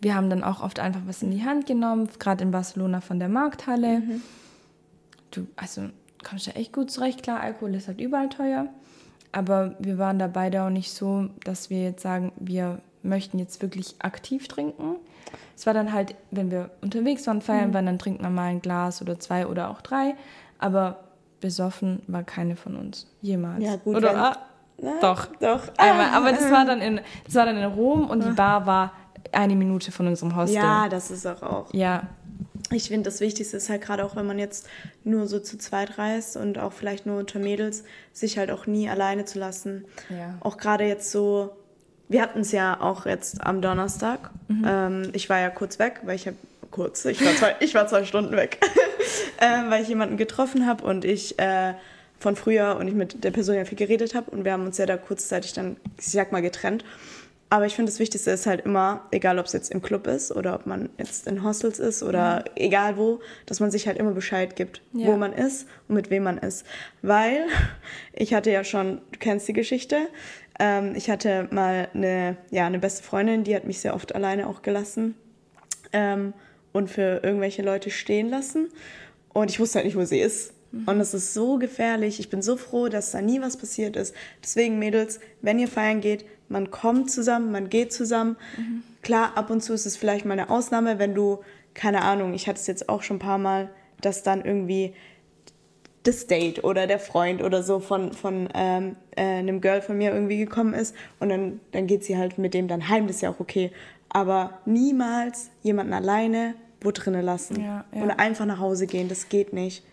wir 0.00 0.14
haben 0.14 0.30
dann 0.30 0.42
auch 0.42 0.62
oft 0.62 0.80
einfach 0.80 1.02
was 1.06 1.22
in 1.22 1.30
die 1.30 1.44
Hand 1.44 1.66
genommen, 1.66 2.08
gerade 2.18 2.42
in 2.42 2.50
Barcelona 2.50 3.00
von 3.00 3.18
der 3.18 3.28
Markthalle. 3.28 4.00
Mhm. 4.00 4.22
Du, 5.30 5.46
also 5.56 5.82
kommst 6.28 6.46
ja 6.46 6.54
echt 6.54 6.72
gut 6.72 6.90
zurecht. 6.90 7.22
Klar, 7.22 7.40
Alkohol 7.40 7.74
ist 7.74 7.88
halt 7.88 8.00
überall 8.00 8.28
teuer. 8.28 8.66
Aber 9.30 9.76
wir 9.78 9.98
waren 9.98 10.18
da 10.18 10.26
beide 10.26 10.62
auch 10.62 10.70
nicht 10.70 10.92
so, 10.92 11.28
dass 11.44 11.70
wir 11.70 11.82
jetzt 11.82 12.02
sagen, 12.02 12.32
wir 12.36 12.80
möchten 13.02 13.38
jetzt 13.38 13.62
wirklich 13.62 13.94
aktiv 14.00 14.48
trinken. 14.48 14.96
Es 15.56 15.66
war 15.66 15.74
dann 15.74 15.92
halt, 15.92 16.14
wenn 16.30 16.50
wir 16.50 16.70
unterwegs 16.82 17.26
waren, 17.26 17.40
feiern 17.40 17.70
mhm. 17.70 17.74
waren, 17.74 17.86
dann 17.86 17.98
trinkt 17.98 18.22
man 18.22 18.34
mal 18.34 18.44
ein 18.44 18.60
Glas 18.60 19.00
oder 19.00 19.18
zwei 19.18 19.46
oder 19.46 19.70
auch 19.70 19.80
drei. 19.80 20.16
Aber 20.58 21.04
besoffen 21.40 22.02
war 22.06 22.22
keine 22.22 22.56
von 22.56 22.76
uns. 22.76 23.06
Jemals. 23.20 23.64
Ja, 23.64 23.76
gut. 23.76 23.96
Oder, 23.96 24.16
ah, 24.16 24.36
na, 24.80 24.98
doch. 25.00 25.26
Doch. 25.40 25.62
Einmal. 25.76 26.10
Aber 26.10 26.32
das 26.32 26.50
war 26.50 26.64
dann 26.64 26.80
in, 26.80 27.00
das 27.24 27.34
war 27.34 27.46
dann 27.46 27.56
in 27.56 27.64
Rom 27.64 28.08
und 28.08 28.24
die 28.24 28.30
ah. 28.30 28.34
Bar 28.34 28.66
war 28.66 28.92
eine 29.32 29.54
Minute 29.54 29.92
von 29.92 30.06
unserem 30.06 30.36
Hostel. 30.36 30.56
Ja, 30.56 30.88
das 30.88 31.10
ist 31.10 31.26
auch. 31.26 31.42
auch. 31.42 31.74
Ja. 31.74 32.08
Ich 32.70 32.88
finde, 32.88 33.10
das 33.10 33.20
Wichtigste 33.20 33.56
ist 33.56 33.68
halt 33.68 33.82
gerade 33.82 34.04
auch, 34.04 34.16
wenn 34.16 34.26
man 34.26 34.38
jetzt 34.38 34.66
nur 35.04 35.26
so 35.26 35.38
zu 35.38 35.58
zweit 35.58 35.98
reist 35.98 36.36
und 36.36 36.58
auch 36.58 36.72
vielleicht 36.72 37.06
nur 37.06 37.18
unter 37.18 37.38
Mädels, 37.38 37.84
sich 38.12 38.38
halt 38.38 38.50
auch 38.50 38.66
nie 38.66 38.88
alleine 38.88 39.24
zu 39.24 39.38
lassen. 39.38 39.84
Ja. 40.08 40.36
Auch 40.40 40.56
gerade 40.56 40.84
jetzt 40.84 41.10
so 41.10 41.50
wir 42.12 42.20
hatten 42.20 42.40
es 42.40 42.52
ja 42.52 42.78
auch 42.80 43.06
jetzt 43.06 43.44
am 43.44 43.62
Donnerstag. 43.62 44.30
Mhm. 44.48 44.64
Ähm, 44.68 45.02
ich 45.14 45.30
war 45.30 45.40
ja 45.40 45.48
kurz 45.48 45.78
weg, 45.78 46.02
weil 46.04 46.14
ich 46.14 46.26
habe 46.26 46.36
kurz, 46.70 47.04
ich 47.06 47.24
war 47.24 47.34
zwei, 47.34 47.56
ich 47.60 47.74
war 47.74 47.86
zwei 47.88 48.04
Stunden 48.04 48.36
weg, 48.36 48.58
äh, 49.38 49.70
weil 49.70 49.82
ich 49.82 49.88
jemanden 49.88 50.18
getroffen 50.18 50.66
habe 50.66 50.84
und 50.84 51.04
ich 51.04 51.38
äh, 51.38 51.74
von 52.22 52.36
früher 52.36 52.76
und 52.78 52.88
ich 52.88 52.94
mit 52.94 53.24
der 53.24 53.30
Person 53.30 53.56
ja 53.56 53.64
viel 53.64 53.76
geredet 53.76 54.14
habe 54.14 54.30
und 54.30 54.44
wir 54.44 54.52
haben 54.52 54.64
uns 54.64 54.78
ja 54.78 54.86
da 54.86 54.96
kurzzeitig 54.96 55.52
dann, 55.52 55.76
ich 55.98 56.06
sag 56.06 56.32
mal, 56.32 56.40
getrennt. 56.40 56.84
Aber 57.50 57.66
ich 57.66 57.74
finde, 57.74 57.92
das 57.92 57.98
Wichtigste 57.98 58.30
ist 58.30 58.46
halt 58.46 58.64
immer, 58.64 59.06
egal 59.10 59.38
ob 59.38 59.44
es 59.44 59.52
jetzt 59.52 59.70
im 59.70 59.82
Club 59.82 60.06
ist 60.06 60.32
oder 60.32 60.54
ob 60.54 60.64
man 60.64 60.88
jetzt 60.96 61.26
in 61.26 61.44
Hostels 61.44 61.78
ist 61.78 62.02
oder 62.02 62.36
mhm. 62.36 62.44
egal 62.56 62.96
wo, 62.96 63.20
dass 63.44 63.60
man 63.60 63.70
sich 63.70 63.86
halt 63.86 63.98
immer 63.98 64.12
Bescheid 64.12 64.56
gibt, 64.56 64.80
ja. 64.94 65.08
wo 65.08 65.16
man 65.16 65.34
ist 65.34 65.66
und 65.86 65.96
mit 65.96 66.08
wem 66.08 66.22
man 66.22 66.38
ist. 66.38 66.64
Weil 67.02 67.44
ich 68.14 68.32
hatte 68.32 68.50
ja 68.50 68.64
schon, 68.64 69.02
du 69.10 69.18
kennst 69.18 69.46
die 69.48 69.52
Geschichte, 69.52 70.08
ähm, 70.58 70.94
ich 70.94 71.10
hatte 71.10 71.48
mal 71.50 71.88
eine, 71.92 72.38
ja, 72.50 72.66
eine 72.66 72.78
beste 72.78 73.02
Freundin, 73.02 73.44
die 73.44 73.54
hat 73.54 73.66
mich 73.66 73.80
sehr 73.80 73.94
oft 73.94 74.14
alleine 74.14 74.46
auch 74.46 74.62
gelassen 74.62 75.14
ähm, 75.92 76.32
und 76.72 76.88
für 76.88 77.20
irgendwelche 77.22 77.60
Leute 77.60 77.90
stehen 77.90 78.30
lassen. 78.30 78.68
Und 79.34 79.50
ich 79.50 79.60
wusste 79.60 79.76
halt 79.76 79.86
nicht, 79.86 79.96
wo 79.96 80.04
sie 80.04 80.20
ist. 80.20 80.54
Mhm. 80.72 80.84
Und 80.86 81.00
es 81.00 81.14
ist 81.14 81.34
so 81.34 81.58
gefährlich. 81.58 82.18
Ich 82.18 82.30
bin 82.30 82.42
so 82.42 82.56
froh, 82.56 82.88
dass 82.88 83.12
da 83.12 83.20
nie 83.20 83.40
was 83.40 83.56
passiert 83.56 83.96
ist. 83.96 84.14
Deswegen, 84.42 84.78
Mädels, 84.78 85.20
wenn 85.40 85.58
ihr 85.58 85.68
feiern 85.68 86.00
geht, 86.00 86.24
man 86.48 86.70
kommt 86.70 87.10
zusammen, 87.10 87.52
man 87.52 87.68
geht 87.68 87.92
zusammen. 87.92 88.36
Mhm. 88.56 88.82
Klar, 89.02 89.36
ab 89.36 89.50
und 89.50 89.62
zu 89.62 89.72
ist 89.72 89.86
es 89.86 89.96
vielleicht 89.96 90.24
mal 90.24 90.34
eine 90.34 90.50
Ausnahme, 90.50 90.98
wenn 90.98 91.14
du, 91.14 91.40
keine 91.74 92.02
Ahnung, 92.02 92.34
ich 92.34 92.48
hatte 92.48 92.60
es 92.60 92.66
jetzt 92.66 92.88
auch 92.88 93.02
schon 93.02 93.16
ein 93.16 93.20
paar 93.20 93.38
Mal, 93.38 93.70
dass 94.00 94.22
dann 94.22 94.44
irgendwie 94.44 94.94
das 96.02 96.26
Date 96.26 96.64
oder 96.64 96.88
der 96.88 96.98
Freund 96.98 97.42
oder 97.42 97.62
so 97.62 97.78
von, 97.78 98.12
von 98.12 98.48
ähm, 98.54 98.96
äh, 99.16 99.22
einem 99.22 99.60
Girl 99.60 99.80
von 99.80 99.96
mir 99.96 100.12
irgendwie 100.12 100.38
gekommen 100.38 100.74
ist 100.74 100.96
und 101.20 101.28
dann, 101.28 101.60
dann 101.70 101.86
geht 101.86 102.02
sie 102.02 102.18
halt 102.18 102.38
mit 102.38 102.54
dem 102.54 102.66
dann 102.66 102.88
heim, 102.88 103.06
das 103.06 103.16
ist 103.16 103.22
ja 103.22 103.30
auch 103.30 103.38
okay. 103.38 103.70
Aber 104.08 104.58
niemals 104.66 105.50
jemanden 105.62 105.92
alleine 105.92 106.54
wo 106.84 106.90
drinnen 106.90 107.24
lassen 107.24 107.60
ja, 107.60 107.84
ja. 107.92 108.02
und 108.02 108.10
einfach 108.10 108.46
nach 108.46 108.58
Hause 108.58 108.86
gehen, 108.86 109.08
das 109.08 109.28
geht 109.28 109.52
nicht. 109.52 109.84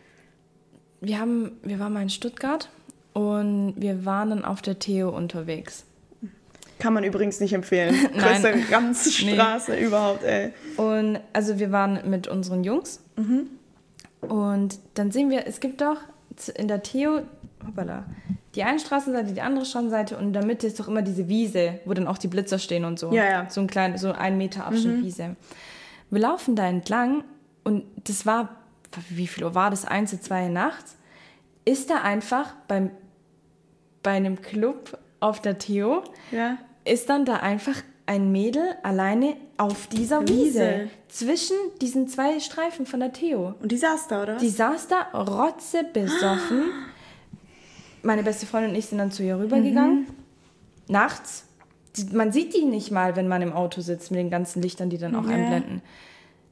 Wir, 1.02 1.20
haben, 1.20 1.52
wir 1.64 1.80
waren 1.80 1.94
mal 1.94 2.02
in 2.02 2.10
Stuttgart 2.10 2.70
und 3.14 3.76
wir 3.78 4.06
waren 4.06 4.30
dann 4.30 4.46
auf 4.46 4.62
der 4.62 4.80
Theo 4.80 5.10
unterwegs. 5.10 5.86
Kann 6.80 6.94
man 6.94 7.04
übrigens 7.04 7.40
nicht 7.40 7.54
empfehlen. 7.54 7.94
Größte 8.18 8.54
Ranzstraße 8.72 9.72
nee. 9.72 9.84
überhaupt, 9.86 10.24
ey. 10.24 10.54
Und 10.78 11.20
also 11.34 11.60
wir 11.60 11.72
waren 11.72 12.10
mit 12.10 12.28
unseren 12.28 12.64
Jungs. 12.64 13.02
Mhm. 13.18 13.48
Und 14.22 14.80
dann 14.94 15.12
sehen 15.12 15.30
wir, 15.30 15.46
es 15.46 15.60
gibt 15.60 15.82
doch 15.82 15.98
in 16.56 16.68
der 16.68 16.82
Theo, 16.84 17.22
hoppala, 17.66 18.06
die 18.56 18.64
eine 18.64 18.80
Straßenseite, 18.80 19.34
die 19.34 19.42
andere 19.42 19.66
Straßenseite 19.66 20.18
und 20.18 20.28
in 20.28 20.34
der 20.34 20.46
Mitte 20.46 20.68
ist 20.68 20.80
doch 20.80 20.88
immer 20.88 21.02
diese 21.02 21.28
Wiese, 21.28 21.80
wo 21.86 21.94
dann 21.94 22.08
auch 22.08 22.18
die 22.18 22.28
Blitzer 22.28 22.60
stehen 22.60 22.86
und 22.86 22.98
so. 22.98 23.12
Ja, 23.12 23.26
ja. 23.26 23.50
So 23.50 23.62
ein 23.62 23.68
kleiner, 23.68 23.98
so 23.98 24.12
ein 24.12 24.38
Meter 24.38 24.66
Abschnitt 24.66 24.98
mhm. 24.98 25.04
Wiese. 25.04 25.36
Wir 26.10 26.20
laufen 26.20 26.56
da 26.56 26.68
entlang 26.68 27.24
und 27.64 27.84
das 28.06 28.26
war, 28.26 28.56
wie 29.10 29.28
viel 29.28 29.44
Uhr 29.44 29.56
war 29.56 29.70
das? 29.70 29.86
Eins, 29.86 30.20
zwei 30.22 30.48
nachts. 30.48 30.98
Ist 31.66 31.90
da 31.90 32.02
einfach 32.02 32.54
beim, 32.68 32.92
bei 34.02 34.12
einem 34.12 34.42
Club 34.42 34.98
auf 35.20 35.42
der 35.42 35.58
Theo, 35.58 36.04
ja. 36.32 36.58
ist 36.86 37.10
dann 37.10 37.26
da 37.26 37.36
einfach 37.38 37.76
ein 38.06 38.32
Mädel 38.32 38.76
alleine 38.82 39.36
auf 39.58 39.88
dieser 39.88 40.28
Wiese. 40.28 40.34
Wiese. 40.36 40.90
Zwischen 41.10 41.56
diesen 41.80 42.08
zwei 42.08 42.40
Streifen 42.40 42.88
von 42.88 43.00
der 43.02 43.14
Theo. 43.14 43.54
Und 43.62 43.72
die 43.72 43.78
saß 43.78 44.08
da, 44.08 44.24
oder? 44.24 44.38
Die 44.38 44.50
saß 44.50 44.88
da, 44.88 45.02
rotzebesoffen. 45.14 46.72
Meine 48.02 48.24
beste 48.24 48.48
Freundin 48.48 48.72
und 48.72 48.78
ich 48.78 48.88
sind 48.88 48.98
dann 48.98 49.12
zu 49.12 49.24
ihr 49.24 49.38
rübergegangen. 49.38 50.02
Mhm. 50.02 50.08
Nachts. 50.88 51.46
Man 52.12 52.32
sieht 52.32 52.56
die 52.56 52.66
nicht 52.66 52.90
mal, 52.90 53.16
wenn 53.16 53.28
man 53.28 53.42
im 53.42 53.54
Auto 53.54 53.82
sitzt, 53.82 54.10
mit 54.10 54.20
den 54.20 54.30
ganzen 54.30 54.62
Lichtern, 54.62 54.90
die 54.90 54.98
dann 54.98 55.16
auch 55.16 55.26
ja. 55.26 55.36
einblenden. 55.36 55.82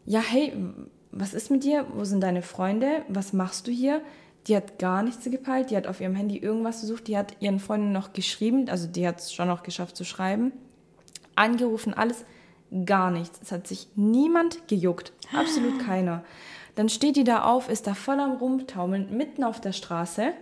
Ja, 0.06 0.20
hey, 0.20 0.54
was 1.12 1.34
ist 1.34 1.52
mit 1.52 1.64
dir? 1.64 1.86
Wo 1.94 2.04
sind 2.04 2.22
deine 2.22 2.42
Freunde? 2.42 3.04
Was 3.08 3.34
machst 3.34 3.68
du 3.68 3.72
hier? 3.72 4.02
Die 4.48 4.56
hat 4.56 4.80
gar 4.80 5.04
nichts 5.04 5.30
gepeilt. 5.30 5.72
Die 5.72 5.78
hat 5.78 5.88
auf 5.88 6.00
ihrem 6.02 6.16
Handy 6.16 6.38
irgendwas 6.38 6.82
gesucht. 6.82 7.08
Die 7.08 7.18
hat 7.18 7.36
ihren 7.42 7.60
Freunden 7.60 7.92
noch 7.92 8.14
geschrieben. 8.14 8.70
Also 8.70 8.88
die 8.88 9.08
hat 9.08 9.20
es 9.20 9.34
schon 9.34 9.48
noch 9.48 9.64
geschafft 9.64 9.98
zu 9.98 10.04
schreiben 10.04 10.52
angerufen, 11.38 11.94
alles, 11.94 12.26
gar 12.86 13.12
nichts. 13.12 13.40
Es 13.42 13.52
hat 13.52 13.68
sich 13.68 13.88
niemand 13.96 14.68
gejuckt, 14.68 15.14
absolut 15.34 15.80
keiner. 15.86 16.24
Dann 16.76 16.90
steht 16.90 17.16
die 17.16 17.24
da 17.24 17.44
auf, 17.44 17.70
ist 17.70 17.88
da 17.88 17.94
voll 17.94 18.20
am 18.20 18.34
Rumtaumeln, 18.34 19.16
mitten 19.16 19.44
auf 19.44 19.62
der 19.62 19.72
Straße. 19.72 20.34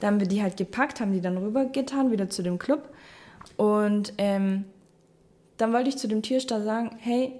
Da 0.00 0.06
haben 0.06 0.20
wir 0.20 0.28
die 0.28 0.42
halt 0.42 0.56
gepackt, 0.56 1.00
haben 1.00 1.12
die 1.12 1.20
dann 1.20 1.38
rübergetan, 1.38 2.10
wieder 2.10 2.28
zu 2.28 2.42
dem 2.42 2.58
Club. 2.58 2.94
Und 3.56 4.12
ähm, 4.18 4.64
dann 5.56 5.72
wollte 5.72 5.88
ich 5.88 5.98
zu 5.98 6.08
dem 6.08 6.22
Türsteher 6.22 6.62
sagen, 6.62 6.96
hey, 6.98 7.38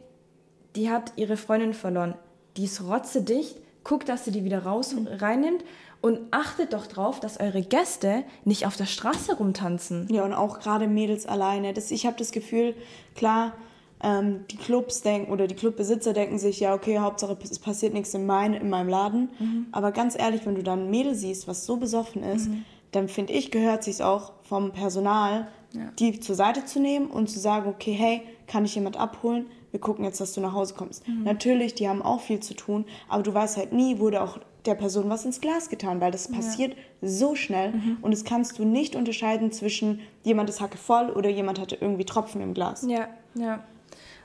die 0.76 0.90
hat 0.90 1.12
ihre 1.16 1.36
Freundin 1.36 1.74
verloren. 1.74 2.14
Die 2.58 2.64
ist 2.64 2.82
rotzedicht, 2.82 3.56
guck, 3.84 4.04
dass 4.04 4.24
sie 4.24 4.32
die 4.32 4.44
wieder 4.44 4.64
raus 4.64 4.94
reinnimmt 5.20 5.64
und 6.00 6.20
achtet 6.30 6.72
doch 6.72 6.86
drauf, 6.86 7.20
dass 7.20 7.40
eure 7.40 7.62
Gäste 7.62 8.24
nicht 8.44 8.66
auf 8.66 8.76
der 8.76 8.86
Straße 8.86 9.36
rumtanzen. 9.36 10.08
Ja, 10.10 10.24
und 10.24 10.32
auch 10.32 10.60
gerade 10.60 10.86
Mädels 10.86 11.26
alleine. 11.26 11.72
Das, 11.72 11.90
ich 11.90 12.06
habe 12.06 12.16
das 12.18 12.32
Gefühl, 12.32 12.74
klar, 13.14 13.54
ähm, 14.02 14.44
die 14.50 14.56
Clubs 14.56 15.02
denken 15.02 15.32
oder 15.32 15.46
die 15.46 15.54
Clubbesitzer 15.54 16.12
denken 16.12 16.38
sich, 16.38 16.60
ja, 16.60 16.74
okay, 16.74 16.98
Hauptsache 16.98 17.36
es 17.42 17.58
passiert 17.58 17.94
nichts 17.94 18.14
in, 18.14 18.26
mein, 18.26 18.54
in 18.54 18.68
meinem 18.68 18.88
Laden. 18.88 19.30
Mhm. 19.38 19.66
Aber 19.72 19.90
ganz 19.90 20.16
ehrlich, 20.16 20.46
wenn 20.46 20.54
du 20.54 20.62
dann 20.62 20.84
ein 20.84 20.90
Mädel 20.90 21.14
siehst, 21.14 21.48
was 21.48 21.66
so 21.66 21.76
besoffen 21.76 22.22
ist, 22.22 22.48
mhm. 22.48 22.64
dann 22.92 23.08
finde 23.08 23.32
ich, 23.32 23.50
gehört 23.50 23.82
sich 23.82 24.02
auch 24.02 24.32
vom 24.42 24.72
Personal, 24.72 25.48
ja. 25.72 25.90
die 25.98 26.20
zur 26.20 26.36
Seite 26.36 26.64
zu 26.64 26.80
nehmen 26.80 27.06
und 27.08 27.28
zu 27.28 27.40
sagen, 27.40 27.68
okay, 27.68 27.92
hey, 27.92 28.22
kann 28.46 28.64
ich 28.64 28.74
jemand 28.74 28.96
abholen? 28.96 29.46
Wir 29.70 29.80
gucken 29.80 30.04
jetzt, 30.04 30.20
dass 30.20 30.32
du 30.32 30.40
nach 30.40 30.54
Hause 30.54 30.74
kommst. 30.74 31.06
Mhm. 31.06 31.24
Natürlich, 31.24 31.74
die 31.74 31.88
haben 31.88 32.02
auch 32.02 32.20
viel 32.20 32.40
zu 32.40 32.54
tun, 32.54 32.84
aber 33.08 33.22
du 33.22 33.34
weißt 33.34 33.56
halt 33.56 33.72
nie, 33.72 33.98
wurde 33.98 34.22
auch 34.22 34.38
der 34.64 34.74
Person 34.74 35.08
was 35.08 35.24
ins 35.24 35.40
Glas 35.40 35.68
getan, 35.68 36.00
weil 36.00 36.10
das 36.10 36.28
passiert 36.30 36.74
ja. 36.74 37.08
so 37.08 37.34
schnell 37.34 37.72
mhm. 37.72 37.98
und 38.02 38.12
das 38.12 38.24
kannst 38.24 38.58
du 38.58 38.64
nicht 38.64 38.96
unterscheiden 38.96 39.52
zwischen 39.52 40.00
jemand 40.24 40.50
ist 40.50 40.60
Hacke 40.60 40.78
voll 40.78 41.10
oder 41.10 41.30
jemand 41.30 41.58
hatte 41.60 41.76
irgendwie 41.76 42.04
Tropfen 42.04 42.40
im 42.40 42.54
Glas. 42.54 42.84
Ja, 42.86 43.08
ja. 43.34 43.64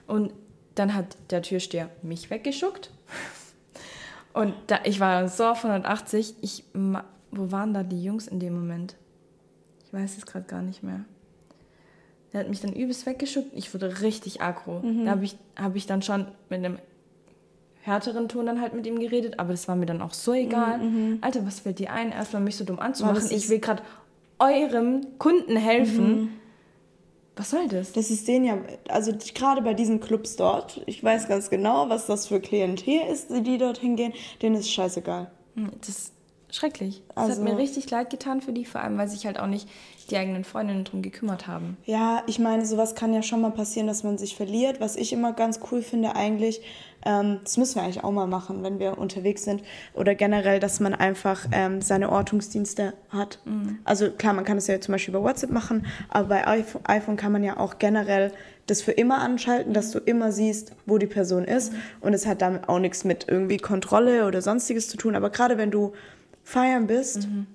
Und 0.07 0.33
dann 0.75 0.93
hat 0.93 1.17
der 1.29 1.41
Türsteher 1.41 1.89
mich 2.01 2.29
weggeschuckt. 2.29 2.91
Und 4.33 4.53
da, 4.67 4.79
ich 4.83 4.99
war 4.99 5.29
so 5.29 5.45
auf 5.45 5.63
180. 5.63 6.35
Ich, 6.41 6.65
wo 6.73 7.51
waren 7.51 7.73
da 7.73 7.83
die 7.83 8.03
Jungs 8.03 8.27
in 8.27 8.39
dem 8.39 8.53
Moment? 8.55 8.95
Ich 9.85 9.93
weiß 9.93 10.17
es 10.17 10.25
gerade 10.25 10.45
gar 10.45 10.63
nicht 10.63 10.81
mehr. 10.81 11.05
Der 12.33 12.39
hat 12.39 12.49
mich 12.49 12.61
dann 12.61 12.73
übelst 12.73 13.05
weggeschuckt. 13.05 13.51
Ich 13.53 13.73
wurde 13.73 14.01
richtig 14.01 14.41
aggro. 14.41 14.79
Mhm. 14.79 15.05
Da 15.05 15.11
habe 15.11 15.23
ich, 15.23 15.37
hab 15.55 15.75
ich 15.75 15.85
dann 15.85 16.01
schon 16.01 16.25
mit 16.49 16.59
einem 16.59 16.79
härteren 17.83 18.27
Ton 18.29 18.45
dann 18.45 18.61
halt 18.61 18.73
mit 18.73 18.87
ihm 18.87 18.99
geredet, 18.99 19.39
aber 19.39 19.51
das 19.51 19.67
war 19.67 19.75
mir 19.75 19.85
dann 19.85 20.01
auch 20.01 20.13
so 20.13 20.33
egal. 20.33 20.79
Mhm. 20.79 20.83
mhm. 20.83 21.17
Alter, 21.21 21.45
was 21.45 21.61
fällt 21.61 21.79
dir 21.79 21.91
ein, 21.91 22.11
erstmal 22.11 22.41
mich 22.41 22.55
so 22.55 22.63
dumm 22.63 22.79
anzumachen? 22.79 23.29
Ich 23.29 23.49
will 23.49 23.59
gerade 23.59 23.83
eurem 24.39 25.19
Kunden 25.19 25.55
helfen. 25.55 26.21
Mhm. 26.21 26.29
Was 27.35 27.49
soll 27.49 27.67
das? 27.67 27.93
Das 27.93 28.11
ist 28.11 28.27
denen 28.27 28.45
ja, 28.45 28.57
also 28.89 29.11
gerade 29.33 29.61
bei 29.61 29.73
diesen 29.73 29.99
Clubs 29.99 30.35
dort, 30.35 30.81
ich 30.85 31.03
weiß 31.03 31.27
ganz 31.27 31.49
genau, 31.49 31.89
was 31.89 32.05
das 32.05 32.27
für 32.27 32.39
Klientel 32.39 33.01
ist, 33.11 33.31
die 33.31 33.57
dort 33.57 33.79
hingehen, 33.79 34.13
denen 34.41 34.55
ist 34.55 34.71
scheißegal. 34.71 35.31
Hm, 35.55 35.71
das 35.85 36.12
schrecklich. 36.55 37.01
Das 37.09 37.29
also, 37.29 37.41
hat 37.41 37.49
mir 37.49 37.57
richtig 37.57 37.89
leid 37.89 38.09
getan 38.09 38.41
für 38.41 38.53
die, 38.53 38.65
vor 38.65 38.81
allem, 38.81 38.97
weil 38.97 39.07
sich 39.07 39.25
halt 39.25 39.39
auch 39.39 39.47
nicht 39.47 39.67
die 40.09 40.17
eigenen 40.17 40.43
Freundinnen 40.43 40.83
drum 40.83 41.01
gekümmert 41.01 41.47
haben. 41.47 41.77
Ja, 41.85 42.23
ich 42.27 42.39
meine, 42.39 42.65
sowas 42.65 42.95
kann 42.95 43.13
ja 43.13 43.21
schon 43.21 43.41
mal 43.41 43.51
passieren, 43.51 43.87
dass 43.87 44.03
man 44.03 44.17
sich 44.17 44.35
verliert. 44.35 44.79
Was 44.79 44.95
ich 44.95 45.13
immer 45.13 45.33
ganz 45.33 45.59
cool 45.71 45.81
finde 45.81 46.15
eigentlich, 46.15 46.61
ähm, 47.05 47.39
das 47.43 47.57
müssen 47.57 47.75
wir 47.75 47.83
eigentlich 47.83 48.03
auch 48.03 48.11
mal 48.11 48.27
machen, 48.27 48.63
wenn 48.63 48.79
wir 48.79 48.97
unterwegs 48.97 49.43
sind. 49.43 49.63
Oder 49.93 50.15
generell, 50.15 50.59
dass 50.59 50.79
man 50.79 50.93
einfach 50.93 51.47
ähm, 51.51 51.81
seine 51.81 52.11
Ortungsdienste 52.11 52.93
hat. 53.09 53.39
Mhm. 53.45 53.79
Also 53.83 54.11
klar, 54.11 54.33
man 54.33 54.45
kann 54.45 54.57
es 54.57 54.67
ja 54.67 54.79
zum 54.79 54.93
Beispiel 54.93 55.13
über 55.13 55.23
WhatsApp 55.23 55.51
machen, 55.51 55.85
aber 56.09 56.27
bei 56.27 56.47
iPhone, 56.47 56.81
iPhone 56.85 57.17
kann 57.17 57.31
man 57.31 57.43
ja 57.43 57.57
auch 57.57 57.79
generell 57.79 58.31
das 58.67 58.81
für 58.81 58.91
immer 58.91 59.19
anschalten, 59.19 59.73
dass 59.73 59.91
du 59.91 59.99
immer 59.99 60.31
siehst, 60.31 60.71
wo 60.85 60.97
die 60.97 61.07
Person 61.07 61.43
ist. 61.43 61.73
Mhm. 61.73 61.77
Und 62.01 62.13
es 62.13 62.25
hat 62.25 62.41
damit 62.41 62.69
auch 62.69 62.79
nichts 62.79 63.03
mit 63.03 63.25
irgendwie 63.27 63.57
Kontrolle 63.57 64.25
oder 64.25 64.41
sonstiges 64.41 64.87
zu 64.87 64.97
tun. 64.97 65.15
Aber 65.15 65.29
gerade 65.29 65.57
wenn 65.57 65.71
du 65.71 65.93
feiern 66.43 66.87
bist 66.87 67.27
mhm. 67.27 67.47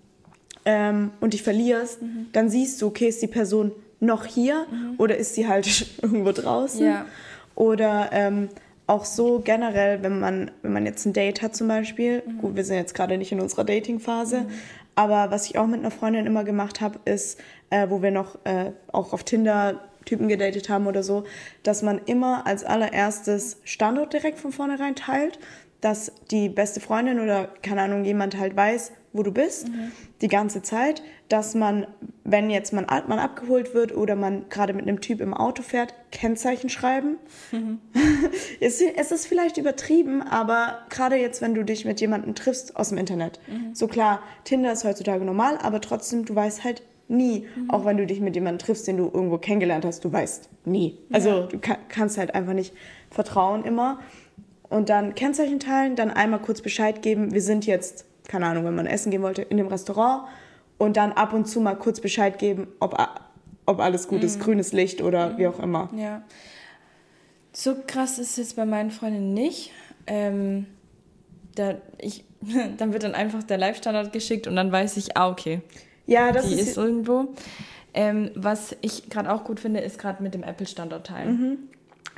ähm, 0.64 1.10
und 1.20 1.32
dich 1.34 1.42
verlierst, 1.42 2.02
mhm. 2.02 2.26
dann 2.32 2.48
siehst 2.48 2.80
du, 2.80 2.86
okay, 2.86 3.08
ist 3.08 3.22
die 3.22 3.26
Person 3.26 3.72
noch 4.00 4.24
hier 4.24 4.66
mhm. 4.70 4.94
oder 4.98 5.16
ist 5.16 5.34
sie 5.34 5.48
halt 5.48 5.86
irgendwo 6.02 6.32
draußen? 6.32 6.84
Ja. 6.84 7.06
Oder 7.54 8.10
ähm, 8.12 8.48
auch 8.86 9.04
so 9.04 9.40
generell, 9.40 10.02
wenn 10.02 10.18
man, 10.18 10.50
wenn 10.62 10.72
man 10.72 10.86
jetzt 10.86 11.04
ein 11.04 11.12
Date 11.12 11.42
hat 11.42 11.54
zum 11.54 11.68
Beispiel, 11.68 12.22
mhm. 12.24 12.38
gut, 12.38 12.56
wir 12.56 12.64
sind 12.64 12.76
jetzt 12.76 12.94
gerade 12.94 13.18
nicht 13.18 13.32
in 13.32 13.40
unserer 13.40 13.64
Dating-Phase, 13.64 14.42
mhm. 14.42 14.48
aber 14.94 15.30
was 15.30 15.46
ich 15.46 15.58
auch 15.58 15.66
mit 15.66 15.80
einer 15.80 15.90
Freundin 15.90 16.26
immer 16.26 16.44
gemacht 16.44 16.80
habe, 16.80 16.98
ist, 17.04 17.38
äh, 17.70 17.88
wo 17.90 18.02
wir 18.02 18.10
noch 18.10 18.38
äh, 18.44 18.72
auch 18.90 19.12
auf 19.12 19.24
Tinder 19.24 19.80
Typen 20.08 20.28
gedatet 20.28 20.70
haben 20.70 20.86
oder 20.86 21.02
so, 21.02 21.24
dass 21.62 21.82
man 21.82 22.00
immer 22.06 22.46
als 22.46 22.64
allererstes 22.64 23.58
Standort 23.64 24.14
direkt 24.14 24.38
von 24.38 24.52
vornherein 24.52 24.96
teilt, 24.96 25.38
dass 25.80 26.12
die 26.30 26.48
beste 26.48 26.80
Freundin 26.80 27.20
oder 27.20 27.48
keine 27.62 27.82
Ahnung 27.82 28.04
jemand 28.04 28.36
halt 28.36 28.56
weiß, 28.56 28.92
wo 29.12 29.22
du 29.22 29.32
bist, 29.32 29.68
mhm. 29.68 29.92
die 30.20 30.28
ganze 30.28 30.62
Zeit, 30.62 31.02
dass 31.28 31.54
man, 31.54 31.86
wenn 32.24 32.50
jetzt 32.50 32.72
man, 32.72 32.86
man 32.86 33.18
abgeholt 33.18 33.74
wird 33.74 33.96
oder 33.96 34.16
man 34.16 34.48
gerade 34.48 34.72
mit 34.74 34.86
einem 34.86 35.00
Typ 35.00 35.20
im 35.20 35.34
Auto 35.34 35.62
fährt, 35.62 35.94
Kennzeichen 36.10 36.68
schreiben. 36.68 37.16
Mhm. 37.52 37.78
es, 38.60 38.80
es, 38.80 39.12
ist 39.12 39.26
vielleicht 39.26 39.56
übertrieben, 39.56 40.22
aber 40.22 40.80
gerade 40.90 41.16
jetzt, 41.16 41.40
wenn 41.40 41.54
du 41.54 41.64
dich 41.64 41.84
mit 41.84 42.00
jemandem 42.00 42.34
triffst 42.34 42.76
aus 42.76 42.90
dem 42.90 42.98
Internet, 42.98 43.40
mhm. 43.46 43.74
so 43.74 43.88
klar, 43.88 44.20
Tinder 44.44 44.72
ist 44.72 44.84
heutzutage 44.84 45.24
normal, 45.24 45.58
aber 45.58 45.80
trotzdem, 45.80 46.24
du 46.24 46.34
weißt 46.34 46.64
halt 46.64 46.82
nie, 47.08 47.46
mhm. 47.56 47.70
auch 47.70 47.84
wenn 47.84 47.96
du 47.96 48.06
dich 48.06 48.20
mit 48.20 48.34
jemandem 48.34 48.58
triffst, 48.58 48.86
den 48.86 48.98
du 48.98 49.04
irgendwo 49.04 49.38
kennengelernt 49.38 49.84
hast, 49.84 50.04
du 50.04 50.12
weißt 50.12 50.50
nie. 50.66 50.98
Also 51.10 51.28
ja. 51.30 51.46
du 51.46 51.58
kann, 51.58 51.78
kannst 51.88 52.18
halt 52.18 52.34
einfach 52.34 52.52
nicht 52.52 52.74
vertrauen 53.10 53.64
immer. 53.64 54.00
Und 54.70 54.90
dann 54.90 55.14
Kennzeichen 55.14 55.60
teilen, 55.60 55.96
dann 55.96 56.10
einmal 56.10 56.40
kurz 56.40 56.60
Bescheid 56.60 57.00
geben, 57.02 57.32
wir 57.32 57.40
sind 57.42 57.66
jetzt 57.66 58.04
keine 58.28 58.46
Ahnung, 58.46 58.64
wenn 58.64 58.74
man 58.74 58.86
essen 58.86 59.10
gehen 59.10 59.22
wollte, 59.22 59.42
in 59.42 59.56
dem 59.56 59.66
Restaurant 59.66 60.28
und 60.76 60.96
dann 60.96 61.12
ab 61.12 61.32
und 61.32 61.46
zu 61.46 61.60
mal 61.60 61.74
kurz 61.74 62.00
Bescheid 62.00 62.38
geben, 62.38 62.68
ob, 62.78 62.96
ob 63.66 63.80
alles 63.80 64.06
gut 64.06 64.20
mhm. 64.20 64.26
ist, 64.26 64.40
grünes 64.40 64.72
Licht 64.72 65.02
oder 65.02 65.30
mhm. 65.30 65.38
wie 65.38 65.46
auch 65.48 65.58
immer. 65.58 65.90
Ja. 65.96 66.22
So 67.52 67.74
krass 67.86 68.18
ist 68.18 68.32
es 68.32 68.36
jetzt 68.36 68.56
bei 68.56 68.66
meinen 68.66 68.90
Freundinnen 68.90 69.34
nicht. 69.34 69.72
Ähm, 70.06 70.66
der, 71.56 71.80
ich, 71.98 72.24
dann 72.76 72.92
wird 72.92 73.02
dann 73.02 73.14
einfach 73.14 73.42
der 73.42 73.58
Live-Standard 73.58 74.12
geschickt 74.12 74.46
und 74.46 74.54
dann 74.54 74.70
weiß 74.70 74.96
ich, 74.98 75.16
ah, 75.16 75.30
okay. 75.30 75.62
Ja, 76.06 76.30
das 76.30 76.48
die 76.48 76.54
ist, 76.54 76.68
ist 76.68 76.76
irgendwo. 76.76 77.34
Ähm, 77.94 78.30
was 78.34 78.76
ich 78.82 79.10
gerade 79.10 79.32
auch 79.32 79.44
gut 79.44 79.58
finde, 79.58 79.80
ist 79.80 79.98
gerade 79.98 80.22
mit 80.22 80.34
dem 80.34 80.42
Apple-Standort 80.42 81.06
teilen. 81.06 81.40
Mhm. 81.40 81.58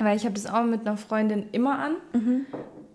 Weil 0.03 0.17
ich 0.17 0.25
habe 0.25 0.33
das 0.33 0.47
auch 0.47 0.63
mit 0.63 0.81
einer 0.81 0.97
Freundin 0.97 1.45
immer 1.51 1.79
an. 1.79 1.95
Mhm. 2.13 2.45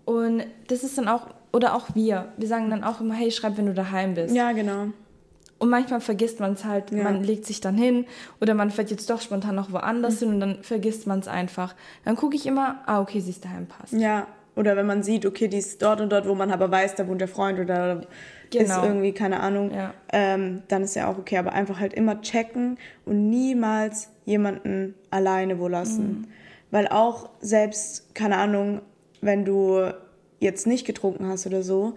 Und 0.05 0.43
das 0.67 0.83
ist 0.83 0.97
dann 0.97 1.07
auch, 1.07 1.27
oder 1.51 1.75
auch 1.75 1.87
wir, 1.93 2.31
wir 2.37 2.47
sagen 2.47 2.69
dann 2.69 2.83
auch 2.83 3.01
immer, 3.01 3.13
hey, 3.13 3.31
schreib, 3.31 3.57
wenn 3.57 3.65
du 3.65 3.73
daheim 3.73 4.13
bist. 4.13 4.35
Ja, 4.35 4.51
genau. 4.51 4.87
Und 5.59 5.69
manchmal 5.69 6.01
vergisst 6.01 6.39
man 6.39 6.53
es 6.53 6.65
halt, 6.65 6.91
ja. 6.91 7.03
man 7.03 7.23
legt 7.23 7.45
sich 7.45 7.61
dann 7.61 7.75
hin 7.75 8.05
oder 8.39 8.53
man 8.53 8.69
fährt 8.69 8.91
jetzt 8.91 9.09
doch 9.09 9.21
spontan 9.21 9.55
noch 9.55 9.71
woanders 9.71 10.15
mhm. 10.15 10.19
hin 10.19 10.33
und 10.33 10.39
dann 10.39 10.63
vergisst 10.63 11.07
man 11.07 11.19
es 11.19 11.27
einfach. 11.27 11.75
Dann 12.05 12.15
gucke 12.15 12.35
ich 12.35 12.45
immer, 12.45 12.81
ah, 12.85 13.01
okay, 13.01 13.19
sie 13.19 13.31
ist 13.31 13.43
daheim, 13.43 13.65
passt. 13.65 13.93
Ja, 13.93 14.27
oder 14.55 14.75
wenn 14.75 14.85
man 14.85 15.03
sieht, 15.03 15.25
okay, 15.25 15.47
die 15.47 15.57
ist 15.57 15.81
dort 15.81 16.01
und 16.01 16.11
dort, 16.11 16.27
wo 16.27 16.35
man 16.35 16.51
aber 16.51 16.69
weiß, 16.69 16.95
da 16.95 17.07
wohnt 17.07 17.21
der 17.21 17.27
Freund 17.27 17.59
oder 17.59 18.01
genau. 18.49 18.63
ist 18.63 18.83
irgendwie, 18.83 19.13
keine 19.13 19.39
Ahnung, 19.39 19.71
ja. 19.71 19.93
ähm, 20.11 20.63
dann 20.67 20.83
ist 20.83 20.95
ja 20.95 21.07
auch 21.07 21.17
okay. 21.17 21.37
Aber 21.37 21.53
einfach 21.53 21.79
halt 21.79 21.93
immer 21.93 22.21
checken 22.21 22.77
und 23.05 23.29
niemals 23.29 24.09
jemanden 24.25 24.95
alleine 25.09 25.59
wo 25.59 25.67
lassen. 25.67 26.07
Mhm. 26.07 26.27
Weil 26.71 26.87
auch 26.87 27.29
selbst, 27.39 28.13
keine 28.13 28.37
Ahnung, 28.37 28.81
wenn 29.21 29.45
du 29.45 29.91
jetzt 30.39 30.67
nicht 30.67 30.85
getrunken 30.85 31.27
hast 31.27 31.47
oder 31.47 31.63
so, 31.63 31.93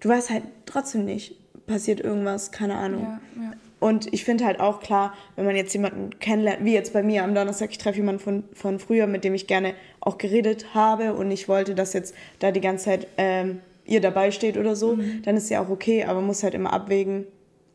du 0.00 0.08
weißt 0.08 0.30
halt 0.30 0.44
trotzdem 0.66 1.04
nicht, 1.04 1.36
passiert 1.66 2.00
irgendwas, 2.00 2.50
keine 2.50 2.76
Ahnung. 2.76 3.02
Ja, 3.36 3.42
ja. 3.42 3.52
Und 3.80 4.12
ich 4.12 4.24
finde 4.24 4.44
halt 4.44 4.58
auch 4.58 4.80
klar, 4.80 5.14
wenn 5.36 5.44
man 5.44 5.54
jetzt 5.54 5.72
jemanden 5.72 6.18
kennenlernt, 6.18 6.64
wie 6.64 6.74
jetzt 6.74 6.92
bei 6.92 7.02
mir 7.02 7.22
am 7.22 7.34
Donnerstag, 7.34 7.70
ich 7.70 7.78
treffe 7.78 7.98
jemanden 7.98 8.20
von, 8.20 8.44
von 8.52 8.80
früher, 8.80 9.06
mit 9.06 9.22
dem 9.22 9.34
ich 9.34 9.46
gerne 9.46 9.74
auch 10.00 10.18
geredet 10.18 10.74
habe 10.74 11.14
und 11.14 11.30
ich 11.30 11.48
wollte, 11.48 11.76
dass 11.76 11.92
jetzt 11.92 12.14
da 12.40 12.50
die 12.50 12.60
ganze 12.60 12.86
Zeit 12.86 13.06
ähm, 13.18 13.60
ihr 13.84 14.00
dabei 14.00 14.32
steht 14.32 14.56
oder 14.56 14.74
so, 14.74 14.96
mhm. 14.96 15.22
dann 15.22 15.36
ist 15.36 15.48
ja 15.48 15.62
auch 15.62 15.68
okay, 15.68 16.04
aber 16.04 16.14
man 16.14 16.26
muss 16.26 16.42
halt 16.42 16.54
immer 16.54 16.72
abwägen, 16.72 17.26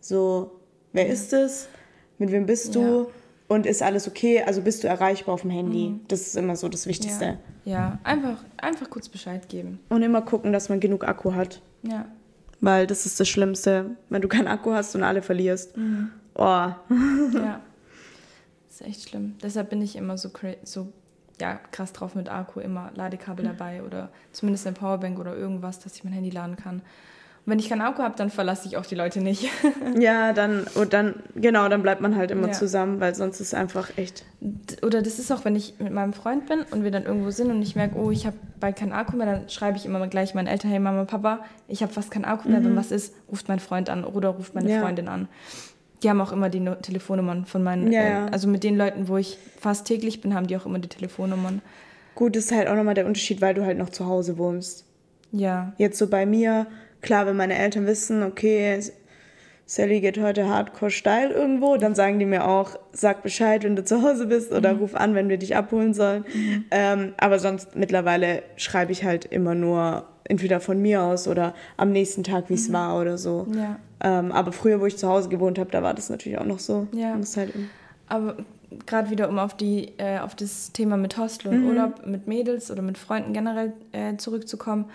so, 0.02 0.52
wer 0.92 1.08
ja. 1.08 1.14
ist 1.14 1.32
es, 1.32 1.70
mit 2.18 2.32
wem 2.32 2.46
bist 2.46 2.76
du 2.76 3.08
und 3.48 3.66
ist 3.66 3.84
alles 3.84 4.08
okay, 4.08 4.42
also 4.44 4.62
bist 4.62 4.84
du 4.84 4.88
erreichbar 4.88 5.34
auf 5.34 5.42
dem 5.42 5.52
Handy. 5.52 5.90
Mhm. 5.90 6.02
Das 6.08 6.22
ist 6.22 6.36
immer 6.36 6.56
so 6.56 6.70
das 6.70 6.88
Wichtigste. 6.88 7.40
Ja, 7.66 8.00
einfach, 8.04 8.44
einfach 8.58 8.90
kurz 8.90 9.10
Bescheid 9.10 9.50
geben. 9.50 9.80
Und 9.90 10.02
immer 10.02 10.22
gucken, 10.22 10.54
dass 10.54 10.70
man 10.70 10.80
genug 10.80 11.08
Akku 11.08 11.34
hat. 11.34 11.62
Ja. 11.84 12.06
Weil 12.62 12.88
das 12.88 13.06
ist 13.06 13.20
das 13.20 13.28
Schlimmste, 13.28 13.98
wenn 14.10 14.22
du 14.22 14.28
keinen 14.28 14.48
Akku 14.48 14.72
hast 14.72 14.96
und 14.96 15.04
alle 15.04 15.22
verlierst. 15.22 15.76
Mhm. 15.78 16.12
Oh. 16.36 16.42
ja. 17.34 17.62
Das 18.68 18.82
ist 18.82 18.88
echt 18.88 19.10
schlimm. 19.10 19.36
Deshalb 19.44 19.70
bin 19.70 19.82
ich 19.82 19.96
immer 19.96 20.18
so, 20.18 20.32
so 20.64 20.88
ja, 21.40 21.60
krass 21.72 21.94
drauf 21.94 22.16
mit 22.16 22.30
Akku, 22.30 22.60
immer 22.60 22.92
Ladekabel 22.96 23.46
mhm. 23.46 23.50
dabei 23.50 23.84
oder 23.84 24.10
zumindest 24.32 24.66
eine 24.66 24.76
Powerbank 24.76 25.20
oder 25.20 25.36
irgendwas, 25.36 25.80
dass 25.80 25.96
ich 25.96 26.04
mein 26.04 26.14
Handy 26.14 26.30
laden 26.30 26.56
kann. 26.56 26.82
Wenn 27.46 27.60
ich 27.60 27.68
keinen 27.68 27.82
Akku 27.82 28.02
habe, 28.02 28.16
dann 28.16 28.30
verlasse 28.30 28.68
ich 28.68 28.78
auch 28.78 28.86
die 28.86 28.96
Leute 28.96 29.20
nicht. 29.20 29.50
ja, 30.00 30.32
dann, 30.32 30.66
und 30.76 30.94
dann, 30.94 31.16
genau, 31.36 31.68
dann 31.68 31.82
bleibt 31.82 32.00
man 32.00 32.16
halt 32.16 32.32
immer 32.32 32.48
ja. 32.48 32.54
zusammen, 32.54 33.02
weil 33.02 33.16
sonst 33.16 33.42
ist 33.42 33.48
es 33.48 33.54
einfach 33.54 33.98
echt. 33.98 34.24
Oder 34.82 35.02
das 35.02 35.20
ist 35.20 35.30
auch, 35.30 35.44
wenn 35.44 35.58
ich 35.58 35.76
mit 35.80 35.92
meinem 35.92 36.14
Freund 36.14 36.46
bin 36.48 36.62
und 36.72 36.86
wir 36.86 36.92
dann 36.92 37.04
irgendwo 37.04 37.32
sind 37.32 37.52
und 37.52 37.62
ich 37.62 37.76
merke, 37.76 37.98
oh, 37.98 38.12
ich 38.12 38.26
habe 38.26 38.38
bald 38.62 38.78
keinen 38.78 38.94
Akku 38.94 39.18
mehr, 39.18 39.26
dann 39.26 39.50
schreibe 39.50 39.78
ich 39.78 39.86
immer 39.86 40.08
gleich 40.08 40.34
meinen 40.34 40.48
Eltern, 40.48 40.72
hey 40.72 40.80
Mama, 40.80 41.04
Papa, 41.04 41.40
ich 41.68 41.82
habe 41.84 41.92
fast 41.92 42.12
keinen 42.12 42.24
Akku 42.24 42.48
mehr, 42.48 42.62
mhm. 42.62 42.66
wenn 42.66 42.76
was 42.78 42.92
ist, 42.92 43.14
ruft 43.30 43.50
mein 43.50 43.60
Freund 43.60 43.90
an 43.90 44.06
oder 44.06 44.30
ruft 44.30 44.56
meine 44.56 44.72
ja. 44.72 44.80
Freundin 44.80 45.10
an. 45.10 45.28
Die 46.02 46.10
haben 46.10 46.22
auch 46.22 46.32
immer 46.32 46.50
die 46.50 46.62
no 46.62 46.76
Telefonnummern 46.76 47.46
von 47.46 47.62
meinen, 47.62 47.92
ja. 47.92 48.28
Äh, 48.28 48.32
also 48.32 48.48
mit 48.48 48.64
den 48.64 48.78
Leuten, 48.78 49.10
wo 49.10 49.18
ich 49.18 49.38
fast 49.60 49.86
täglich 49.86 50.22
bin, 50.22 50.34
haben 50.34 50.48
die 50.48 50.56
auch 50.56 50.66
immer 50.66 50.80
die 50.80 50.90
Telefonnummern. 50.90 51.62
Gut, 52.16 52.36
das 52.36 52.46
ist 52.46 52.52
halt 52.54 52.70
auch 52.70 52.76
nochmal 52.76 52.94
der 52.94 53.06
Unterschied, 53.06 53.42
weil 53.42 53.54
du 53.54 53.66
halt 53.66 53.78
noch 53.78 53.90
zu 53.90 54.06
Hause 54.06 54.38
wohnst. 54.38 54.86
Ja. 55.32 55.74
Jetzt 55.78 55.98
so 55.98 56.08
bei 56.08 56.26
mir, 56.26 56.68
Klar, 57.04 57.28
wenn 57.28 57.38
meine 57.38 57.58
Eltern 57.58 57.86
wissen, 57.86 58.24
okay, 58.24 58.80
Sally 59.66 60.02
geht 60.02 60.20
heute 60.20 60.48
hardcore 60.48 60.92
steil 60.92 61.32
irgendwo, 61.32 61.78
dann 61.78 61.96
sagen 61.96 62.20
die 62.20 62.26
mir 62.26 62.48
auch, 62.48 62.78
sag 62.92 63.24
Bescheid, 63.24 63.64
wenn 63.64 63.76
du 63.76 63.84
zu 63.84 64.02
Hause 64.02 64.26
bist 64.28 64.52
oder 64.52 64.74
mhm. 64.74 64.80
ruf 64.80 64.96
an, 64.96 65.14
wenn 65.16 65.30
wir 65.30 65.38
dich 65.38 65.56
abholen 65.56 65.94
sollen. 65.94 66.26
Mhm. 66.34 66.66
Ähm, 66.72 67.14
aber 67.18 67.40
sonst 67.40 67.76
mittlerweile 67.76 68.44
schreibe 68.56 68.92
ich 68.92 69.04
halt 69.04 69.26
immer 69.26 69.54
nur 69.56 70.06
entweder 70.26 70.60
von 70.60 70.82
mir 70.82 71.02
aus 71.04 71.28
oder 71.28 71.54
am 71.78 71.92
nächsten 71.92 72.24
Tag, 72.24 72.50
wie 72.50 72.56
es 72.56 72.70
mhm. 72.70 72.74
war 72.74 73.00
oder 73.00 73.18
so. 73.18 73.48
Ja. 73.54 73.78
Ähm, 74.02 74.32
aber 74.32 74.52
früher, 74.52 74.82
wo 74.82 74.86
ich 74.86 74.98
zu 74.98 75.08
Hause 75.08 75.30
gewohnt 75.30 75.60
habe, 75.60 75.72
da 75.72 75.84
war 75.84 75.94
das 75.94 76.10
natürlich 76.10 76.38
auch 76.40 76.46
noch 76.46 76.60
so. 76.60 76.88
Ja. 76.94 77.18
Halt 77.36 77.54
aber 78.08 78.38
gerade 78.86 79.10
wieder, 79.10 79.30
um 79.30 79.40
auf, 79.40 79.56
die, 79.56 79.94
äh, 79.98 80.20
auf 80.20 80.36
das 80.36 80.72
Thema 80.72 80.98
mit 80.98 81.18
Hostel 81.18 81.50
und 81.50 81.62
mhm. 81.62 81.68
Urlaub 81.70 82.06
mit 82.06 82.28
Mädels 82.28 82.70
oder 82.70 82.82
mit 82.82 82.98
Freunden 82.98 83.34
generell 83.34 83.74
äh, 83.92 84.18
zurückzukommen 84.18 84.86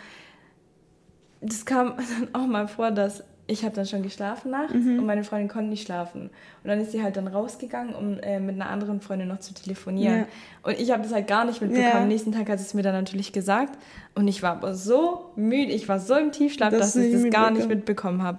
das 1.40 1.64
kam 1.64 1.94
dann 1.96 2.34
auch 2.34 2.46
mal 2.46 2.68
vor, 2.68 2.90
dass 2.90 3.24
ich 3.50 3.64
habe 3.64 3.74
dann 3.74 3.86
schon 3.86 4.02
geschlafen 4.02 4.50
nachts 4.50 4.74
mhm. 4.74 4.98
und 4.98 5.06
meine 5.06 5.24
Freundin 5.24 5.48
konnte 5.48 5.70
nicht 5.70 5.86
schlafen. 5.86 6.24
Und 6.62 6.68
dann 6.68 6.80
ist 6.80 6.92
sie 6.92 7.02
halt 7.02 7.16
dann 7.16 7.26
rausgegangen, 7.26 7.94
um 7.94 8.18
äh, 8.20 8.40
mit 8.40 8.56
einer 8.56 8.68
anderen 8.68 9.00
Freundin 9.00 9.28
noch 9.28 9.40
zu 9.40 9.54
telefonieren. 9.54 10.18
Ja. 10.18 10.26
Und 10.62 10.78
ich 10.78 10.90
habe 10.90 11.02
das 11.02 11.12
halt 11.14 11.26
gar 11.26 11.46
nicht 11.46 11.62
mitbekommen. 11.62 11.92
Ja. 11.94 12.02
Am 12.02 12.08
nächsten 12.08 12.32
Tag 12.32 12.50
hat 12.50 12.58
sie 12.58 12.66
es 12.66 12.74
mir 12.74 12.82
dann 12.82 12.92
natürlich 12.92 13.32
gesagt. 13.32 13.78
Und 14.14 14.28
ich 14.28 14.42
war 14.42 14.52
aber 14.52 14.74
so 14.74 15.30
müde, 15.34 15.72
ich 15.72 15.88
war 15.88 15.98
so 15.98 16.14
im 16.14 16.30
Tiefschlaf, 16.30 16.70
das 16.70 16.92
dass 16.92 16.96
ich 16.96 17.10
das 17.10 17.30
gar 17.30 17.50
nicht 17.50 17.68
mitbekommen 17.68 18.22
habe. 18.22 18.38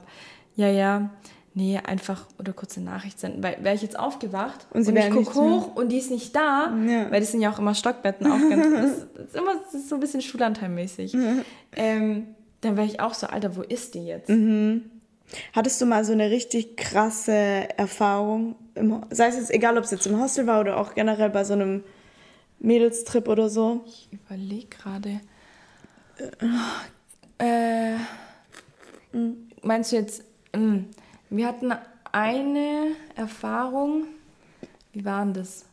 Ja, 0.56 0.70
ja. 0.70 1.10
Nee, 1.56 1.80
einfach 1.84 2.28
oder 2.38 2.54
kurze 2.54 2.80
Nachricht 2.80 3.20
senden. 3.20 3.42
Weil 3.42 3.58
wäre 3.62 3.74
ich 3.74 3.82
jetzt 3.82 3.98
aufgewacht 3.98 4.68
und, 4.72 4.88
und 4.88 4.96
ich 4.96 5.10
gucke 5.10 5.34
hoch 5.34 5.76
und 5.76 5.92
die 5.92 5.98
ist 5.98 6.12
nicht 6.12 6.36
da, 6.36 6.72
ja. 6.88 7.10
weil 7.10 7.20
das 7.20 7.32
sind 7.32 7.42
ja 7.42 7.52
auch 7.52 7.58
immer 7.58 7.74
Stockbetten 7.74 8.28
auch 8.28 8.38
ganz. 8.50 9.08
das, 9.16 9.26
ist 9.26 9.36
immer 9.36 9.56
das 9.56 9.74
ist 9.74 9.90
so 9.90 9.96
ein 9.96 10.00
bisschen 10.00 10.22
Schullandheimmäßig. 10.22 11.14
Ja. 11.14 11.34
Ähm, 11.76 12.28
dann 12.62 12.78
wäre 12.78 12.88
ich 12.88 13.00
auch 13.00 13.14
so, 13.14 13.28
Alter, 13.28 13.56
wo 13.56 13.62
ist 13.62 13.96
die 13.96 14.06
jetzt? 14.06 14.30
Mhm. 14.30 14.90
Hattest 15.54 15.80
du 15.80 15.86
mal 15.86 16.04
so 16.04 16.12
eine 16.12 16.32
richtig 16.32 16.76
krasse 16.76 17.34
Erfahrung, 17.78 18.56
im, 18.76 19.06
sei 19.12 19.28
es 19.28 19.36
jetzt 19.36 19.52
egal, 19.52 19.78
ob 19.78 19.84
es 19.84 19.92
jetzt 19.92 20.08
im 20.08 20.20
Hostel 20.20 20.48
war 20.48 20.60
oder 20.60 20.78
auch 20.78 20.96
generell 20.96 21.30
bei 21.30 21.44
so 21.44 21.54
einem 21.54 21.84
Mädelstrip 22.60 23.28
oder 23.28 23.50
so? 23.50 23.84
Ich 23.86 24.10
überlege 24.12 24.68
gerade. 24.68 25.22
Äh, 27.38 27.96
meinst 29.62 29.92
du 29.92 29.96
jetzt, 29.96 30.24
mh, 30.54 30.60
hm, 30.60 30.88
wir 31.30 31.48
hatten 31.48 31.74
eine 32.12 32.96
Erfahrung, 33.16 34.08
wie 34.94 35.06
war 35.06 35.24
denn 35.24 35.34
das? 35.36 35.66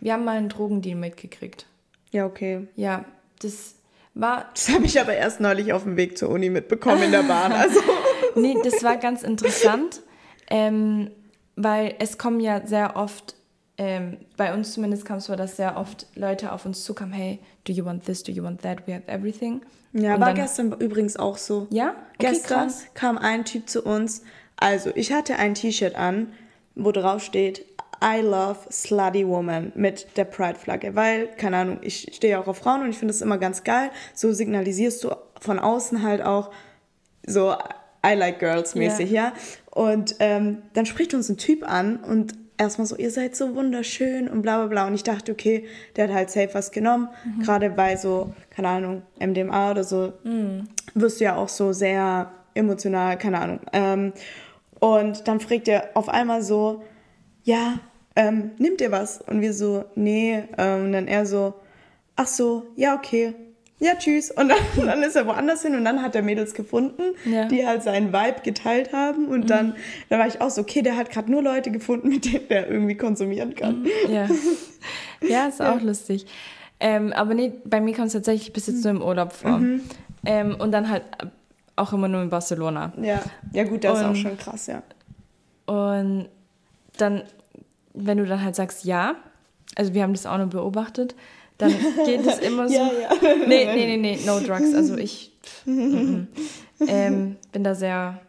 Wir 0.00 0.14
haben 0.14 0.24
mal 0.24 0.38
einen 0.38 0.48
Drogendeal 0.48 0.96
mitgekriegt. 0.96 1.66
Ja, 2.10 2.24
okay. 2.26 2.66
Ja, 2.74 3.04
das 3.40 3.74
war. 4.14 4.50
Das 4.54 4.68
habe 4.68 4.84
ich 4.84 5.00
aber 5.00 5.14
erst 5.14 5.40
neulich 5.40 5.72
auf 5.72 5.84
dem 5.84 5.96
Weg 5.96 6.18
zur 6.18 6.30
Uni 6.30 6.50
mitbekommen 6.50 7.02
in 7.04 7.12
der 7.12 7.22
Bahn. 7.22 7.52
Also. 7.52 7.80
nee, 8.34 8.56
das 8.62 8.82
war 8.82 8.96
ganz 8.96 9.22
interessant, 9.22 10.02
ähm, 10.48 11.10
weil 11.56 11.94
es 11.98 12.18
kommen 12.18 12.40
ja 12.40 12.66
sehr 12.66 12.96
oft, 12.96 13.34
ähm, 13.78 14.18
bei 14.36 14.52
uns 14.52 14.72
zumindest 14.72 15.04
kam 15.04 15.18
es 15.18 15.26
vor, 15.26 15.36
dass 15.36 15.56
sehr 15.56 15.76
oft 15.76 16.06
Leute 16.14 16.52
auf 16.52 16.66
uns 16.66 16.84
zukamen, 16.84 17.14
hey, 17.14 17.38
do 17.64 17.72
you 17.72 17.84
want 17.84 18.04
this, 18.04 18.22
do 18.22 18.32
you 18.32 18.42
want 18.42 18.62
that, 18.62 18.86
we 18.86 18.94
have 18.94 19.06
everything. 19.06 19.62
Ja, 19.92 20.14
Und 20.14 20.20
war 20.20 20.28
dann, 20.28 20.36
gestern 20.36 20.72
übrigens 20.72 21.16
auch 21.16 21.36
so. 21.36 21.66
Ja? 21.70 21.90
Okay, 22.14 22.30
gestern 22.30 22.68
krass. 22.68 22.86
kam 22.94 23.18
ein 23.18 23.44
Typ 23.44 23.68
zu 23.68 23.82
uns, 23.82 24.22
also 24.56 24.90
ich 24.94 25.12
hatte 25.12 25.36
ein 25.36 25.54
T-Shirt 25.54 25.94
an, 25.94 26.32
wo 26.74 26.92
drauf 26.92 27.22
steht, 27.22 27.64
I 28.02 28.20
love 28.20 28.58
slutty 28.70 29.26
woman 29.26 29.72
mit 29.74 30.16
der 30.16 30.24
Pride-Flagge, 30.24 30.94
weil, 30.96 31.28
keine 31.36 31.58
Ahnung, 31.58 31.78
ich 31.82 32.08
stehe 32.12 32.38
auch 32.38 32.46
auf 32.46 32.58
Frauen 32.58 32.82
und 32.82 32.90
ich 32.90 32.98
finde 32.98 33.12
das 33.12 33.20
immer 33.20 33.38
ganz 33.38 33.62
geil. 33.62 33.90
So 34.14 34.32
signalisierst 34.32 35.04
du 35.04 35.10
von 35.40 35.58
außen 35.58 36.02
halt 36.02 36.22
auch 36.22 36.50
so 37.26 37.54
I 38.04 38.14
like 38.14 38.38
girls 38.38 38.74
mäßig, 38.74 39.12
yeah. 39.12 39.24
ja. 39.24 39.32
Und 39.70 40.16
ähm, 40.20 40.62
dann 40.72 40.86
spricht 40.86 41.12
uns 41.12 41.28
ein 41.28 41.36
Typ 41.36 41.68
an 41.68 41.98
und 41.98 42.34
erstmal 42.56 42.86
so, 42.86 42.96
ihr 42.96 43.10
seid 43.10 43.36
so 43.36 43.54
wunderschön 43.54 44.28
und 44.28 44.42
bla 44.42 44.58
bla 44.58 44.66
bla. 44.66 44.86
Und 44.86 44.94
ich 44.94 45.02
dachte, 45.02 45.32
okay, 45.32 45.66
der 45.96 46.08
hat 46.08 46.14
halt 46.14 46.30
safe 46.30 46.50
was 46.52 46.70
genommen. 46.70 47.08
Mhm. 47.24 47.42
Gerade 47.42 47.70
bei 47.70 47.96
so, 47.96 48.32
keine 48.50 48.68
Ahnung, 48.68 49.02
MDMA 49.18 49.70
oder 49.72 49.84
so, 49.84 50.12
mhm. 50.24 50.68
wirst 50.94 51.20
du 51.20 51.24
ja 51.24 51.36
auch 51.36 51.48
so 51.48 51.72
sehr 51.72 52.30
emotional, 52.54 53.18
keine 53.18 53.40
Ahnung. 53.40 53.60
Ähm, 53.72 54.12
und 54.78 55.28
dann 55.28 55.40
fragt 55.40 55.68
er 55.68 55.90
auf 55.94 56.08
einmal 56.08 56.42
so, 56.42 56.82
ja, 57.42 57.80
ähm, 58.16 58.52
nimmt 58.58 58.80
ihr 58.80 58.90
was? 58.90 59.20
Und 59.20 59.40
wir 59.40 59.52
so, 59.52 59.84
nee. 59.94 60.42
Ähm, 60.58 60.84
und 60.86 60.92
dann 60.92 61.08
er 61.08 61.26
so, 61.26 61.54
ach 62.16 62.26
so, 62.26 62.66
ja, 62.76 62.94
okay. 62.94 63.34
Ja, 63.78 63.94
tschüss. 63.94 64.30
Und 64.30 64.50
dann, 64.50 64.58
dann 64.86 65.02
ist 65.02 65.16
er 65.16 65.26
woanders 65.26 65.62
hin 65.62 65.74
und 65.74 65.84
dann 65.84 66.02
hat 66.02 66.14
er 66.14 66.22
Mädels 66.22 66.54
gefunden, 66.54 67.02
ja. 67.24 67.46
die 67.46 67.66
halt 67.66 67.82
seinen 67.82 68.12
Vibe 68.12 68.42
geteilt 68.42 68.92
haben. 68.92 69.26
Und 69.28 69.44
mhm. 69.44 69.46
dann, 69.46 69.74
da 70.10 70.18
war 70.18 70.26
ich 70.26 70.40
auch 70.40 70.50
so, 70.50 70.60
okay, 70.60 70.82
der 70.82 70.96
hat 70.96 71.10
gerade 71.10 71.30
nur 71.30 71.42
Leute 71.42 71.70
gefunden, 71.70 72.08
mit 72.08 72.26
denen 72.26 72.48
der 72.48 72.68
irgendwie 72.68 72.96
konsumieren 72.96 73.54
kann. 73.54 73.82
Mhm. 73.82 73.88
Ja, 74.08 74.28
ja 75.28 75.46
ist 75.48 75.62
auch 75.62 75.80
ja. 75.80 75.86
lustig. 75.86 76.26
Ähm, 76.78 77.12
aber 77.12 77.34
nee, 77.34 77.52
bei 77.64 77.80
mir 77.80 77.94
kommt 77.94 78.08
es 78.08 78.12
tatsächlich 78.14 78.52
bis 78.52 78.66
jetzt 78.66 78.84
nur 78.84 78.92
im 78.92 79.02
Urlaub 79.02 79.32
vor. 79.32 79.58
Mhm. 79.58 79.82
Ähm, 80.24 80.56
und 80.58 80.72
dann 80.72 80.90
halt 80.90 81.04
auch 81.76 81.92
immer 81.92 82.08
nur 82.08 82.22
in 82.22 82.28
Barcelona. 82.28 82.92
Ja, 83.00 83.22
ja 83.52 83.64
gut, 83.64 83.84
das 83.84 83.98
und, 83.98 84.04
ist 84.04 84.10
auch 84.10 84.22
schon 84.22 84.36
krass, 84.36 84.66
ja. 84.66 84.82
Und 85.66 86.28
dann 86.98 87.22
wenn 87.94 88.18
du 88.18 88.26
dann 88.26 88.42
halt 88.42 88.56
sagst 88.56 88.84
ja, 88.84 89.16
also 89.76 89.94
wir 89.94 90.02
haben 90.02 90.12
das 90.12 90.26
auch 90.26 90.38
noch 90.38 90.48
beobachtet, 90.48 91.14
dann 91.58 91.70
geht 92.04 92.26
es 92.26 92.38
immer 92.38 92.68
so. 92.68 92.74
ja, 92.74 92.90
ja. 93.02 93.10
Nee, 93.46 93.66
nee, 93.66 93.96
nee, 93.96 93.96
nee, 93.96 94.18
no 94.26 94.40
drugs. 94.40 94.74
Also 94.74 94.96
ich 94.96 95.32
ähm, 95.66 97.36
bin 97.52 97.64
da 97.64 97.74
sehr, 97.74 98.20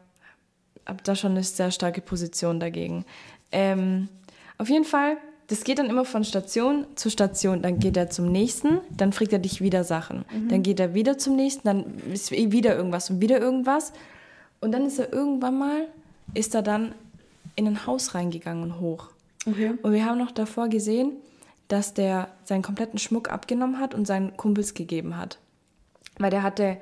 hab 0.85 1.03
da 1.03 1.15
schon 1.15 1.31
eine 1.31 1.43
sehr 1.43 1.71
starke 1.71 2.01
Position 2.01 2.59
dagegen. 2.59 3.05
Ähm, 3.51 4.09
auf 4.57 4.69
jeden 4.69 4.85
Fall, 4.85 5.17
das 5.47 5.63
geht 5.63 5.79
dann 5.79 5.89
immer 5.89 6.05
von 6.05 6.23
Station 6.23 6.85
zu 6.95 7.09
Station. 7.09 7.61
Dann 7.61 7.79
geht 7.79 7.97
er 7.97 8.09
zum 8.09 8.31
nächsten, 8.31 8.79
dann 8.89 9.13
fragt 9.13 9.33
er 9.33 9.39
dich 9.39 9.61
wieder 9.61 9.83
Sachen. 9.83 10.25
Mhm. 10.31 10.49
Dann 10.49 10.63
geht 10.63 10.79
er 10.79 10.93
wieder 10.93 11.17
zum 11.17 11.35
nächsten, 11.35 11.67
dann 11.67 11.85
ist 12.11 12.31
wieder 12.31 12.75
irgendwas 12.75 13.09
und 13.09 13.21
wieder 13.21 13.39
irgendwas. 13.39 13.93
Und 14.59 14.71
dann 14.73 14.85
ist 14.85 14.99
er 14.99 15.11
irgendwann 15.11 15.57
mal, 15.57 15.87
ist 16.33 16.53
er 16.53 16.61
dann 16.61 16.93
in 17.55 17.67
ein 17.67 17.85
Haus 17.85 18.13
reingegangen 18.13 18.63
und 18.63 18.79
hoch. 18.79 19.10
Okay. 19.45 19.73
Und 19.81 19.93
wir 19.93 20.05
haben 20.05 20.17
noch 20.17 20.31
davor 20.31 20.67
gesehen, 20.67 21.13
dass 21.67 21.93
der 21.93 22.27
seinen 22.43 22.61
kompletten 22.61 22.99
Schmuck 22.99 23.31
abgenommen 23.31 23.79
hat 23.79 23.95
und 23.95 24.05
seinen 24.05 24.35
Kumpels 24.37 24.73
gegeben 24.73 25.17
hat. 25.17 25.39
Weil 26.17 26.29
der 26.29 26.43
hatte, 26.43 26.77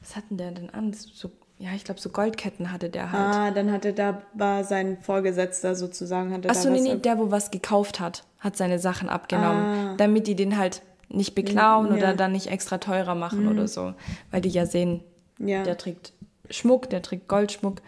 was 0.00 0.16
hatten 0.16 0.36
der 0.36 0.50
denn 0.50 0.70
an? 0.70 0.92
So, 0.92 1.30
ja, 1.58 1.70
ich 1.74 1.84
glaube, 1.84 2.00
so 2.00 2.08
Goldketten 2.08 2.72
hatte 2.72 2.88
der 2.88 3.12
halt. 3.12 3.34
Ah, 3.34 3.50
dann 3.50 3.70
hatte 3.70 3.92
da, 3.92 4.22
war 4.32 4.64
sein 4.64 4.98
Vorgesetzter 5.02 5.74
sozusagen. 5.74 6.32
Hatte 6.32 6.48
Achso, 6.48 6.70
nee, 6.70 6.80
nee, 6.80 6.96
der, 6.96 7.18
wo 7.18 7.30
was 7.30 7.50
gekauft 7.50 8.00
hat, 8.00 8.24
hat 8.38 8.56
seine 8.56 8.78
Sachen 8.78 9.10
abgenommen, 9.10 9.62
ah. 9.62 9.94
damit 9.98 10.26
die 10.26 10.34
den 10.34 10.56
halt 10.56 10.82
nicht 11.10 11.34
beklauen 11.34 11.88
ja. 11.88 11.94
oder 11.94 12.14
dann 12.14 12.32
nicht 12.32 12.46
extra 12.46 12.78
teurer 12.78 13.14
machen 13.14 13.42
mhm. 13.44 13.50
oder 13.50 13.68
so. 13.68 13.92
Weil 14.30 14.40
die 14.40 14.48
ja 14.48 14.64
sehen, 14.64 15.02
ja. 15.38 15.62
der 15.62 15.76
trägt 15.76 16.14
Schmuck, 16.48 16.88
der 16.88 17.02
trägt 17.02 17.28
Goldschmuck. 17.28 17.82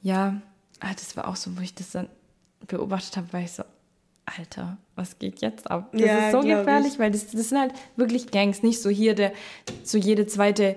Ja, 0.00 0.40
ah, 0.80 0.92
das 0.94 1.16
war 1.16 1.28
auch 1.28 1.36
so, 1.36 1.56
wo 1.56 1.60
ich 1.60 1.74
das 1.74 1.90
dann 1.90 2.08
beobachtet 2.66 3.16
habe, 3.16 3.32
war 3.32 3.40
ich 3.40 3.52
so, 3.52 3.62
Alter, 4.24 4.76
was 4.96 5.18
geht 5.18 5.40
jetzt 5.40 5.70
ab? 5.70 5.90
Das 5.92 6.00
ja, 6.00 6.26
ist 6.26 6.32
so 6.32 6.40
gefährlich, 6.40 6.94
ich. 6.94 6.98
weil 6.98 7.10
das, 7.10 7.28
das 7.28 7.48
sind 7.48 7.58
halt 7.58 7.72
wirklich 7.96 8.30
Gangs, 8.30 8.62
nicht 8.62 8.82
so 8.82 8.90
hier, 8.90 9.14
der 9.14 9.32
so 9.84 9.98
jede 9.98 10.26
zweite 10.26 10.76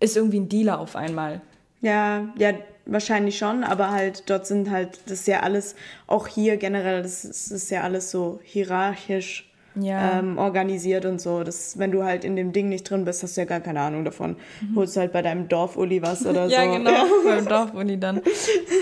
ist 0.00 0.16
irgendwie 0.16 0.40
ein 0.40 0.48
Dealer 0.48 0.78
auf 0.78 0.96
einmal. 0.96 1.40
Ja, 1.80 2.32
ja, 2.38 2.52
wahrscheinlich 2.86 3.36
schon, 3.36 3.62
aber 3.62 3.90
halt 3.90 4.28
dort 4.30 4.46
sind 4.46 4.70
halt, 4.70 5.00
das 5.04 5.20
ist 5.20 5.28
ja 5.28 5.40
alles, 5.40 5.74
auch 6.06 6.26
hier 6.26 6.56
generell, 6.56 7.02
das 7.02 7.24
ist, 7.24 7.50
das 7.50 7.62
ist 7.62 7.70
ja 7.70 7.82
alles 7.82 8.10
so 8.10 8.40
hierarchisch 8.42 9.48
ja. 9.80 10.18
ähm, 10.18 10.38
organisiert 10.38 11.04
und 11.04 11.20
so. 11.20 11.44
Das, 11.44 11.78
wenn 11.78 11.90
du 11.90 12.04
halt 12.04 12.24
in 12.24 12.36
dem 12.36 12.52
Ding 12.52 12.68
nicht 12.68 12.88
drin 12.88 13.04
bist, 13.04 13.22
hast 13.22 13.36
du 13.36 13.42
ja 13.42 13.44
gar 13.44 13.60
keine 13.60 13.80
Ahnung 13.80 14.04
davon. 14.04 14.36
Mhm. 14.60 14.76
Holst 14.76 14.96
halt 14.96 15.12
bei 15.12 15.22
deinem 15.22 15.48
Dorfuli 15.48 16.02
was 16.02 16.26
oder 16.26 16.46
ja, 16.48 16.64
so. 16.64 16.72
Genau, 16.72 16.90
ja, 16.90 17.02
genau, 17.02 17.24
beim 17.24 17.46
Dorfuli 17.46 17.98
dann. 17.98 18.22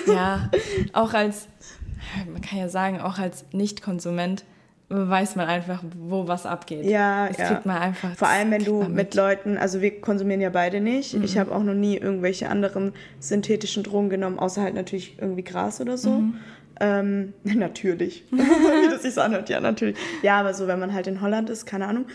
Ja, 0.06 0.50
auch 0.92 1.12
als, 1.12 1.48
man 2.30 2.40
kann 2.40 2.58
ja 2.58 2.68
sagen, 2.68 3.00
auch 3.00 3.18
als 3.18 3.44
Nicht-Konsument 3.52 4.44
weiß 4.88 5.34
man 5.34 5.48
einfach, 5.48 5.82
wo 5.96 6.28
was 6.28 6.46
abgeht. 6.46 6.84
Ja, 6.84 7.26
das 7.26 7.38
ja. 7.38 7.48
kriegt 7.48 7.66
man 7.66 7.78
einfach. 7.78 8.14
Vor 8.14 8.28
allem, 8.28 8.52
wenn 8.52 8.64
du 8.64 8.82
mit. 8.82 8.94
mit 8.94 9.14
Leuten, 9.14 9.58
also 9.58 9.80
wir 9.80 10.00
konsumieren 10.00 10.40
ja 10.40 10.50
beide 10.50 10.80
nicht. 10.80 11.14
Mhm. 11.14 11.24
Ich 11.24 11.38
habe 11.38 11.52
auch 11.52 11.62
noch 11.62 11.74
nie 11.74 11.96
irgendwelche 11.96 12.48
anderen 12.48 12.92
synthetischen 13.18 13.82
Drogen 13.82 14.10
genommen, 14.10 14.38
außer 14.38 14.62
halt 14.62 14.74
natürlich 14.74 15.18
irgendwie 15.18 15.42
Gras 15.42 15.80
oder 15.80 15.98
so. 15.98 16.10
Mhm. 16.10 16.34
Ähm, 16.78 17.32
natürlich. 17.42 18.24
Wie 18.30 18.88
das 18.88 19.02
sich 19.02 19.14
so 19.14 19.22
anhört, 19.22 19.48
ja, 19.48 19.60
natürlich. 19.60 19.96
Ja, 20.22 20.38
aber 20.38 20.54
so, 20.54 20.68
wenn 20.68 20.78
man 20.78 20.94
halt 20.94 21.08
in 21.08 21.20
Holland 21.20 21.50
ist, 21.50 21.66
keine 21.66 21.86
Ahnung. 21.88 22.06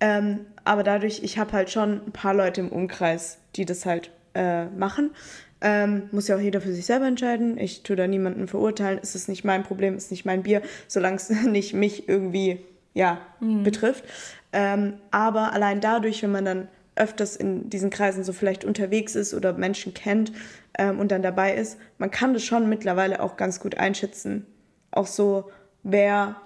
Ähm, 0.00 0.40
aber 0.64 0.82
dadurch, 0.82 1.22
ich 1.22 1.38
habe 1.38 1.52
halt 1.52 1.70
schon 1.70 2.02
ein 2.06 2.12
paar 2.12 2.34
Leute 2.34 2.60
im 2.60 2.68
Umkreis, 2.68 3.38
die 3.56 3.64
das 3.64 3.86
halt 3.86 4.10
äh, 4.34 4.66
machen. 4.66 5.10
Ähm, 5.60 6.04
muss 6.12 6.28
ja 6.28 6.36
auch 6.36 6.40
jeder 6.40 6.60
für 6.60 6.72
sich 6.72 6.86
selber 6.86 7.06
entscheiden. 7.06 7.58
Ich 7.58 7.82
tue 7.82 7.96
da 7.96 8.06
niemanden 8.06 8.46
verurteilen. 8.46 9.00
Es 9.02 9.14
ist 9.14 9.28
nicht 9.28 9.44
mein 9.44 9.64
Problem, 9.64 9.94
es 9.94 10.04
ist 10.04 10.10
nicht 10.12 10.24
mein 10.24 10.44
Bier, 10.44 10.62
solange 10.86 11.16
es 11.16 11.30
nicht 11.46 11.74
mich 11.74 12.08
irgendwie 12.08 12.60
ja, 12.94 13.20
mhm. 13.40 13.64
betrifft. 13.64 14.04
Ähm, 14.52 14.94
aber 15.10 15.52
allein 15.52 15.80
dadurch, 15.80 16.22
wenn 16.22 16.32
man 16.32 16.44
dann 16.44 16.68
öfters 16.96 17.36
in 17.36 17.70
diesen 17.70 17.90
Kreisen 17.90 18.24
so 18.24 18.32
vielleicht 18.32 18.64
unterwegs 18.64 19.14
ist 19.14 19.34
oder 19.34 19.52
Menschen 19.52 19.94
kennt 19.94 20.32
ähm, 20.76 20.98
und 20.98 21.12
dann 21.12 21.22
dabei 21.22 21.54
ist, 21.54 21.78
man 21.98 22.10
kann 22.10 22.34
das 22.34 22.44
schon 22.44 22.68
mittlerweile 22.68 23.22
auch 23.22 23.36
ganz 23.36 23.60
gut 23.60 23.76
einschätzen. 23.76 24.46
Auch 24.90 25.06
so, 25.06 25.50
wer 25.82 26.36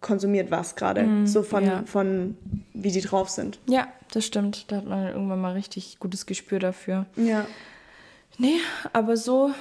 konsumiert 0.00 0.50
was 0.50 0.76
gerade. 0.76 1.04
Mhm, 1.04 1.26
so 1.26 1.42
von, 1.42 1.64
ja. 1.64 1.82
von, 1.86 2.36
wie 2.74 2.90
die 2.90 3.00
drauf 3.00 3.30
sind. 3.30 3.58
Ja, 3.68 3.88
das 4.12 4.26
stimmt. 4.26 4.70
Da 4.70 4.76
hat 4.76 4.86
man 4.86 5.08
irgendwann 5.08 5.40
mal 5.40 5.52
richtig 5.52 5.98
gutes 5.98 6.26
Gespür 6.26 6.58
dafür. 6.58 7.06
Ja. 7.16 7.46
Nee, 8.38 8.58
aber 8.92 9.16
so 9.16 9.52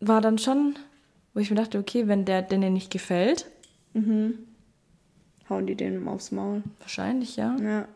war 0.00 0.20
dann 0.20 0.38
schon, 0.38 0.76
wo 1.34 1.40
ich 1.40 1.50
mir 1.50 1.56
dachte, 1.56 1.78
okay, 1.78 2.08
wenn 2.08 2.24
der 2.24 2.42
denen 2.42 2.72
nicht 2.72 2.90
gefällt. 2.90 3.46
Mhm. 3.94 4.34
Hauen 5.48 5.66
die 5.66 5.74
den 5.74 6.06
aufs 6.08 6.32
Maul. 6.32 6.62
Wahrscheinlich, 6.80 7.36
ja. 7.36 7.56
Ja. 7.62 7.88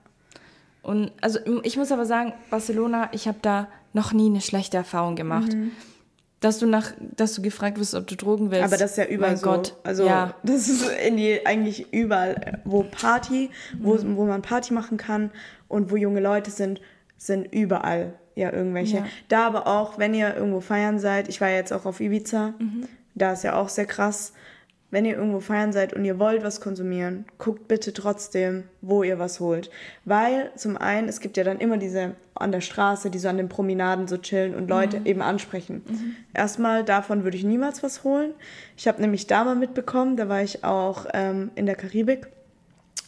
Und 0.83 1.13
also 1.21 1.39
ich 1.63 1.77
muss 1.77 1.93
aber 1.93 2.07
sagen, 2.07 2.33
Barcelona, 2.49 3.11
ich 3.13 3.29
habe 3.29 3.39
da 3.43 3.69
noch 3.93 4.13
nie 4.13 4.27
eine 4.27 4.41
schlechte 4.41 4.77
Erfahrung 4.77 5.17
gemacht. 5.17 5.53
Mhm. 5.53 5.73
Dass 6.41 6.59
du 6.59 6.67
nach, 6.67 6.93
dass 6.99 7.35
du 7.35 7.43
gefragt 7.43 7.79
wirst, 7.79 7.95
ob 7.95 8.07
du 8.07 8.17
Drogen 8.17 8.51
willst. 8.51 8.65
Aber 8.65 8.79
das 8.79 8.93
ist 8.93 8.97
ja 8.97 9.05
überall 9.05 9.33
mein 9.33 9.37
so. 9.37 9.47
Gott. 9.47 9.77
Also 9.83 10.07
ja. 10.07 10.35
das 10.43 10.71
ist 10.71 10.89
in 11.07 11.19
die, 11.19 11.45
eigentlich 11.45 11.93
überall, 11.93 12.63
wo 12.65 12.83
Party, 12.83 13.51
wo, 13.79 13.95
mhm. 13.97 14.17
wo 14.17 14.25
man 14.25 14.41
Party 14.41 14.73
machen 14.73 14.97
kann 14.97 15.33
und 15.69 15.91
wo 15.91 15.97
junge 15.97 16.21
Leute 16.21 16.51
sind, 16.51 16.81
sind 17.19 17.53
überall 17.53 18.15
ja 18.35 18.53
irgendwelche. 18.53 18.99
Ja. 18.99 19.07
Da 19.29 19.47
aber 19.47 19.67
auch, 19.67 19.99
wenn 19.99 20.15
ihr 20.15 20.35
irgendwo 20.35 20.61
feiern 20.61 20.99
seid, 20.99 21.29
ich 21.29 21.41
war 21.41 21.51
jetzt 21.51 21.73
auch 21.73 21.85
auf 21.87 22.01
Ibiza, 22.01 22.55
mhm. 22.59 22.89
da 23.15 23.33
ist 23.33 23.45
ja 23.45 23.55
auch 23.55 23.69
sehr 23.69 23.87
krass. 23.87 24.33
Wenn 24.93 25.05
ihr 25.05 25.17
irgendwo 25.17 25.39
feiern 25.39 25.73
seid 25.73 25.93
und 25.93 26.05
ihr 26.05 26.19
wollt 26.19 26.43
was 26.43 26.61
konsumieren, 26.61 27.25
guckt 27.39 27.69
bitte 27.69 27.93
trotzdem, 27.93 28.65
wo 28.81 29.05
ihr 29.05 29.21
was 29.21 29.39
holt. 29.39 29.71
Weil 30.05 30.51
zum 30.57 30.77
einen, 30.77 31.09
es 31.09 31.21
gibt 31.21 31.37
ja 31.37 31.45
dann 31.45 31.61
immer 31.61 31.77
diese 31.77 32.17
an 32.35 32.51
der 32.51 32.61
Straße, 32.61 33.09
die 33.11 33.21
so 33.21 33.29
an 33.29 33.37
den 33.37 33.49
Promenaden 33.49 34.09
so 34.09 34.17
chillen 34.17 34.55
und 34.55 34.69
Leute 34.69 35.01
mhm. 35.01 35.07
eben 35.07 35.23
ansprechen. 35.23 35.85
Mhm. 35.87 36.17
Erstmal, 36.35 36.83
davon 36.83 37.23
würde 37.23 37.37
ich 37.37 37.45
niemals 37.45 37.85
was 37.85 38.03
holen. 38.03 38.33
Ich 38.77 38.89
habe 38.89 39.01
nämlich 39.01 39.29
da 39.29 39.45
mal 39.45 39.55
mitbekommen, 39.55 40.17
da 40.17 40.29
war 40.29 40.43
ich 40.43 40.65
auch 40.65 41.07
ähm, 41.13 41.53
in 41.55 41.67
der 41.67 41.77
Karibik 41.77 42.27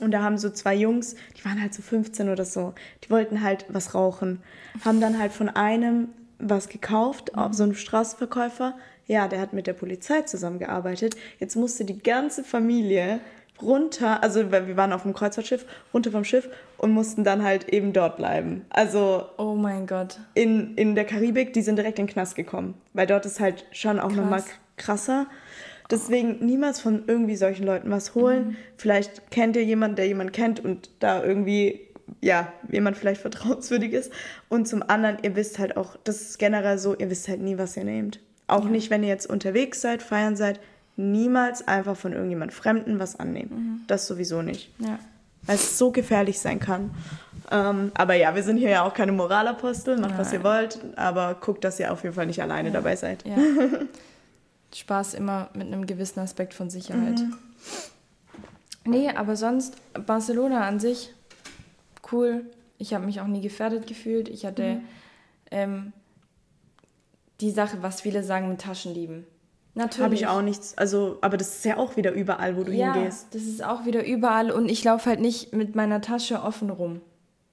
und 0.03 0.11
da 0.11 0.23
haben 0.23 0.38
so 0.38 0.51
zwei 0.51 0.75
Jungs, 0.75 1.15
die 1.37 1.45
waren 1.45 1.61
halt 1.61 1.73
so 1.75 1.83
15 1.83 2.29
oder 2.29 2.45
so, 2.45 2.75
die 3.05 3.11
wollten 3.11 3.43
halt 3.43 3.67
was 3.69 3.95
rauchen. 3.95 4.43
Haben 4.85 5.01
dann 5.01 5.19
halt 5.19 5.33
von 5.33 5.49
einem 5.49 6.09
was 6.38 6.69
gekauft, 6.69 7.33
mhm. 7.37 7.53
so 7.53 7.62
einem 7.62 7.75
Straßenverkäufer. 7.75 8.75
Ja, 9.07 9.29
der 9.29 9.41
hat 9.41 9.53
mit 9.53 9.67
der 9.67 9.73
Polizei 9.73 10.23
zusammengearbeitet. 10.23 11.17
Jetzt 11.38 11.57
musste 11.57 11.85
die 11.85 12.03
ganze 12.03 12.45
Familie 12.45 13.21
runter, 13.61 14.23
also 14.23 14.51
wir 14.51 14.77
waren 14.77 14.93
auf 14.93 15.03
dem 15.03 15.12
Kreuzfahrtschiff, 15.12 15.67
runter 15.95 16.11
vom 16.11 16.25
Schiff 16.25 16.49
und 16.79 16.91
mussten 16.91 17.23
dann 17.25 17.43
halt 17.43 17.69
eben 17.69 17.93
dort 17.93 18.17
bleiben. 18.17 18.65
Also. 18.71 19.27
Oh 19.38 19.55
mein 19.55 19.87
Gott. 19.87 20.19
In, 20.35 20.75
in 20.77 20.95
der 20.95 21.05
Karibik, 21.05 21.53
die 21.53 21.62
sind 21.62 21.77
direkt 21.77 21.99
in 21.99 22.07
den 22.07 22.12
Knast 22.12 22.35
gekommen. 22.35 22.75
Weil 22.93 23.07
dort 23.07 23.27
ist 23.27 23.41
halt 23.41 23.65
schon 23.71 24.01
auch 24.01 24.12
nochmal 24.12 24.43
krasser. 24.77 25.27
Deswegen 25.92 26.44
niemals 26.44 26.81
von 26.81 27.05
irgendwie 27.07 27.37
solchen 27.37 27.66
Leuten 27.66 27.90
was 27.90 28.14
holen. 28.14 28.48
Mhm. 28.48 28.57
Vielleicht 28.78 29.31
kennt 29.31 29.57
ihr 29.57 29.64
jemanden, 29.64 29.96
der 29.96 30.07
jemanden 30.07 30.33
kennt 30.33 30.59
und 30.64 30.88
da 31.00 31.22
irgendwie, 31.22 31.83
ja, 32.22 32.50
jemand 32.70 32.96
vielleicht 32.96 33.20
vertrauenswürdig 33.20 33.92
ist. 33.92 34.11
Und 34.48 34.66
zum 34.66 34.83
anderen, 34.83 35.18
ihr 35.22 35.37
wisst 35.37 35.59
halt 35.59 35.76
auch, 35.76 35.96
das 36.02 36.22
ist 36.22 36.38
generell 36.38 36.78
so, 36.78 36.96
ihr 36.96 37.11
wisst 37.11 37.28
halt 37.28 37.42
nie, 37.42 37.59
was 37.59 37.76
ihr 37.76 37.85
nehmt. 37.85 38.20
Auch 38.46 38.64
ja. 38.64 38.70
nicht, 38.70 38.88
wenn 38.88 39.02
ihr 39.02 39.11
jetzt 39.11 39.26
unterwegs 39.26 39.83
seid, 39.83 40.02
feiern 40.02 40.35
seid, 40.35 40.61
niemals 40.96 41.68
einfach 41.68 41.96
von 41.96 42.14
irgendjemand 42.14 42.55
Fremden 42.55 42.98
was 42.98 43.20
annehmen. 43.20 43.50
Mhm. 43.55 43.81
Das 43.87 44.07
sowieso 44.07 44.40
nicht. 44.40 44.70
Ja. 44.78 44.98
Weil 45.42 45.57
es 45.57 45.76
so 45.76 45.90
gefährlich 45.90 46.38
sein 46.38 46.59
kann. 46.59 46.90
Ähm, 47.50 47.92
aber 47.94 48.14
ja, 48.14 48.35
wir 48.35 48.42
sind 48.42 48.57
hier 48.57 48.70
ja 48.70 48.83
auch 48.83 48.94
keine 48.94 49.12
Moralapostel, 49.12 49.98
macht 49.98 50.12
Nein. 50.12 50.20
was 50.20 50.33
ihr 50.33 50.42
wollt, 50.42 50.78
aber 50.96 51.37
guckt, 51.38 51.64
dass 51.64 51.78
ihr 51.78 51.92
auf 51.92 52.02
jeden 52.02 52.14
Fall 52.14 52.26
nicht 52.26 52.40
alleine 52.40 52.68
ja. 52.68 52.72
dabei 52.72 52.96
seid. 52.96 53.26
Ja. 53.26 53.37
Spaß 54.75 55.15
immer 55.15 55.51
mit 55.55 55.67
einem 55.67 55.87
gewissen 55.87 56.21
Aspekt 56.21 56.55
von 56.55 56.71
Sicherheit. 56.71 57.21
Mhm. 57.21 57.37
Nee, 58.85 59.11
aber 59.11 59.37
sonst 59.37 59.77
Barcelona 60.07 60.67
an 60.67 60.81
sich 60.81 61.15
cool. 62.11 62.47
Ich 62.79 62.95
habe 62.95 63.07
mich 63.07 63.21
auch 63.21 63.27
nie 63.27 63.41
gefährdet 63.41 63.87
gefühlt. 63.87 64.29
Ich 64.29 64.45
hatte 64.45 64.75
mhm. 64.75 64.85
ähm, 65.51 65.93
die 67.41 67.51
Sache, 67.51 67.79
was 67.81 68.01
viele 68.01 68.25
sagen 68.25 68.49
mit 68.49 68.61
Taschendieben. 68.61 69.27
Natürlich. 69.75 70.05
Habe 70.05 70.15
ich 70.15 70.27
auch 70.27 70.43
nichts. 70.43 70.77
Also, 70.77 71.19
aber 71.23 71.37
das 71.37 71.57
ist 71.57 71.65
ja 71.65 71.79
auch 71.79 71.97
wieder 71.97 72.13
überall, 72.13 72.57
wo 72.57 72.63
du 72.63 72.73
ja, 72.73 72.93
hingehst. 72.93 73.35
Das 73.35 73.43
ist 73.43 73.65
auch 73.65 73.87
wieder 73.87 74.05
überall 74.05 74.51
und 74.51 74.69
ich 74.69 74.85
laufe 74.85 75.09
halt 75.09 75.21
nicht 75.21 75.55
mit 75.55 75.75
meiner 75.75 76.01
Tasche 76.01 76.43
offen 76.43 76.71
rum. 76.71 77.01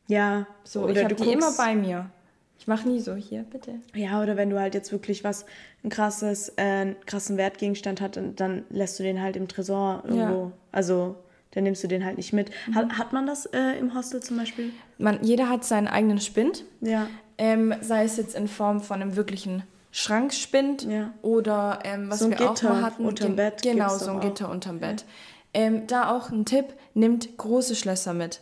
Ja. 0.07 0.47
So, 0.63 0.83
oder 0.83 0.93
ich 0.93 1.03
habe 1.03 1.15
die 1.15 1.31
immer 1.31 1.51
bei 1.55 1.75
mir. 1.75 2.09
Ich 2.59 2.67
mache 2.67 2.87
nie 2.89 2.99
so, 2.99 3.15
hier, 3.15 3.43
bitte. 3.43 3.75
Ja, 3.95 4.21
oder 4.21 4.35
wenn 4.35 4.49
du 4.49 4.59
halt 4.59 4.73
jetzt 4.75 4.91
wirklich 4.91 5.23
was, 5.23 5.45
ein 5.83 5.89
krasses, 5.89 6.49
äh, 6.57 6.61
einen 6.61 6.95
krassen 7.05 7.37
Wertgegenstand 7.37 8.01
hat, 8.01 8.19
dann 8.35 8.65
lässt 8.69 8.99
du 8.99 9.03
den 9.03 9.21
halt 9.21 9.37
im 9.37 9.47
Tresor 9.47 10.03
irgendwo. 10.05 10.43
Ja. 10.47 10.51
Also 10.73 11.15
dann 11.51 11.63
nimmst 11.63 11.83
du 11.83 11.87
den 11.87 12.03
halt 12.03 12.17
nicht 12.17 12.33
mit. 12.33 12.51
Mhm. 12.67 12.75
Hat, 12.75 12.97
hat 12.97 13.13
man 13.13 13.25
das 13.25 13.45
äh, 13.47 13.79
im 13.79 13.95
Hostel 13.95 14.21
zum 14.21 14.37
Beispiel? 14.37 14.71
Man, 14.97 15.23
jeder 15.23 15.49
hat 15.49 15.63
seinen 15.63 15.87
eigenen 15.87 16.19
Spind. 16.19 16.65
Ja. 16.81 17.07
Ähm, 17.37 17.73
sei 17.81 18.03
es 18.03 18.17
jetzt 18.17 18.35
in 18.35 18.49
Form 18.49 18.81
von 18.81 19.01
einem 19.01 19.15
wirklichen 19.15 19.63
Schrankspind 19.91 20.83
ja. 20.83 21.13
oder 21.21 21.79
ähm, 21.83 22.09
was 22.09 22.19
so 22.19 22.29
wir 22.29 22.35
Gitter 22.35 22.51
auch 22.51 22.63
mal 22.63 22.81
hatten. 22.81 23.05
Unterm 23.05 23.37
Bett. 23.37 23.61
Genau, 23.63 23.97
so 23.97 24.11
ein 24.11 24.19
Gitter 24.19 24.51
unterm 24.51 24.79
Bett. 24.79 25.05
Ähm, 25.53 25.87
da 25.87 26.15
auch 26.15 26.29
ein 26.29 26.45
Tipp, 26.45 26.65
nimmt 26.93 27.37
große 27.37 27.75
Schlösser 27.75 28.13
mit. 28.13 28.41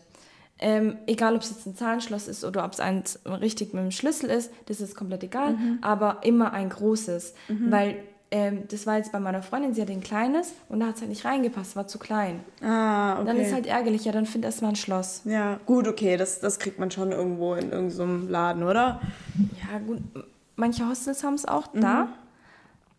Ähm, 0.60 0.98
egal, 1.06 1.36
ob 1.36 1.42
es 1.44 1.52
jetzt 1.52 1.66
ein 1.68 1.76
Zahlenschloss 1.76 2.28
ist 2.28 2.44
oder 2.44 2.66
ob 2.66 2.74
es 2.74 2.80
eins 2.80 3.20
richtig 3.26 3.74
mit 3.74 3.84
dem 3.84 3.92
Schlüssel 3.92 4.30
ist, 4.30 4.52
das 4.66 4.82
ist 4.82 4.96
komplett 4.96 5.24
egal, 5.24 5.54
Mhm. 5.54 5.78
aber 5.82 6.20
immer 6.24 6.52
ein 6.54 6.70
großes. 6.70 7.36
Weil 7.48 7.98
ähm, 8.32 8.64
das 8.70 8.86
war 8.88 8.98
jetzt 8.98 9.12
bei 9.12 9.20
meiner 9.20 9.42
Freundin, 9.44 9.74
sie 9.74 9.82
hat 9.82 9.90
ein 9.90 10.02
kleines 10.02 10.52
und 10.68 10.80
da 10.82 10.88
hat 10.88 10.96
es 10.96 11.02
halt 11.02 11.10
nicht 11.10 11.24
reingepasst, 11.26 11.76
war 11.76 11.88
zu 11.88 11.98
klein. 12.00 12.42
Ah, 12.62 13.18
okay. 13.18 13.26
Dann 13.26 13.38
ist 13.38 13.54
halt 13.54 13.68
ärgerlich, 13.68 14.04
ja, 14.06 14.12
dann 14.12 14.26
find 14.26 14.44
erst 14.46 14.62
mal 14.64 14.70
ein 14.70 14.76
Schloss. 14.76 15.22
ja, 15.26 15.60
gut, 15.66 15.88
okay, 15.88 16.18
das, 16.18 16.40
das 16.40 16.58
kriegt 16.60 16.80
man 16.80 16.90
schon 16.92 17.12
irgendwo 17.12 17.54
in 17.54 17.72
irgendeinem 17.72 18.28
Laden, 18.28 18.64
oder? 18.64 19.00
Ja, 19.72 19.78
gut, 19.80 20.00
manche 20.56 20.90
Hostels 20.90 21.24
haben 21.24 21.36
es 21.36 21.46
auch 21.46 21.68
da, 21.74 22.10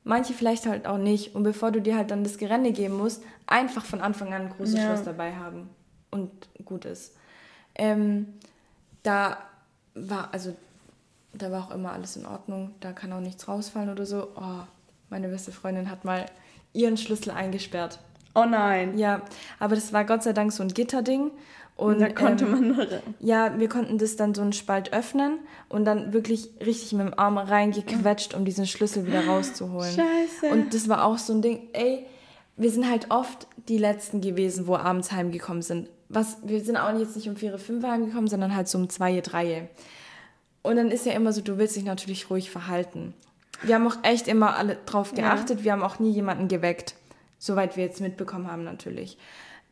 manche 0.04 0.32
vielleicht 0.32 0.64
halt 0.66 0.86
auch 0.86 0.96
nicht. 0.98 1.34
Und 1.34 1.42
bevor 1.42 1.72
du 1.72 1.82
dir 1.82 1.96
halt 1.96 2.10
dann 2.10 2.22
das 2.24 2.38
Gerände 2.38 2.72
geben 2.72 2.96
musst, 2.96 3.22
einfach 3.46 3.84
von 3.84 4.00
Anfang 4.00 4.32
an 4.32 4.42
ein 4.42 4.50
großes 4.50 4.76
Ja. 4.76 4.84
Schloss 4.86 5.02
dabei 5.02 5.34
haben 5.34 5.68
und 6.10 6.30
gut 6.64 6.84
ist. 6.84 7.16
Ähm, 7.78 8.26
da 9.02 9.38
war, 9.94 10.28
also, 10.32 10.54
da 11.32 11.50
war 11.50 11.64
auch 11.64 11.70
immer 11.70 11.92
alles 11.92 12.16
in 12.16 12.26
Ordnung, 12.26 12.74
da 12.80 12.92
kann 12.92 13.12
auch 13.12 13.20
nichts 13.20 13.48
rausfallen 13.48 13.90
oder 13.90 14.06
so. 14.06 14.28
Oh, 14.36 14.62
meine 15.10 15.28
beste 15.28 15.52
Freundin 15.52 15.90
hat 15.90 16.04
mal 16.04 16.26
ihren 16.72 16.96
Schlüssel 16.96 17.30
eingesperrt. 17.30 17.98
Oh 18.34 18.44
nein. 18.44 18.98
Ja, 18.98 19.22
aber 19.58 19.74
das 19.74 19.92
war 19.92 20.04
Gott 20.04 20.22
sei 20.22 20.32
Dank 20.32 20.52
so 20.52 20.62
ein 20.62 20.68
Gitterding. 20.68 21.30
Und, 21.76 22.00
da 22.00 22.08
konnte 22.08 22.44
ähm, 22.44 22.50
man 22.50 22.68
noch. 22.76 22.86
ja, 23.20 23.56
wir 23.58 23.68
konnten 23.68 23.98
das 23.98 24.16
dann 24.16 24.34
so 24.34 24.42
einen 24.42 24.52
Spalt 24.52 24.92
öffnen 24.92 25.38
und 25.68 25.84
dann 25.84 26.12
wirklich 26.12 26.50
richtig 26.64 26.92
mit 26.92 27.06
dem 27.06 27.16
Arm 27.16 27.38
reingequetscht, 27.38 28.34
um 28.34 28.44
diesen 28.44 28.66
Schlüssel 28.66 29.06
wieder 29.06 29.26
rauszuholen. 29.26 29.94
Scheiße. 29.94 30.52
Und 30.52 30.74
das 30.74 30.88
war 30.88 31.04
auch 31.04 31.18
so 31.18 31.32
ein 31.32 31.40
Ding, 31.40 31.68
ey, 31.74 32.04
wir 32.56 32.72
sind 32.72 32.90
halt 32.90 33.12
oft 33.12 33.46
die 33.68 33.78
Letzten 33.78 34.20
gewesen, 34.20 34.66
wo 34.66 34.74
abends 34.74 35.12
heimgekommen 35.12 35.62
sind. 35.62 35.88
Was, 36.08 36.38
wir 36.42 36.60
sind 36.62 36.76
auch 36.76 36.96
jetzt 36.98 37.16
nicht 37.16 37.28
um 37.28 37.36
4, 37.36 37.58
5 37.58 37.84
heimgekommen, 37.84 38.28
sondern 38.28 38.54
halt 38.54 38.68
so 38.68 38.78
um 38.78 38.88
2, 38.88 39.20
3. 39.20 39.68
Und 40.62 40.76
dann 40.76 40.90
ist 40.90 41.06
ja 41.06 41.12
immer 41.12 41.32
so, 41.32 41.40
du 41.40 41.58
willst 41.58 41.76
dich 41.76 41.84
natürlich 41.84 42.30
ruhig 42.30 42.50
verhalten. 42.50 43.14
Wir 43.62 43.74
haben 43.74 43.86
auch 43.86 43.96
echt 44.02 44.28
immer 44.28 44.56
alle 44.56 44.76
drauf 44.86 45.14
geachtet, 45.14 45.64
wir 45.64 45.72
haben 45.72 45.82
auch 45.82 45.98
nie 45.98 46.10
jemanden 46.10 46.48
geweckt. 46.48 46.94
Soweit 47.38 47.76
wir 47.76 47.84
jetzt 47.84 48.00
mitbekommen 48.00 48.50
haben, 48.50 48.64
natürlich. 48.64 49.18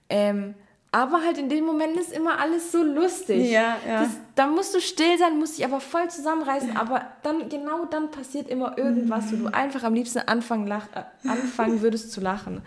Ähm, 0.09 0.55
aber 0.97 1.21
halt 1.21 1.37
in 1.37 1.51
dem 1.51 1.67
Moment 1.67 1.95
ist 1.99 2.11
immer 2.11 2.41
alles 2.41 2.73
so 2.73 2.83
lustig. 2.83 3.51
Ja, 3.51 3.77
ja. 3.87 4.01
Das, 4.01 4.09
da 4.35 4.47
musst 4.47 4.75
du 4.75 4.81
still 4.81 5.19
sein, 5.19 5.39
musst 5.39 5.59
dich 5.59 5.67
aber 5.67 5.79
voll 5.79 6.09
zusammenreißen, 6.09 6.75
aber 6.75 7.03
dann, 7.23 7.51
genau 7.51 7.85
dann 7.85 8.11
passiert 8.11 8.49
immer 8.49 8.79
irgendwas, 8.79 9.31
wo 9.31 9.37
du 9.37 9.47
einfach 9.49 9.83
am 9.83 9.93
liebsten 9.93 10.21
anfangen, 10.21 10.67
lach, 10.67 10.87
äh, 10.95 11.29
anfangen 11.29 11.83
würdest 11.83 12.13
zu 12.13 12.23
lachen. 12.23 12.63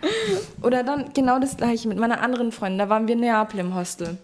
Oder 0.62 0.84
dann 0.84 1.12
genau 1.12 1.40
das 1.40 1.56
gleiche 1.56 1.88
mit 1.88 1.98
meiner 1.98 2.20
anderen 2.20 2.52
Freundin, 2.52 2.78
da 2.78 2.88
waren 2.88 3.08
wir 3.08 3.14
in 3.14 3.20
Neapel 3.20 3.58
im 3.58 3.74
Hostel. 3.74 4.16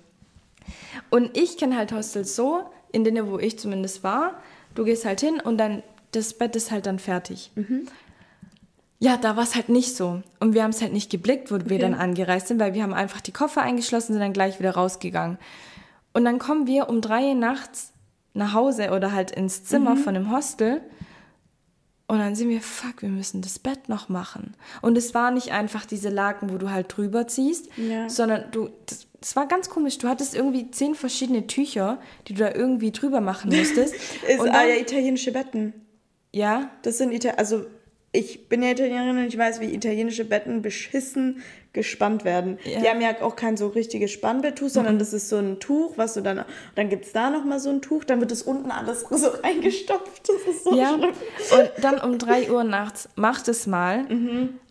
Und 1.11 1.37
ich 1.37 1.59
kenne 1.59 1.77
halt 1.77 1.91
Hostels 1.91 2.37
so, 2.37 2.61
in 2.93 3.03
denen, 3.03 3.29
wo 3.29 3.41
ich 3.41 3.59
zumindest 3.59 4.05
war, 4.05 4.35
du 4.77 4.85
gehst 4.85 5.05
halt 5.05 5.21
hin 5.21 5.41
und 5.41 5.59
dann, 5.59 5.83
das 6.13 6.33
Bett 6.33 6.55
ist 6.55 6.71
halt 6.71 6.87
dann 6.87 7.01
fertig. 7.01 7.51
Ja, 8.99 9.17
da 9.19 9.37
war 9.37 9.43
es 9.45 9.55
halt 9.55 9.69
nicht 9.69 9.95
so. 9.95 10.23
Und 10.41 10.55
wir 10.55 10.63
haben 10.63 10.71
es 10.71 10.81
halt 10.81 10.93
nicht 10.93 11.11
geblickt, 11.11 11.51
wo 11.51 11.59
wir 11.69 11.79
dann 11.79 11.95
angereist 11.95 12.49
sind, 12.49 12.59
weil 12.59 12.73
wir 12.75 12.83
haben 12.83 12.95
einfach 12.95 13.21
die 13.21 13.33
Koffer 13.33 13.61
eingeschlossen 13.63 14.13
und 14.13 14.15
sind 14.15 14.23
dann 14.23 14.33
gleich 14.33 14.59
wieder 14.59 14.71
rausgegangen. 14.73 15.39
Und 16.15 16.25
dann 16.25 16.39
kommen 16.39 16.67
wir 16.67 16.89
um 16.89 17.03
drei 17.03 17.25
Uhr 17.29 17.35
nachts 17.35 17.93
nach 18.33 18.55
Hause 18.55 18.91
oder 18.93 19.13
halt 19.13 19.31
ins 19.33 19.65
Zimmer 19.65 19.97
von 19.97 20.15
dem 20.15 20.31
Hostel. 20.35 20.81
Und 22.09 22.21
dann 22.21 22.35
sind 22.37 22.49
wir, 22.49 22.61
fuck, 22.63 23.03
wir 23.03 23.09
müssen 23.09 23.43
das 23.43 23.59
Bett 23.59 23.89
noch 23.89 24.09
machen. 24.09 24.55
Und 24.81 24.97
es 24.97 25.13
war 25.13 25.31
nicht 25.31 25.53
einfach 25.53 25.85
diese 25.85 26.09
Laken, 26.09 26.51
wo 26.53 26.57
du 26.57 26.71
halt 26.71 26.97
drüber 26.97 27.27
ziehst, 27.27 27.69
Ja. 27.77 28.09
sondern 28.09 28.45
du, 28.53 28.71
das, 28.87 29.09
das 29.21 29.35
war 29.37 29.47
ganz 29.47 29.69
komisch. 29.69 29.99
Du 29.99 30.09
hattest 30.09 30.35
irgendwie 30.35 30.71
zehn 30.71 30.95
verschiedene 30.95 31.47
Tücher, 31.49 31.99
die 32.29 32.35
du 32.35 32.45
da 32.45 32.55
irgendwie 32.55 32.93
drüber 32.93 33.21
machen 33.21 33.51
musstest. 33.55 33.95
Ist 34.29 34.41
und 34.41 34.49
ah, 34.51 34.53
dann, 34.53 34.69
ja 34.69 34.77
italienische 34.77 35.33
Betten. 35.33 35.75
ja, 36.33 36.71
Das 36.83 36.99
sind 36.99 37.13
Italiener, 37.13 37.39
also 37.41 37.67
ich 38.17 38.49
bin 38.49 38.63
ja 38.63 38.71
Italienerin 38.71 39.19
und 39.19 39.27
ich 39.27 39.37
weiß, 39.39 39.61
wie 39.61 39.67
italienische 39.75 40.25
Betten 40.25 40.63
beschissen 40.63 41.43
gespannt 41.73 42.25
werden. 42.25 42.59
Ja. 42.65 42.81
Die 42.81 42.89
haben 42.89 43.01
ja 43.03 43.21
auch 43.21 43.37
kein 43.37 43.57
so 43.59 43.69
richtiges 43.69 44.11
Spannbetttuch, 44.11 44.71
sondern 44.71 44.99
das 44.99 45.13
ist 45.13 45.29
so 45.29 45.37
ein 45.37 45.61
Tuch, 45.61 45.93
was 45.99 46.15
du 46.15 46.23
dann, 46.23 46.45
dann 46.75 46.89
gibt 46.89 47.05
es 47.05 47.13
da 47.13 47.29
nochmal 47.29 47.61
so 47.61 47.69
ein 47.69 47.83
Tuch, 47.83 48.05
dann 48.05 48.21
wird 48.21 48.33
es 48.33 48.43
unten 48.43 48.71
alles 48.71 49.01
so 49.11 49.29
reingestopft. 49.29 50.27
Das 50.29 50.55
ist 50.55 50.65
so 50.65 50.75
Ja, 50.75 50.95
schlimm. 50.97 51.11
und 51.11 51.85
dann 51.85 51.99
um 52.01 52.17
3 52.19 52.51
Uhr 52.51 52.65
nachts 52.65 53.09
macht 53.15 53.49
es 53.49 53.67
mal 53.67 54.07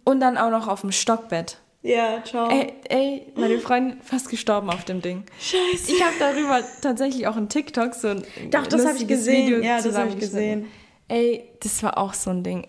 und 0.04 0.20
dann 0.20 0.38
auch 0.38 0.50
noch 0.50 0.68
auf 0.68 0.82
dem 0.82 0.92
Stockbett. 0.92 1.60
Ja, 1.84 2.24
ciao. 2.24 2.50
Ey, 2.50 2.74
ey, 2.90 3.28
meine 3.36 3.60
Freundin 3.60 4.02
fast 4.02 4.30
gestorben 4.30 4.72
auf 4.72 4.86
dem 4.86 5.04
Ding. 5.04 5.24
Scheiße. 5.40 5.92
Ich 5.92 6.04
habe 6.04 6.16
darüber 6.18 6.62
tatsächlich 6.82 7.28
auch 7.28 7.36
ein 7.38 7.48
TikTok 7.48 7.94
so 7.94 8.08
ein 8.08 8.24
Doch, 8.50 8.66
das 8.66 8.88
habe 8.88 8.98
ich 8.98 9.06
gesehen. 9.08 9.46
Video 9.46 9.60
ja, 9.60 9.80
das 9.80 9.96
habe 9.96 10.10
ich 10.10 10.18
gesehen. 10.18 10.66
Ey, 11.08 11.44
das 11.62 11.84
war 11.84 12.00
auch 12.00 12.16
so 12.16 12.32
ein 12.32 12.42
Ding. 12.42 12.68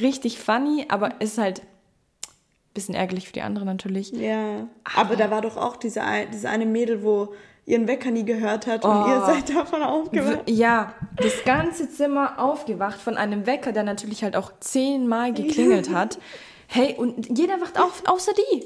Richtig 0.00 0.38
funny, 0.38 0.86
aber 0.88 1.20
ist 1.20 1.38
halt 1.38 1.60
ein 1.60 2.74
bisschen 2.74 2.94
ärgerlich 2.94 3.26
für 3.26 3.32
die 3.32 3.42
anderen 3.42 3.66
natürlich. 3.66 4.10
Ja. 4.12 4.68
Aber 4.96 5.16
da 5.16 5.30
war 5.30 5.42
doch 5.42 5.56
auch 5.56 5.76
diese, 5.76 6.02
diese 6.32 6.48
eine 6.48 6.66
Mädel, 6.66 7.02
wo 7.02 7.34
ihren 7.66 7.88
Wecker 7.88 8.10
nie 8.12 8.24
gehört 8.24 8.66
hat 8.66 8.84
und 8.84 8.90
ihr 9.08 9.22
Oh. 9.22 9.26
seid 9.26 9.54
davon 9.54 9.82
aufgewacht. 9.82 10.48
Ja, 10.48 10.94
das 11.16 11.44
ganze 11.44 11.90
Zimmer 11.90 12.38
aufgewacht 12.38 13.00
von 13.00 13.16
einem 13.16 13.46
Wecker, 13.46 13.72
der 13.72 13.82
natürlich 13.82 14.22
halt 14.22 14.36
auch 14.36 14.52
zehnmal 14.60 15.32
geklingelt 15.32 15.90
hat. 15.90 16.18
Hey, 16.68 16.96
und 16.98 17.38
jeder 17.38 17.60
wacht 17.60 17.80
auf, 17.80 18.02
außer 18.06 18.32
die. 18.34 18.64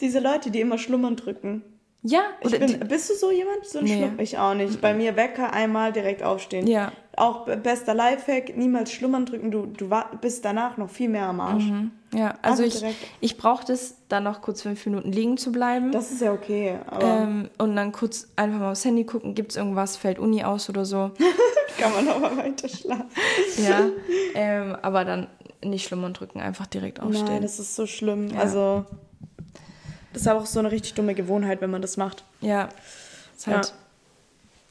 Diese 0.00 0.18
Leute, 0.18 0.50
die 0.50 0.60
immer 0.60 0.76
schlummern 0.76 1.14
drücken. 1.14 1.62
Ja, 2.02 2.20
Ich 2.40 2.46
oder 2.54 2.58
bin, 2.60 2.78
bist 2.88 3.10
du 3.10 3.14
so 3.14 3.30
jemand? 3.32 3.66
So 3.66 3.80
ein 3.80 3.84
Nee. 3.84 3.98
Schlumm? 3.98 4.20
Ich 4.20 4.38
auch 4.38 4.54
nicht. 4.54 4.80
Bei 4.80 4.94
mir 4.94 5.16
Wecker 5.16 5.52
einmal 5.52 5.92
direkt 5.92 6.22
aufstehen. 6.22 6.66
Ja. 6.68 6.92
Auch 7.16 7.44
be- 7.44 7.56
bester 7.56 7.92
Lifehack, 7.92 8.56
niemals 8.56 8.92
schlummern 8.92 9.26
drücken. 9.26 9.50
Du, 9.50 9.66
du 9.66 9.90
bist 10.20 10.44
danach 10.44 10.76
noch 10.76 10.88
viel 10.90 11.08
mehr 11.08 11.26
am 11.26 11.40
Arsch. 11.40 11.64
Ja, 12.14 12.34
also 12.40 12.62
Einfach 12.62 12.88
ich, 12.88 12.96
ich 13.20 13.36
brauche 13.36 13.64
das, 13.66 13.96
dann 14.08 14.22
noch 14.24 14.40
kurz 14.42 14.62
fünf 14.62 14.86
Minuten 14.86 15.10
liegen 15.10 15.36
zu 15.36 15.50
bleiben. 15.50 15.90
Das 15.90 16.12
ist 16.12 16.22
ja 16.22 16.32
okay, 16.32 16.78
ähm, 17.00 17.50
und 17.58 17.74
dann 17.76 17.90
kurz 17.92 18.28
einfach 18.36 18.60
mal 18.60 18.70
aufs 18.70 18.84
Handy 18.84 19.04
gucken, 19.04 19.34
gibt 19.34 19.50
es 19.50 19.56
irgendwas, 19.56 19.96
fällt 19.96 20.18
Uni 20.20 20.44
aus 20.44 20.70
oder 20.70 20.84
so. 20.84 21.10
kann 21.78 21.92
man 21.92 22.08
aber 22.08 22.36
weiter 22.36 22.68
schlafen. 22.68 23.08
ja, 23.62 23.86
ähm, 24.34 24.76
aber 24.80 25.04
dann 25.04 25.26
nicht 25.62 25.86
schlummern 25.88 26.14
drücken, 26.14 26.40
einfach 26.40 26.66
direkt 26.66 27.00
aufstehen. 27.00 27.26
Nein, 27.26 27.42
das 27.42 27.58
ist 27.58 27.74
so 27.74 27.84
schlimm. 27.86 28.28
Ja. 28.28 28.38
Also, 28.40 28.84
das 30.12 30.22
ist 30.22 30.28
aber 30.28 30.40
auch 30.40 30.46
so 30.46 30.58
eine 30.58 30.70
richtig 30.70 30.94
dumme 30.94 31.14
Gewohnheit, 31.14 31.60
wenn 31.60 31.70
man 31.70 31.82
das 31.82 31.96
macht. 31.96 32.24
ja, 32.40 32.68
ist 33.36 33.46
halt 33.46 33.66
Ja. 33.66 33.72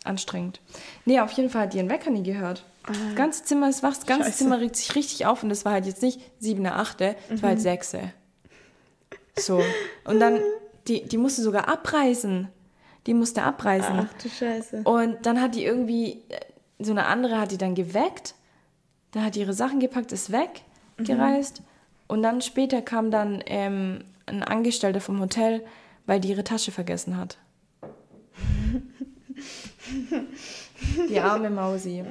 anstrengend. 0.09 0.59
Nee, 1.05 1.19
auf 1.19 1.31
jeden 1.31 1.49
Fall 1.49 1.63
hat 1.63 1.73
die 1.73 1.77
ihren 1.77 1.89
Wecker 1.89 2.09
nie 2.09 2.23
gehört. 2.23 2.63
Das 2.87 2.97
ganze 3.15 3.43
Zimmer 3.43 3.67
ist 3.69 3.83
wach, 3.83 3.95
das 3.95 4.05
ganze 4.05 4.23
Ah. 4.23 4.25
Scheiße. 4.27 4.37
Zimmer 4.37 4.59
regt 4.61 4.75
sich 4.77 4.95
richtig 4.95 5.25
auf 5.25 5.43
und 5.43 5.51
es 5.51 5.65
war 5.65 5.73
halt 5.73 5.85
jetzt 5.85 6.01
nicht 6.01 6.21
siebene, 6.39 6.73
achte, 6.75 7.15
es 7.29 7.41
war 7.41 7.49
halt 7.49 7.59
sechste. 7.61 8.13
So. 9.37 9.61
Und 10.05 10.19
dann, 10.19 10.39
die, 10.87 11.03
die 11.03 11.17
musste 11.17 11.41
sogar 11.41 11.67
abreisen. 11.67 12.47
Die 13.05 13.13
musste 13.13 13.43
abreisen. 13.43 14.07
Ach 14.09 14.21
du 14.21 14.29
Scheiße. 14.29 14.81
Und 14.83 15.25
dann 15.25 15.41
hat 15.41 15.55
die 15.55 15.63
irgendwie, 15.65 16.23
äh, 16.29 16.39
so 16.79 16.91
eine 16.91 17.05
andere 17.07 17.39
hat 17.39 17.51
die 17.51 17.57
dann 17.57 17.75
geweckt. 17.75 18.35
Dann 19.11 19.23
hat 19.25 19.35
die 19.35 19.41
ihre 19.41 19.53
Sachen 19.53 19.79
gepackt, 19.79 20.11
ist 20.11 20.31
weggereist. 20.31 21.61
Und 22.07 22.23
dann 22.23 22.41
später 22.41 22.81
kam 22.81 23.11
dann 23.11 23.41
ähm, 23.47 24.03
ein 24.27 24.43
Angestellter 24.43 25.01
vom 25.01 25.19
Hotel, 25.19 25.65
weil 26.05 26.19
die 26.19 26.29
ihre 26.29 26.43
Tasche 26.43 26.71
vergessen 26.71 27.17
hat. 27.17 27.39
die 31.09 31.19
arme 31.19 31.49
Mausi. 31.49 32.03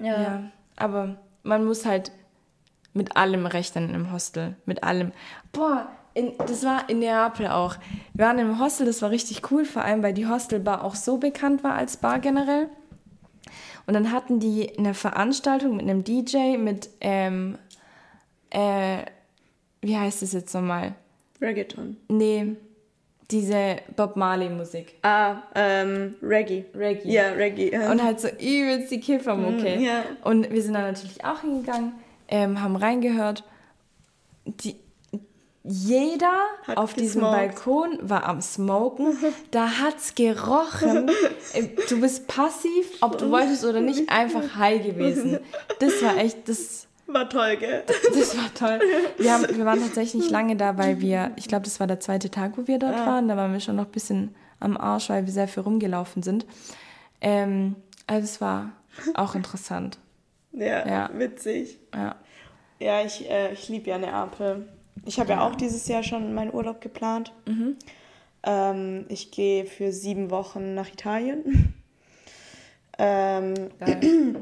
Ja. 0.00 0.50
aber 0.76 1.16
man 1.44 1.64
muss 1.64 1.86
halt 1.86 2.10
mit 2.94 3.16
allem 3.16 3.46
rechnen 3.46 3.94
im 3.94 4.12
Hostel. 4.12 4.56
Mit 4.66 4.82
allem. 4.82 5.12
Boah, 5.52 5.88
in, 6.14 6.32
das 6.38 6.64
war 6.64 6.88
in 6.88 7.00
Neapel 7.00 7.48
auch. 7.48 7.76
Wir 8.12 8.26
waren 8.26 8.38
im 8.38 8.58
Hostel, 8.58 8.86
das 8.86 9.02
war 9.02 9.10
richtig 9.10 9.50
cool, 9.50 9.64
vor 9.64 9.82
allem 9.82 10.02
weil 10.02 10.14
die 10.14 10.28
Hostelbar 10.28 10.84
auch 10.84 10.94
so 10.94 11.18
bekannt 11.18 11.64
war 11.64 11.74
als 11.74 11.96
Bar 11.96 12.20
generell. 12.20 12.68
Und 13.86 13.94
dann 13.94 14.12
hatten 14.12 14.40
die 14.40 14.78
eine 14.78 14.94
Veranstaltung 14.94 15.76
mit 15.76 15.82
einem 15.82 16.04
DJ, 16.04 16.56
mit, 16.56 16.88
ähm, 17.00 17.58
äh, 18.50 19.04
wie 19.84 19.96
heißt 19.96 20.22
es 20.22 20.32
jetzt 20.32 20.54
nochmal? 20.54 20.94
Reggaeton. 21.40 21.96
Nee, 22.08 22.56
diese 23.30 23.76
Bob 23.96 24.16
Marley-Musik. 24.16 24.94
Ah, 25.02 25.36
ähm, 25.54 26.14
Reggae. 26.22 26.64
Reggae. 26.74 27.10
Ja, 27.10 27.30
Reggae. 27.32 27.72
ja. 27.72 27.90
Und 27.90 28.02
halt 28.02 28.20
so 28.20 28.28
übelst 28.28 28.90
die 28.90 29.00
Kiffermucke. 29.00 29.76
Mhm, 29.76 29.82
ja. 29.82 30.04
Und 30.22 30.50
wir 30.50 30.62
sind 30.62 30.74
dann 30.74 30.84
natürlich 30.84 31.24
auch 31.24 31.40
hingegangen, 31.40 31.92
ähm, 32.28 32.60
haben 32.62 32.76
reingehört. 32.76 33.44
Die, 34.46 34.76
jeder 35.66 36.34
Hat 36.66 36.76
auf 36.76 36.92
diesem. 36.94 37.22
Balkon 37.22 37.98
war 38.02 38.24
am 38.24 38.40
Smoken. 38.42 39.16
Da 39.50 39.68
hat's 39.80 40.14
gerochen. 40.14 41.10
Ähm, 41.54 41.70
Du 41.88 42.00
bist 42.00 42.26
passiv, 42.26 42.86
ob 43.00 43.16
du 43.18 43.30
wolltest 43.30 43.64
oder 43.64 43.80
nicht, 43.80 44.10
einfach 44.10 44.56
high 44.56 44.82
gewesen. 44.84 45.40
Das 45.80 46.02
war 46.02 46.16
echt, 46.18 46.48
das, 46.48 46.86
War 47.06 47.28
toll, 47.28 47.56
gell? 47.56 47.84
Das 48.14 48.36
war 48.36 48.54
toll. 48.54 48.80
Wir, 49.18 49.32
haben, 49.32 49.46
wir 49.56 49.64
waren 49.64 49.80
tatsächlich 49.80 50.22
nicht 50.22 50.30
lange 50.30 50.56
da, 50.56 50.78
weil 50.78 51.00
wir, 51.00 51.32
ich 51.36 51.48
glaube, 51.48 51.64
das 51.64 51.78
war 51.78 51.86
der 51.86 52.00
zweite 52.00 52.30
Tag, 52.30 52.56
wo 52.56 52.66
wir 52.66 52.78
dort 52.78 52.96
ja. 52.96 53.06
waren. 53.06 53.28
Da 53.28 53.36
waren 53.36 53.52
wir 53.52 53.60
schon 53.60 53.76
noch 53.76 53.86
ein 53.86 53.92
bisschen 53.92 54.34
am 54.60 54.76
Arsch, 54.76 55.10
weil 55.10 55.26
wir 55.26 55.32
sehr 55.32 55.48
viel 55.48 55.62
rumgelaufen 55.62 56.22
sind. 56.22 56.46
Ähm, 57.20 57.76
also 58.06 58.24
es 58.24 58.40
war 58.40 58.72
auch 59.14 59.34
interessant. 59.34 59.98
ja, 60.52 60.86
ja, 60.86 61.10
witzig. 61.14 61.78
Ja. 61.94 62.16
Ja, 62.80 63.02
ich, 63.02 63.30
äh, 63.30 63.52
ich 63.52 63.68
liebe 63.68 63.90
ja 63.90 63.98
Neapel. 63.98 64.68
Ich 65.04 65.18
habe 65.18 65.30
ja. 65.30 65.36
ja. 65.36 65.46
auch 65.46 65.54
dieses 65.54 65.86
Jahr 65.88 66.02
schon 66.02 66.34
meinen 66.34 66.52
Urlaub 66.52 66.80
geplant. 66.80 67.32
Mhm. 67.46 67.76
Ähm, 68.42 69.06
ich 69.08 69.30
gehe 69.30 69.66
für 69.66 69.92
sieben 69.92 70.30
Wochen 70.30 70.74
nach 70.74 70.88
Italien. 70.88 71.74
ähm, 72.98 73.54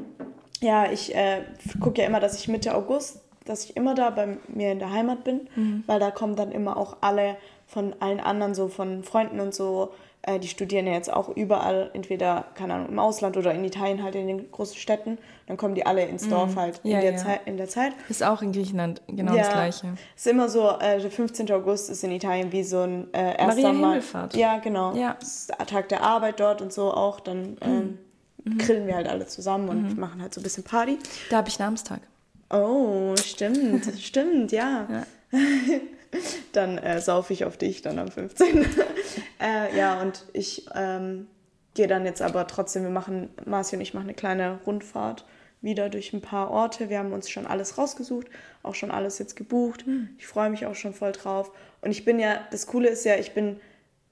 ja, 0.63 0.91
ich 0.91 1.13
äh, 1.13 1.41
gucke 1.79 2.01
ja 2.01 2.07
immer, 2.07 2.19
dass 2.19 2.35
ich 2.39 2.47
Mitte 2.47 2.73
August, 2.73 3.21
dass 3.45 3.65
ich 3.65 3.75
immer 3.75 3.93
da 3.93 4.09
bei 4.09 4.37
mir 4.47 4.71
in 4.71 4.79
der 4.79 4.91
Heimat 4.91 5.23
bin, 5.23 5.49
mhm. 5.55 5.83
weil 5.85 5.99
da 5.99 6.11
kommen 6.11 6.35
dann 6.35 6.51
immer 6.51 6.77
auch 6.77 6.97
alle 7.01 7.35
von 7.67 7.93
allen 7.99 8.19
anderen, 8.19 8.55
so 8.55 8.69
von 8.69 9.03
Freunden 9.03 9.39
und 9.39 9.53
so, 9.53 9.91
äh, 10.21 10.39
die 10.39 10.47
studieren 10.47 10.87
ja 10.87 10.93
jetzt 10.93 11.11
auch 11.11 11.27
überall, 11.27 11.91
entweder, 11.93 12.45
keine 12.55 12.75
Ahnung, 12.75 12.87
im 12.87 12.99
Ausland 12.99 13.35
oder 13.35 13.53
in 13.53 13.65
Italien 13.65 14.01
halt 14.01 14.15
in 14.15 14.27
den 14.27 14.51
großen 14.51 14.77
Städten. 14.77 15.17
Dann 15.47 15.57
kommen 15.57 15.75
die 15.75 15.85
alle 15.85 16.05
ins 16.05 16.29
Dorf 16.29 16.51
mhm. 16.51 16.59
halt 16.59 16.79
in, 16.83 16.91
ja, 16.91 17.01
der, 17.01 17.11
ja. 17.11 17.17
Zeit, 17.17 17.41
in 17.45 17.57
der 17.57 17.67
Zeit. 17.67 17.91
Ist 18.07 18.23
auch 18.23 18.41
in 18.41 18.53
Griechenland 18.53 19.01
genau 19.07 19.33
ja, 19.33 19.43
das 19.43 19.51
Gleiche. 19.51 19.87
Ist 20.15 20.27
immer 20.27 20.47
so, 20.47 20.69
äh, 20.79 21.01
der 21.01 21.11
15. 21.11 21.51
August 21.51 21.89
ist 21.89 22.05
in 22.05 22.11
Italien 22.11 22.53
wie 22.53 22.63
so 22.63 22.79
ein 22.79 23.13
äh, 23.13 23.37
erster 23.37 23.47
Maria 23.47 23.73
Mal. 23.73 23.89
Himmelfahrt. 23.89 24.35
Ja, 24.37 24.59
genau. 24.59 24.95
Ja. 24.95 25.17
Das 25.19 25.35
ist 25.35 25.49
der 25.49 25.65
Tag 25.65 25.89
der 25.89 26.01
Arbeit 26.01 26.39
dort 26.39 26.61
und 26.61 26.71
so 26.71 26.93
auch. 26.93 27.19
Dann 27.19 27.57
ähm, 27.59 27.75
mhm. 27.75 27.99
Grillen 28.57 28.87
wir 28.87 28.95
halt 28.95 29.07
alle 29.07 29.25
zusammen 29.27 29.69
und 29.69 29.93
mhm. 29.93 29.99
machen 29.99 30.21
halt 30.21 30.33
so 30.33 30.41
ein 30.41 30.43
bisschen 30.43 30.63
Party. 30.63 30.97
Da 31.29 31.37
habe 31.37 31.49
ich 31.49 31.59
Namenstag. 31.59 32.01
Oh, 32.49 33.15
stimmt, 33.17 33.85
stimmt, 33.99 34.51
ja. 34.51 34.87
ja. 34.89 35.05
dann 36.51 36.77
äh, 36.77 37.01
saufe 37.01 37.33
ich 37.33 37.45
auf 37.45 37.57
dich 37.57 37.81
dann 37.81 37.99
am 37.99 38.09
15. 38.09 38.65
äh, 39.41 39.75
ja, 39.77 40.01
und 40.01 40.25
ich 40.33 40.67
ähm, 40.75 41.27
gehe 41.73 41.87
dann 41.87 42.05
jetzt 42.05 42.21
aber 42.21 42.45
trotzdem, 42.47 42.83
wir 42.83 42.89
machen, 42.89 43.29
Marci 43.45 43.75
und 43.75 43.81
ich 43.81 43.93
machen 43.93 44.05
eine 44.05 44.13
kleine 44.13 44.59
Rundfahrt 44.65 45.25
wieder 45.61 45.89
durch 45.89 46.13
ein 46.13 46.21
paar 46.21 46.51
Orte. 46.51 46.89
Wir 46.89 46.99
haben 46.99 47.13
uns 47.13 47.29
schon 47.29 47.47
alles 47.47 47.77
rausgesucht, 47.77 48.27
auch 48.61 48.75
schon 48.75 48.91
alles 48.91 49.17
jetzt 49.17 49.35
gebucht. 49.35 49.87
Mhm. 49.87 50.09
Ich 50.17 50.27
freue 50.27 50.49
mich 50.49 50.65
auch 50.65 50.75
schon 50.75 50.93
voll 50.93 51.13
drauf. 51.13 51.51
Und 51.81 51.91
ich 51.91 52.05
bin 52.05 52.19
ja, 52.19 52.39
das 52.51 52.67
Coole 52.67 52.89
ist 52.89 53.05
ja, 53.05 53.15
ich 53.15 53.33
bin, 53.33 53.59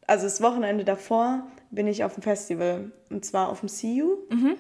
also 0.08 0.24
das 0.24 0.42
Wochenende 0.42 0.86
davor 0.86 1.44
bin 1.72 1.88
ich 1.88 2.04
auf 2.04 2.14
dem 2.14 2.24
Festival 2.24 2.92
und 3.10 3.26
zwar 3.26 3.50
auf 3.50 3.62
dem 3.62 3.70
CU. 3.70 4.18
Mhm 4.30 4.58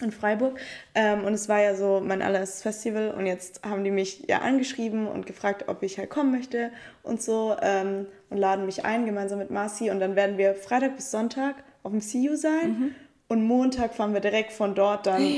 in 0.00 0.10
Freiburg. 0.10 0.58
Ähm, 0.94 1.24
und 1.24 1.34
es 1.34 1.48
war 1.48 1.60
ja 1.60 1.74
so 1.74 2.02
mein 2.04 2.22
allererstes 2.22 2.62
Festival 2.62 3.14
und 3.16 3.26
jetzt 3.26 3.62
haben 3.64 3.84
die 3.84 3.90
mich 3.90 4.24
ja 4.28 4.38
angeschrieben 4.38 5.06
und 5.06 5.24
gefragt, 5.26 5.68
ob 5.68 5.82
ich 5.82 5.98
halt 5.98 6.10
kommen 6.10 6.32
möchte 6.32 6.70
und 7.02 7.22
so 7.22 7.56
ähm, 7.62 8.06
und 8.30 8.38
laden 8.38 8.66
mich 8.66 8.84
ein 8.84 9.06
gemeinsam 9.06 9.38
mit 9.38 9.50
Marci 9.50 9.90
und 9.90 10.00
dann 10.00 10.16
werden 10.16 10.36
wir 10.36 10.54
Freitag 10.54 10.96
bis 10.96 11.10
Sonntag 11.10 11.62
auf 11.84 11.92
dem 11.92 12.00
CU 12.00 12.34
sein 12.34 12.68
mhm. 12.68 12.94
und 13.28 13.44
Montag 13.44 13.94
fahren 13.94 14.14
wir 14.14 14.20
direkt 14.20 14.52
von 14.52 14.74
dort 14.74 15.06
dann 15.06 15.22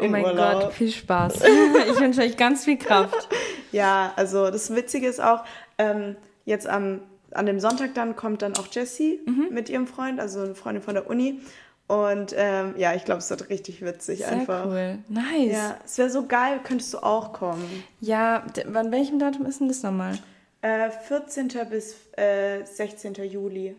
Oh 0.00 0.06
mein 0.06 0.24
Urlaub. 0.24 0.62
Gott, 0.62 0.72
viel 0.74 0.92
Spaß. 0.92 1.42
ich 1.90 1.98
wünsche 2.00 2.20
euch 2.20 2.36
ganz 2.36 2.64
viel 2.64 2.78
Kraft. 2.78 3.28
ja, 3.72 4.12
also 4.14 4.48
das 4.48 4.72
Witzige 4.72 5.08
ist 5.08 5.20
auch, 5.20 5.44
ähm, 5.76 6.14
jetzt 6.44 6.68
am, 6.68 7.00
an 7.32 7.46
dem 7.46 7.60
Sonntag 7.60 7.94
dann 7.94 8.16
kommt 8.16 8.42
dann 8.42 8.56
auch 8.56 8.66
Jessie 8.70 9.20
mhm. 9.26 9.48
mit 9.50 9.68
ihrem 9.68 9.86
Freund, 9.86 10.20
also 10.20 10.40
eine 10.40 10.54
Freundin 10.54 10.82
von 10.82 10.94
der 10.94 11.08
Uni. 11.08 11.40
Und 11.86 12.34
ähm, 12.36 12.74
ja, 12.76 12.94
ich 12.94 13.06
glaube, 13.06 13.20
es 13.20 13.30
wird 13.30 13.48
richtig 13.48 13.80
witzig 13.82 14.18
Sehr 14.18 14.28
einfach. 14.28 14.66
cool. 14.66 14.98
Nice. 15.08 15.52
Ja, 15.52 15.78
es 15.84 15.96
wäre 15.96 16.10
so 16.10 16.26
geil, 16.26 16.60
könntest 16.62 16.92
du 16.92 16.98
auch 16.98 17.32
kommen. 17.32 17.82
Ja, 18.00 18.44
wann 18.66 18.92
welchem 18.92 19.18
Datum 19.18 19.46
ist 19.46 19.60
denn 19.60 19.68
das 19.68 19.82
nochmal? 19.82 20.18
Äh, 20.60 20.90
14. 20.90 21.48
bis 21.70 21.96
äh, 22.16 22.62
16. 22.64 23.14
Juli. 23.14 23.74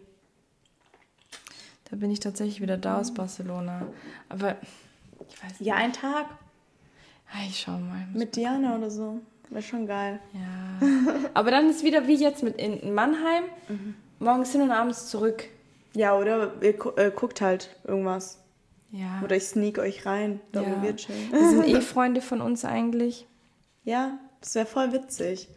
Da 1.89 1.95
bin 1.97 2.09
ich 2.09 2.19
tatsächlich 2.19 2.61
wieder 2.61 2.77
da 2.77 2.99
aus 2.99 3.13
Barcelona. 3.13 3.87
Aber 4.27 4.55
ich 5.27 5.43
weiß 5.43 5.59
nicht. 5.59 5.67
Ja, 5.67 5.75
ein 5.75 5.93
Tag. 5.93 6.25
Ja, 7.33 7.41
ich 7.47 7.59
schau 7.59 7.77
mal. 7.77 8.07
Mit 8.13 8.35
Diana 8.35 8.75
oder 8.75 8.89
so. 8.89 9.21
Wäre 9.49 9.63
schon 9.63 9.87
geil. 9.87 10.19
Ja. 10.33 10.87
Aber 11.33 11.51
dann 11.51 11.69
ist 11.69 11.83
wieder 11.83 12.07
wie 12.07 12.15
jetzt 12.15 12.43
mit 12.43 12.57
in 12.57 12.93
Mannheim. 12.93 13.43
Mhm. 13.67 13.95
Morgens 14.19 14.51
hin 14.51 14.61
und 14.61 14.71
abends 14.71 15.09
zurück. 15.09 15.45
Ja, 15.93 16.15
oder 16.15 16.53
ihr 16.61 16.75
äh, 16.97 17.11
guckt 17.11 17.41
halt 17.41 17.75
irgendwas. 17.85 18.39
Ja. 18.91 19.21
Oder 19.23 19.35
ich 19.35 19.43
sneak 19.43 19.79
euch 19.79 20.05
rein, 20.05 20.39
da 20.51 20.61
ja. 20.61 20.75
wo 20.75 20.83
wir 20.83 20.95
chillen. 20.95 21.31
Wir 21.31 21.49
sind 21.49 21.67
eh 21.67 21.81
Freunde 21.81 22.21
von 22.21 22.41
uns 22.41 22.65
eigentlich. 22.65 23.27
Ja, 23.83 24.19
das 24.41 24.55
wäre 24.55 24.65
voll 24.65 24.93
witzig. 24.93 25.47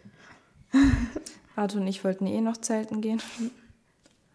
Arthur 1.57 1.81
und 1.81 1.87
ich 1.87 2.03
wollten 2.05 2.27
eh 2.27 2.41
noch 2.41 2.57
zelten 2.57 3.01
gehen. 3.01 3.21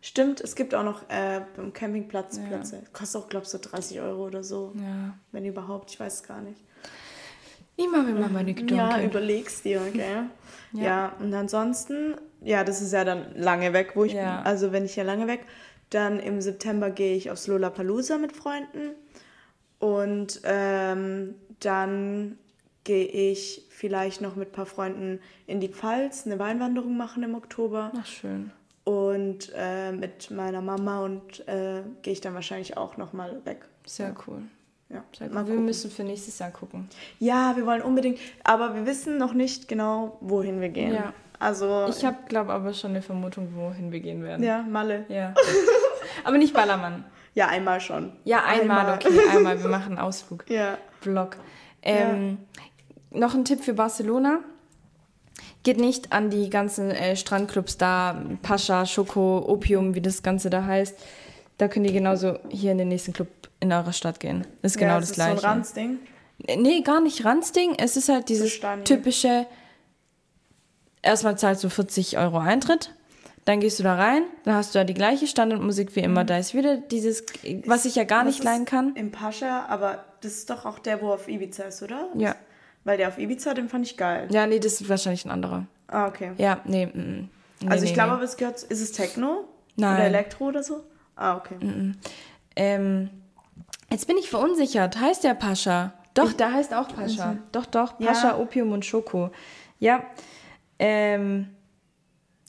Stimmt, 0.02 0.40
es 0.42 0.56
gibt 0.56 0.76
auch 0.76 0.84
noch 0.84 1.10
äh, 1.10 1.42
beim 1.56 1.74
Campingplatz 1.74 2.38
ja. 2.38 2.44
Plätze. 2.44 2.84
Kostet 2.94 3.22
auch, 3.22 3.30
glaubst 3.30 3.54
du, 3.54 3.58
30 3.58 4.00
Euro 4.02 4.26
oder 4.26 4.44
so. 4.44 4.74
Ja. 4.76 5.16
Wenn 5.32 5.46
überhaupt, 5.46 5.92
ich 5.92 6.00
weiß 6.00 6.16
es 6.16 6.24
gar 6.24 6.42
nicht. 6.42 6.62
Ich 7.78 7.88
mache 7.90 8.08
mir 8.08 8.20
mal 8.20 8.30
meine 8.30 8.54
Gedanken. 8.54 8.76
Ja, 8.76 9.02
überlegst 9.02 9.64
dir, 9.64 9.82
okay? 9.82 10.00
ja. 10.74 10.82
ja, 10.84 11.16
und 11.20 11.34
ansonsten, 11.34 12.16
ja, 12.42 12.64
das 12.64 12.82
ist 12.82 12.92
ja 12.92 13.06
dann 13.06 13.36
lange 13.36 13.72
weg, 13.72 13.92
wo 13.96 14.04
ich 14.04 14.14
ja. 14.14 14.38
bin. 14.38 14.48
Also 14.48 14.72
wenn 14.72 14.84
ich 14.84 14.96
ja 14.96 15.04
lange 15.04 15.28
weg, 15.28 15.46
dann 15.92 16.20
im 16.20 16.42
September 16.42 16.90
gehe 16.90 17.16
ich 17.16 17.32
aufs 17.32 17.48
Lollapalooza 17.48 18.18
mit 18.18 18.34
Freunden. 18.34 18.96
Und 19.80 20.42
ähm, 20.44 21.36
dann 21.60 22.38
gehe 22.84 23.06
ich 23.06 23.68
vielleicht 23.70 24.22
noch 24.22 24.36
mit 24.36 24.50
ein 24.50 24.54
paar 24.54 24.66
Freunden 24.66 25.20
in 25.46 25.60
die 25.60 25.70
Pfalz, 25.70 26.26
eine 26.26 26.40
Weinwanderung 26.40 26.98
machen 26.98 27.22
im 27.22 27.36
Oktober. 27.36 27.92
Ach, 27.96 28.06
schön. 28.06 28.52
Und 28.86 29.52
äh, 29.56 29.92
mit 29.92 30.32
meiner 30.32 30.62
Mama 30.62 31.02
und 31.04 31.48
äh, 31.48 31.84
gehe 32.02 32.14
ich 32.14 32.22
dann 32.22 32.34
wahrscheinlich 32.34 32.76
auch 32.76 32.98
nochmal 32.98 33.46
weg. 33.46 33.66
Sehr 33.86 34.16
cool. 34.26 34.44
Ja, 34.90 35.04
cool. 35.20 35.48
Wir 35.48 35.60
müssen 35.60 35.92
für 35.92 36.04
nächstes 36.04 36.40
Jahr 36.40 36.52
gucken. 36.52 36.88
Ja, 37.20 37.56
wir 37.56 37.66
wollen 37.66 37.82
unbedingt, 37.82 38.20
aber 38.44 38.74
wir 38.74 38.86
wissen 38.86 39.18
noch 39.18 39.34
nicht 39.34 39.68
genau, 39.68 40.18
wohin 40.22 40.62
wir 40.62 40.70
gehen. 40.70 40.94
Ja. 40.94 41.14
Also. 41.40 41.88
Ich 41.90 42.04
habe, 42.06 42.18
glaube 42.28 42.54
aber 42.54 42.74
schon 42.74 42.92
eine 42.92 43.02
Vermutung, 43.02 43.50
wohin 43.56 43.92
wir 43.92 44.00
gehen 44.00 44.24
werden. 44.24 44.44
Ja, 44.44 44.64
Malle. 44.64 45.06
Ja. 45.10 45.34
aber 46.24 46.38
nicht 46.38 46.54
Ballermann. 46.54 47.04
Ja, 47.36 47.48
einmal 47.50 47.82
schon. 47.82 48.14
Ja, 48.24 48.46
einmal, 48.46 48.80
einmal. 48.80 48.96
okay, 48.96 49.20
einmal. 49.30 49.62
Wir 49.62 49.70
machen 49.70 49.90
einen 49.90 50.00
Ausflug. 50.00 50.50
Ja. 50.50 50.78
Vlog. 51.02 51.38
Ähm, 51.84 52.40
ja. 53.12 53.20
Noch 53.20 53.36
ein 53.36 53.46
Tipp 53.46 53.64
für 53.64 53.74
Barcelona. 53.74 54.40
Geht 55.64 55.78
nicht 55.78 56.14
an 56.14 56.30
die 56.30 56.50
ganzen 56.50 56.92
äh, 56.92 57.16
Strandclubs 57.16 57.78
da, 57.78 58.24
Pascha, 58.42 58.86
Schoko, 58.86 59.46
Opium, 59.48 59.94
wie 59.96 60.02
das 60.02 60.24
Ganze 60.24 60.50
da 60.50 60.64
heißt. 60.66 60.98
Da 61.58 61.68
könnt 61.68 61.86
ihr 61.88 61.94
genauso 61.94 62.40
hier 62.50 62.72
in 62.72 62.78
den 62.78 62.90
nächsten 62.90 63.14
Club 63.14 63.30
in 63.60 63.72
eurer 63.72 63.94
Stadt 63.94 64.20
gehen. 64.20 64.46
Das 64.62 64.74
ist 64.74 64.82
ja, 64.82 64.88
genau 64.88 65.00
das, 65.00 65.10
das 65.10 65.16
Gleiche. 65.16 65.36
Ist 65.36 65.42
so 65.42 65.48
ein 65.48 65.54
Ranzding? 65.54 66.00
Nee, 66.58 66.82
gar 66.82 67.02
nicht 67.02 67.26
Ranzding. 67.26 67.76
Es 67.78 67.98
ist 67.98 68.10
halt 68.10 68.30
dieses 68.30 68.60
typische 68.84 69.48
erstmal 71.08 71.38
zahlst 71.38 71.64
du 71.64 71.70
40 71.70 72.18
Euro 72.18 72.38
Eintritt, 72.38 72.94
dann 73.46 73.60
gehst 73.60 73.80
du 73.80 73.84
da 73.84 73.96
rein, 73.96 74.24
dann 74.44 74.56
hast 74.56 74.76
du 74.76 74.80
da 74.80 74.84
die 74.84 74.94
gleiche 74.94 75.26
Standardmusik 75.26 75.96
wie 75.96 76.02
immer. 76.02 76.24
Mhm. 76.24 76.28
Da 76.28 76.38
ist 76.38 76.54
wieder 76.54 76.78
dieses, 76.78 77.24
was 77.66 77.86
ich 77.86 77.96
ja 77.96 78.04
gar 78.04 78.24
nicht 78.26 78.44
leihen 78.44 78.66
kann. 78.66 78.94
Im 78.96 79.12
Pascha, 79.12 79.66
aber 79.68 80.04
das 80.22 80.34
ist 80.34 80.50
doch 80.50 80.66
auch 80.66 80.80
der, 80.80 81.02
wo 81.02 81.12
auf 81.12 81.28
Ibiza 81.28 81.64
ist, 81.64 81.82
oder? 81.82 82.10
Ja. 82.16 82.36
Weil 82.84 82.98
der 82.98 83.08
auf 83.08 83.18
Ibiza, 83.18 83.54
den 83.54 83.70
fand 83.70 83.86
ich 83.86 83.98
geil. 83.98 84.28
Ja, 84.32 84.46
nee, 84.48 84.60
das 84.60 84.82
ist 84.82 84.90
wahrscheinlich 84.90 85.26
ein 85.26 85.32
anderer. 85.32 85.66
Ah, 85.88 86.08
okay. 86.08 86.32
Ja, 86.38 86.60
nee. 86.66 86.88
Mm, 86.88 87.30
nee 87.62 87.70
also 87.70 87.86
ich 87.86 87.92
nee, 87.92 87.96
glaube, 87.96 88.18
nee. 88.18 88.24
es 88.24 88.38
gehört, 88.38 88.64
ist 88.64 88.82
es 88.82 88.92
Techno? 88.92 89.46
Nein. 89.78 89.96
Oder 89.96 90.06
Elektro 90.06 90.46
oder 90.48 90.64
so? 90.64 90.84
Ah, 91.18 91.36
okay. 91.36 91.56
Mm, 91.56 91.98
ähm, 92.56 93.10
jetzt 93.92 94.08
bin 94.08 94.18
ich 94.18 94.30
verunsichert. 94.30 95.00
Heißt 95.00 95.24
der 95.24 95.34
Pascha? 95.34 95.94
Doch, 96.14 96.34
der 96.34 96.54
heißt 96.54 96.74
auch 96.74 96.88
Pascha. 96.88 97.34
Mhm. 97.34 97.40
Doch, 97.52 97.66
doch. 97.66 97.98
Pascha, 97.98 98.30
ja. 98.30 98.38
Opium 98.38 98.72
und 98.72 98.86
Schoko. 98.86 99.32
Ja, 99.80 100.04
ähm, 100.80 101.50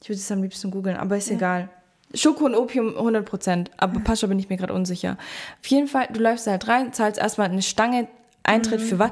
ich 0.01 0.09
würde 0.09 0.19
es 0.19 0.33
am 0.33 0.43
liebsten 0.43 0.71
googeln, 0.71 0.97
aber 0.97 1.16
ist 1.16 1.29
ja. 1.29 1.37
egal. 1.37 1.69
Schoko 2.14 2.47
und 2.47 2.55
Opium 2.55 2.97
100%, 2.97 3.69
aber 3.77 4.01
Pascha 4.01 4.27
bin 4.27 4.39
ich 4.39 4.49
mir 4.49 4.57
gerade 4.57 4.73
unsicher. 4.73 5.19
Auf 5.61 5.66
jeden 5.66 5.89
Fall, 5.89 6.09
du 6.11 6.21
läufst 6.21 6.47
halt 6.47 6.66
rein, 6.66 6.93
zahlst 6.95 7.19
erstmal 7.19 7.51
eine 7.51 7.61
Stange 7.61 8.09
Eintritt 8.43 8.81
mhm. 8.81 8.85
für 8.85 8.99
was. 8.99 9.11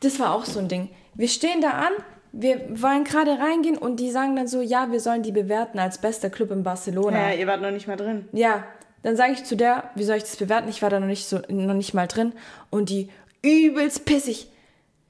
Das 0.00 0.18
war 0.20 0.34
auch 0.34 0.44
so 0.44 0.58
ein 0.58 0.68
Ding. 0.68 0.90
Wir 1.14 1.28
stehen 1.28 1.60
da 1.60 1.70
an, 1.70 1.92
wir 2.32 2.80
wollen 2.80 3.04
gerade 3.04 3.38
reingehen 3.38 3.76
und 3.76 3.98
die 3.98 4.10
sagen 4.10 4.36
dann 4.36 4.46
so, 4.46 4.60
ja, 4.60 4.90
wir 4.92 5.00
sollen 5.00 5.22
die 5.22 5.32
bewerten 5.32 5.78
als 5.78 5.98
bester 5.98 6.30
Club 6.30 6.50
in 6.50 6.62
Barcelona. 6.62 7.30
Ja, 7.30 7.36
ihr 7.36 7.46
wart 7.46 7.60
noch 7.60 7.70
nicht 7.70 7.88
mal 7.88 7.96
drin. 7.96 8.28
Ja, 8.32 8.64
dann 9.02 9.16
sage 9.16 9.32
ich 9.32 9.44
zu 9.44 9.56
der, 9.56 9.90
wie 9.94 10.04
soll 10.04 10.16
ich 10.16 10.24
das 10.24 10.36
bewerten? 10.36 10.68
Ich 10.68 10.82
war 10.82 10.90
da 10.90 11.00
noch 11.00 11.06
nicht 11.06 11.26
so, 11.26 11.40
noch 11.48 11.74
nicht 11.74 11.94
mal 11.94 12.06
drin 12.06 12.32
und 12.70 12.90
die 12.90 13.10
übelst 13.42 14.04
pissig. 14.04 14.48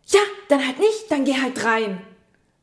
Ja, 0.07 0.21
dann 0.49 0.67
halt 0.67 0.79
nicht, 0.79 1.11
dann 1.11 1.25
geh 1.25 1.35
halt 1.35 1.65
rein. 1.65 2.01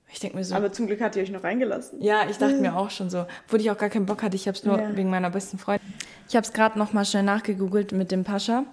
Ich 0.10 0.20
denke 0.20 0.38
mir 0.38 0.44
so. 0.44 0.56
Aber 0.56 0.72
zum 0.72 0.88
Glück 0.88 1.02
hat 1.02 1.16
ihr 1.16 1.24
euch 1.24 1.32
noch 1.32 1.44
reingelassen. 1.44 2.02
Ja, 2.02 2.22
ich 2.30 2.38
dachte 2.38 2.56
mir 2.56 2.76
auch 2.76 2.90
schon 2.90 3.10
so. 3.10 3.26
Obwohl 3.46 3.60
ich 3.60 3.70
auch 3.70 3.78
gar 3.78 3.90
keinen 3.90 4.06
Bock 4.06 4.24
hatte, 4.24 4.36
ich 4.36 4.48
habe 4.48 4.58
es 4.58 4.64
nur 4.64 4.80
ja. 4.80 4.96
wegen 4.96 5.10
meiner 5.10 5.30
besten 5.30 5.58
Freundin. 5.58 5.94
Ich 6.30 6.36
habe 6.36 6.46
es 6.46 6.54
gerade 6.54 6.80
noch 6.80 6.94
mal 6.94 7.06
schnell 7.06 7.24
nachgegoogelt 7.24 7.92
mit 7.92 8.12
dem 8.12 8.24
Pascha 8.24 8.64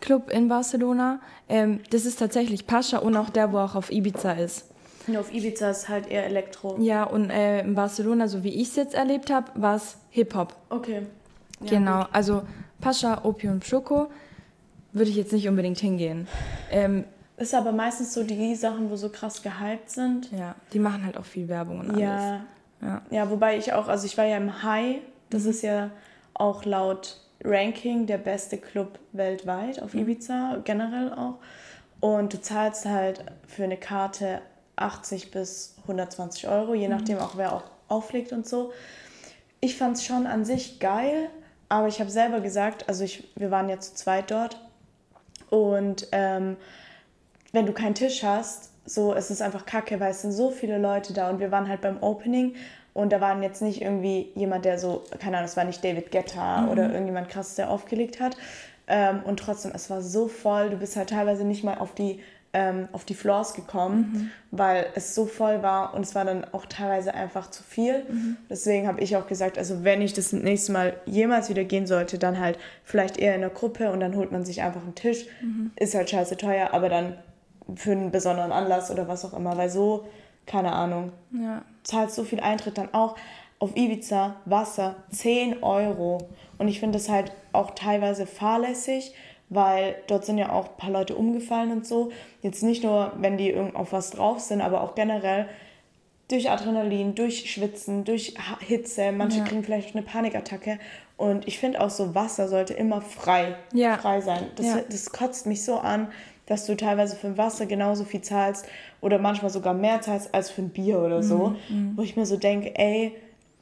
Club 0.00 0.30
in 0.30 0.48
Barcelona. 0.48 1.20
Ähm, 1.48 1.80
das 1.90 2.06
ist 2.06 2.18
tatsächlich 2.20 2.66
Pascha 2.66 2.98
und 2.98 3.16
auch 3.16 3.30
der, 3.30 3.52
wo 3.52 3.58
auch 3.58 3.74
auf 3.74 3.90
Ibiza 3.90 4.32
ist. 4.32 4.66
Nur 5.06 5.20
auf 5.20 5.32
Ibiza 5.32 5.70
ist 5.70 5.88
halt 5.88 6.10
eher 6.10 6.24
Elektro. 6.24 6.76
Ja, 6.78 7.04
und 7.04 7.30
äh, 7.30 7.60
in 7.60 7.74
Barcelona, 7.74 8.28
so 8.28 8.42
wie 8.42 8.54
ich 8.54 8.68
es 8.68 8.76
jetzt 8.76 8.94
erlebt 8.94 9.30
habe, 9.30 9.50
war 9.54 9.76
es 9.76 9.96
Hip-Hop. 10.10 10.54
Okay. 10.70 11.02
Ja, 11.60 11.70
genau, 11.70 11.98
gut. 12.00 12.08
also 12.12 12.42
Pascha, 12.80 13.24
Opium, 13.24 13.62
Schoko 13.62 14.08
würde 14.92 15.10
ich 15.10 15.16
jetzt 15.16 15.32
nicht 15.32 15.48
unbedingt 15.48 15.78
hingehen. 15.78 16.26
Ähm, 16.70 17.04
ist 17.36 17.54
aber 17.54 17.72
meistens 17.72 18.14
so 18.14 18.22
die 18.22 18.54
Sachen, 18.54 18.90
wo 18.90 18.96
so 18.96 19.08
krass 19.08 19.42
gehypt 19.42 19.90
sind. 19.90 20.30
Ja, 20.30 20.54
die 20.72 20.78
machen 20.78 21.04
halt 21.04 21.16
auch 21.18 21.24
viel 21.24 21.48
Werbung 21.48 21.80
und 21.80 21.90
alles. 21.90 22.00
Ja, 22.00 22.40
ja. 22.80 23.02
ja 23.10 23.30
wobei 23.30 23.58
ich 23.58 23.72
auch, 23.72 23.88
also 23.88 24.06
ich 24.06 24.16
war 24.16 24.24
ja 24.24 24.36
im 24.36 24.62
High, 24.62 24.98
das 25.30 25.42
mhm. 25.42 25.50
ist 25.50 25.62
ja 25.62 25.90
auch 26.32 26.64
laut 26.64 27.20
Ranking 27.42 28.06
der 28.06 28.18
beste 28.18 28.56
Club 28.56 28.98
weltweit 29.12 29.82
auf 29.82 29.94
mhm. 29.94 30.00
Ibiza, 30.00 30.58
generell 30.64 31.12
auch. 31.12 31.38
Und 32.00 32.32
du 32.32 32.40
zahlst 32.40 32.86
halt 32.86 33.24
für 33.46 33.64
eine 33.64 33.76
Karte 33.76 34.40
80 34.76 35.30
bis 35.30 35.76
120 35.82 36.48
Euro, 36.48 36.74
je 36.74 36.88
mhm. 36.88 36.94
nachdem 36.94 37.18
auch 37.18 37.36
wer 37.36 37.52
auch 37.52 37.64
auflegt 37.88 38.32
und 38.32 38.46
so. 38.46 38.72
Ich 39.60 39.76
fand 39.76 39.96
es 39.96 40.04
schon 40.04 40.26
an 40.26 40.44
sich 40.44 40.80
geil, 40.80 41.28
aber 41.68 41.88
ich 41.88 42.00
habe 42.00 42.10
selber 42.10 42.40
gesagt, 42.40 42.88
also 42.88 43.04
ich, 43.04 43.32
wir 43.36 43.50
waren 43.50 43.68
ja 43.68 43.78
zu 43.80 43.94
zweit 43.94 44.30
dort 44.30 44.60
und 45.50 46.08
ähm, 46.12 46.56
wenn 47.52 47.66
du 47.66 47.72
keinen 47.72 47.94
Tisch 47.94 48.22
hast, 48.22 48.70
so 48.84 49.14
es 49.14 49.30
ist 49.30 49.40
einfach 49.40 49.64
kacke, 49.64 50.00
weil 50.00 50.10
es 50.10 50.22
sind 50.22 50.32
so 50.32 50.50
viele 50.50 50.78
Leute 50.78 51.12
da 51.12 51.30
und 51.30 51.40
wir 51.40 51.50
waren 51.50 51.68
halt 51.68 51.80
beim 51.80 52.02
Opening 52.02 52.54
und 52.92 53.12
da 53.12 53.20
waren 53.20 53.42
jetzt 53.42 53.62
nicht 53.62 53.82
irgendwie 53.82 54.30
jemand, 54.34 54.64
der 54.64 54.78
so, 54.78 55.02
keine 55.18 55.38
Ahnung, 55.38 55.48
es 55.48 55.56
war 55.56 55.64
nicht 55.64 55.84
David 55.84 56.10
Guetta 56.12 56.62
mhm. 56.62 56.68
oder 56.68 56.90
irgendjemand 56.90 57.28
krass, 57.28 57.56
der 57.56 57.70
aufgelegt 57.70 58.20
hat. 58.20 58.36
Ähm, 58.86 59.22
und 59.24 59.38
trotzdem, 59.40 59.72
es 59.74 59.90
war 59.90 60.02
so 60.02 60.28
voll, 60.28 60.70
du 60.70 60.76
bist 60.76 60.96
halt 60.96 61.10
teilweise 61.10 61.44
nicht 61.44 61.64
mal 61.64 61.78
auf 61.78 61.94
die 61.94 62.20
ähm, 62.54 62.88
auf 62.92 63.04
die 63.04 63.14
Floors 63.14 63.52
gekommen, 63.52 63.98
mhm. 64.12 64.30
weil 64.56 64.86
es 64.94 65.14
so 65.14 65.26
voll 65.26 65.62
war 65.62 65.92
und 65.92 66.02
es 66.02 66.14
war 66.14 66.24
dann 66.24 66.46
auch 66.52 66.64
teilweise 66.66 67.12
einfach 67.12 67.50
zu 67.50 67.62
viel. 67.62 68.04
Mhm. 68.08 68.36
Deswegen 68.48 68.86
habe 68.86 69.00
ich 69.00 69.16
auch 69.16 69.26
gesagt, 69.26 69.58
also 69.58 69.82
wenn 69.82 70.00
ich 70.00 70.14
das 70.14 70.32
nächste 70.32 70.72
Mal 70.72 70.94
jemals 71.04 71.50
wieder 71.50 71.64
gehen 71.64 71.86
sollte, 71.86 72.18
dann 72.18 72.38
halt 72.38 72.58
vielleicht 72.84 73.18
eher 73.18 73.34
in 73.34 73.40
der 73.40 73.50
Gruppe 73.50 73.90
und 73.90 74.00
dann 74.00 74.14
holt 74.14 74.30
man 74.30 74.44
sich 74.44 74.62
einfach 74.62 74.82
einen 74.82 74.94
Tisch. 74.94 75.26
Mhm. 75.42 75.72
Ist 75.76 75.94
halt 75.94 76.08
scheiße 76.08 76.36
teuer, 76.36 76.68
aber 76.72 76.88
dann 76.88 77.18
für 77.74 77.90
einen 77.90 78.12
besonderen 78.12 78.52
Anlass 78.52 78.90
oder 78.90 79.08
was 79.08 79.24
auch 79.24 79.34
immer, 79.34 79.56
weil 79.56 79.68
so, 79.68 80.06
keine 80.46 80.72
Ahnung, 80.72 81.12
ja. 81.32 81.62
zahlst 81.82 82.14
so 82.14 82.22
viel 82.22 82.40
Eintritt 82.40 82.78
dann 82.78 82.94
auch 82.94 83.16
auf 83.58 83.76
Ibiza 83.76 84.36
Wasser 84.44 84.94
10 85.10 85.62
Euro. 85.62 86.28
Und 86.58 86.68
ich 86.68 86.78
finde 86.78 86.98
das 86.98 87.08
halt 87.08 87.32
auch 87.52 87.72
teilweise 87.72 88.26
fahrlässig, 88.26 89.14
weil 89.48 89.96
dort 90.06 90.24
sind 90.24 90.38
ja 90.38 90.52
auch 90.52 90.70
ein 90.70 90.76
paar 90.76 90.90
Leute 90.90 91.14
umgefallen 91.16 91.72
und 91.72 91.86
so. 91.86 92.10
Jetzt 92.42 92.62
nicht 92.62 92.82
nur, 92.82 93.12
wenn 93.18 93.36
die 93.36 93.54
auf 93.56 93.92
was 93.92 94.10
drauf 94.10 94.40
sind, 94.40 94.60
aber 94.60 94.82
auch 94.82 94.94
generell 94.94 95.46
durch 96.28 96.50
Adrenalin, 96.50 97.14
durch 97.14 97.50
Schwitzen, 97.50 98.04
durch 98.04 98.34
Hitze. 98.60 99.12
Manche 99.12 99.38
ja. 99.38 99.44
kriegen 99.44 99.62
vielleicht 99.62 99.94
eine 99.94 100.04
Panikattacke. 100.04 100.78
Und 101.16 101.46
ich 101.46 101.58
finde 101.58 101.80
auch 101.80 101.90
so, 101.90 102.14
Wasser 102.14 102.48
sollte 102.48 102.74
immer 102.74 103.00
frei, 103.00 103.56
ja. 103.72 103.96
frei 103.98 104.20
sein. 104.20 104.46
Das, 104.56 104.66
ja. 104.66 104.80
das 104.88 105.10
kotzt 105.10 105.46
mich 105.46 105.64
so 105.64 105.78
an, 105.78 106.08
dass 106.46 106.66
du 106.66 106.76
teilweise 106.76 107.16
für 107.16 107.38
Wasser 107.38 107.66
genauso 107.66 108.04
viel 108.04 108.22
zahlst 108.22 108.66
oder 109.00 109.18
manchmal 109.18 109.50
sogar 109.50 109.74
mehr 109.74 110.00
zahlst 110.00 110.34
als 110.34 110.50
für 110.50 110.62
ein 110.62 110.70
Bier 110.70 110.98
oder 110.98 111.22
so. 111.22 111.54
Mhm. 111.68 111.92
Wo 111.96 112.02
ich 112.02 112.16
mir 112.16 112.26
so 112.26 112.36
denke, 112.36 112.76
ey, 112.76 113.14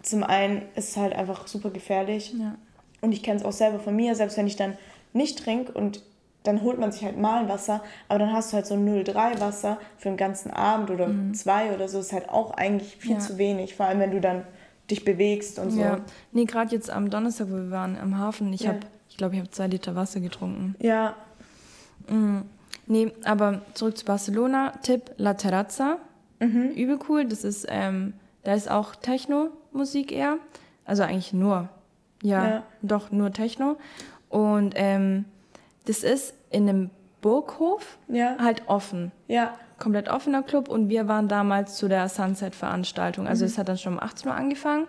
zum 0.03 0.25
einen 0.25 0.63
ist 0.75 0.91
es 0.91 0.97
halt 0.97 1.15
einfach 1.15 1.47
super 1.47 1.71
gefährlich. 1.71 2.33
Und 3.01 3.13
ich 3.13 3.23
kenne 3.23 3.41
es 3.41 3.45
auch 3.45 3.53
selber 3.53 3.81
von 3.81 3.95
mir, 3.95 4.15
selbst 4.15 4.37
wenn 4.37 4.47
ich 4.47 4.57
dann 4.57 4.77
nicht 5.13 5.39
trinke 5.43 5.73
und 5.73 6.03
dann 6.43 6.63
holt 6.63 6.79
man 6.79 6.91
sich 6.91 7.05
halt 7.05 7.19
mal 7.19 7.43
ein 7.43 7.49
Wasser, 7.49 7.83
aber 8.09 8.19
dann 8.21 8.33
hast 8.33 8.53
du 8.53 8.57
halt 8.57 8.67
so 8.67 8.75
0,3 8.75 9.41
Wasser 9.41 9.79
für 9.97 10.09
den 10.09 10.17
ganzen 10.17 10.51
Abend 10.51 10.91
oder 10.91 11.07
mhm. 11.07 11.35
zwei 11.35 11.73
oder 11.73 11.89
so, 11.89 12.01
ist 12.01 12.13
halt 12.13 12.29
auch 12.29 12.53
eigentlich 12.55 12.97
viel 12.97 13.13
ja. 13.13 13.19
zu 13.19 13.39
wenig, 13.39 13.77
vor 13.77 13.87
allem 13.87 14.01
wenn 14.01 14.11
du 14.11 14.21
dann 14.21 14.45
dich 14.91 15.05
bewegst 15.05 15.59
und 15.59 15.71
so. 15.71 15.81
Ja, 15.81 16.01
nee, 16.33 16.45
gerade 16.45 16.75
jetzt 16.75 16.91
am 16.91 17.11
Donnerstag, 17.11 17.49
wo 17.49 17.55
wir 17.55 17.71
waren 17.71 17.97
am 17.97 18.19
Hafen, 18.19 18.53
ich 18.53 18.63
ja. 18.63 18.71
habe, 18.71 18.81
ich 19.09 19.17
glaube, 19.17 19.35
ich 19.35 19.41
habe 19.41 19.51
zwei 19.51 19.69
Liter 19.69 19.95
Wasser 19.95 20.21
getrunken. 20.21 20.75
Ja. 20.81 21.15
Mhm. 22.09 22.45
Nee, 22.87 23.13
aber 23.25 23.63
zurück 23.75 23.97
zu 23.97 24.05
Barcelona, 24.05 24.73
Tipp 24.83 25.13
La 25.17 25.35
Terrazza, 25.35 25.99
mhm. 26.41 26.71
übel 26.71 26.99
cool, 27.09 27.25
das 27.25 27.45
ist, 27.45 27.67
ähm, 27.69 28.15
da 28.43 28.55
ist 28.55 28.69
auch 28.69 28.97
Techno-Musik 28.97 30.11
eher, 30.11 30.39
also 30.85 31.05
eigentlich 31.05 31.33
nur, 31.33 31.69
ja, 32.23 32.49
ja. 32.49 32.63
doch 32.83 33.13
nur 33.13 33.33
Techno 33.33 33.77
und 34.33 34.73
ähm, 34.77 35.27
das 35.85 36.03
ist 36.03 36.33
in 36.51 36.67
einem 36.67 36.91
Burghof 37.21 37.99
ja. 38.09 38.37
halt 38.39 38.63
offen. 38.67 39.13
Ja. 39.29 39.55
Komplett 39.79 40.09
offener 40.09 40.43
Club 40.43 40.69
und 40.69 40.89
wir 40.89 41.07
waren 41.07 41.29
damals 41.29 41.77
zu 41.77 41.87
der 41.87 42.09
Sunset-Veranstaltung. 42.09 43.27
Also 43.27 43.45
mhm. 43.45 43.51
es 43.51 43.59
hat 43.59 43.69
dann 43.69 43.77
schon 43.77 43.95
um 43.95 44.01
18 44.01 44.31
Uhr 44.31 44.35
angefangen 44.35 44.87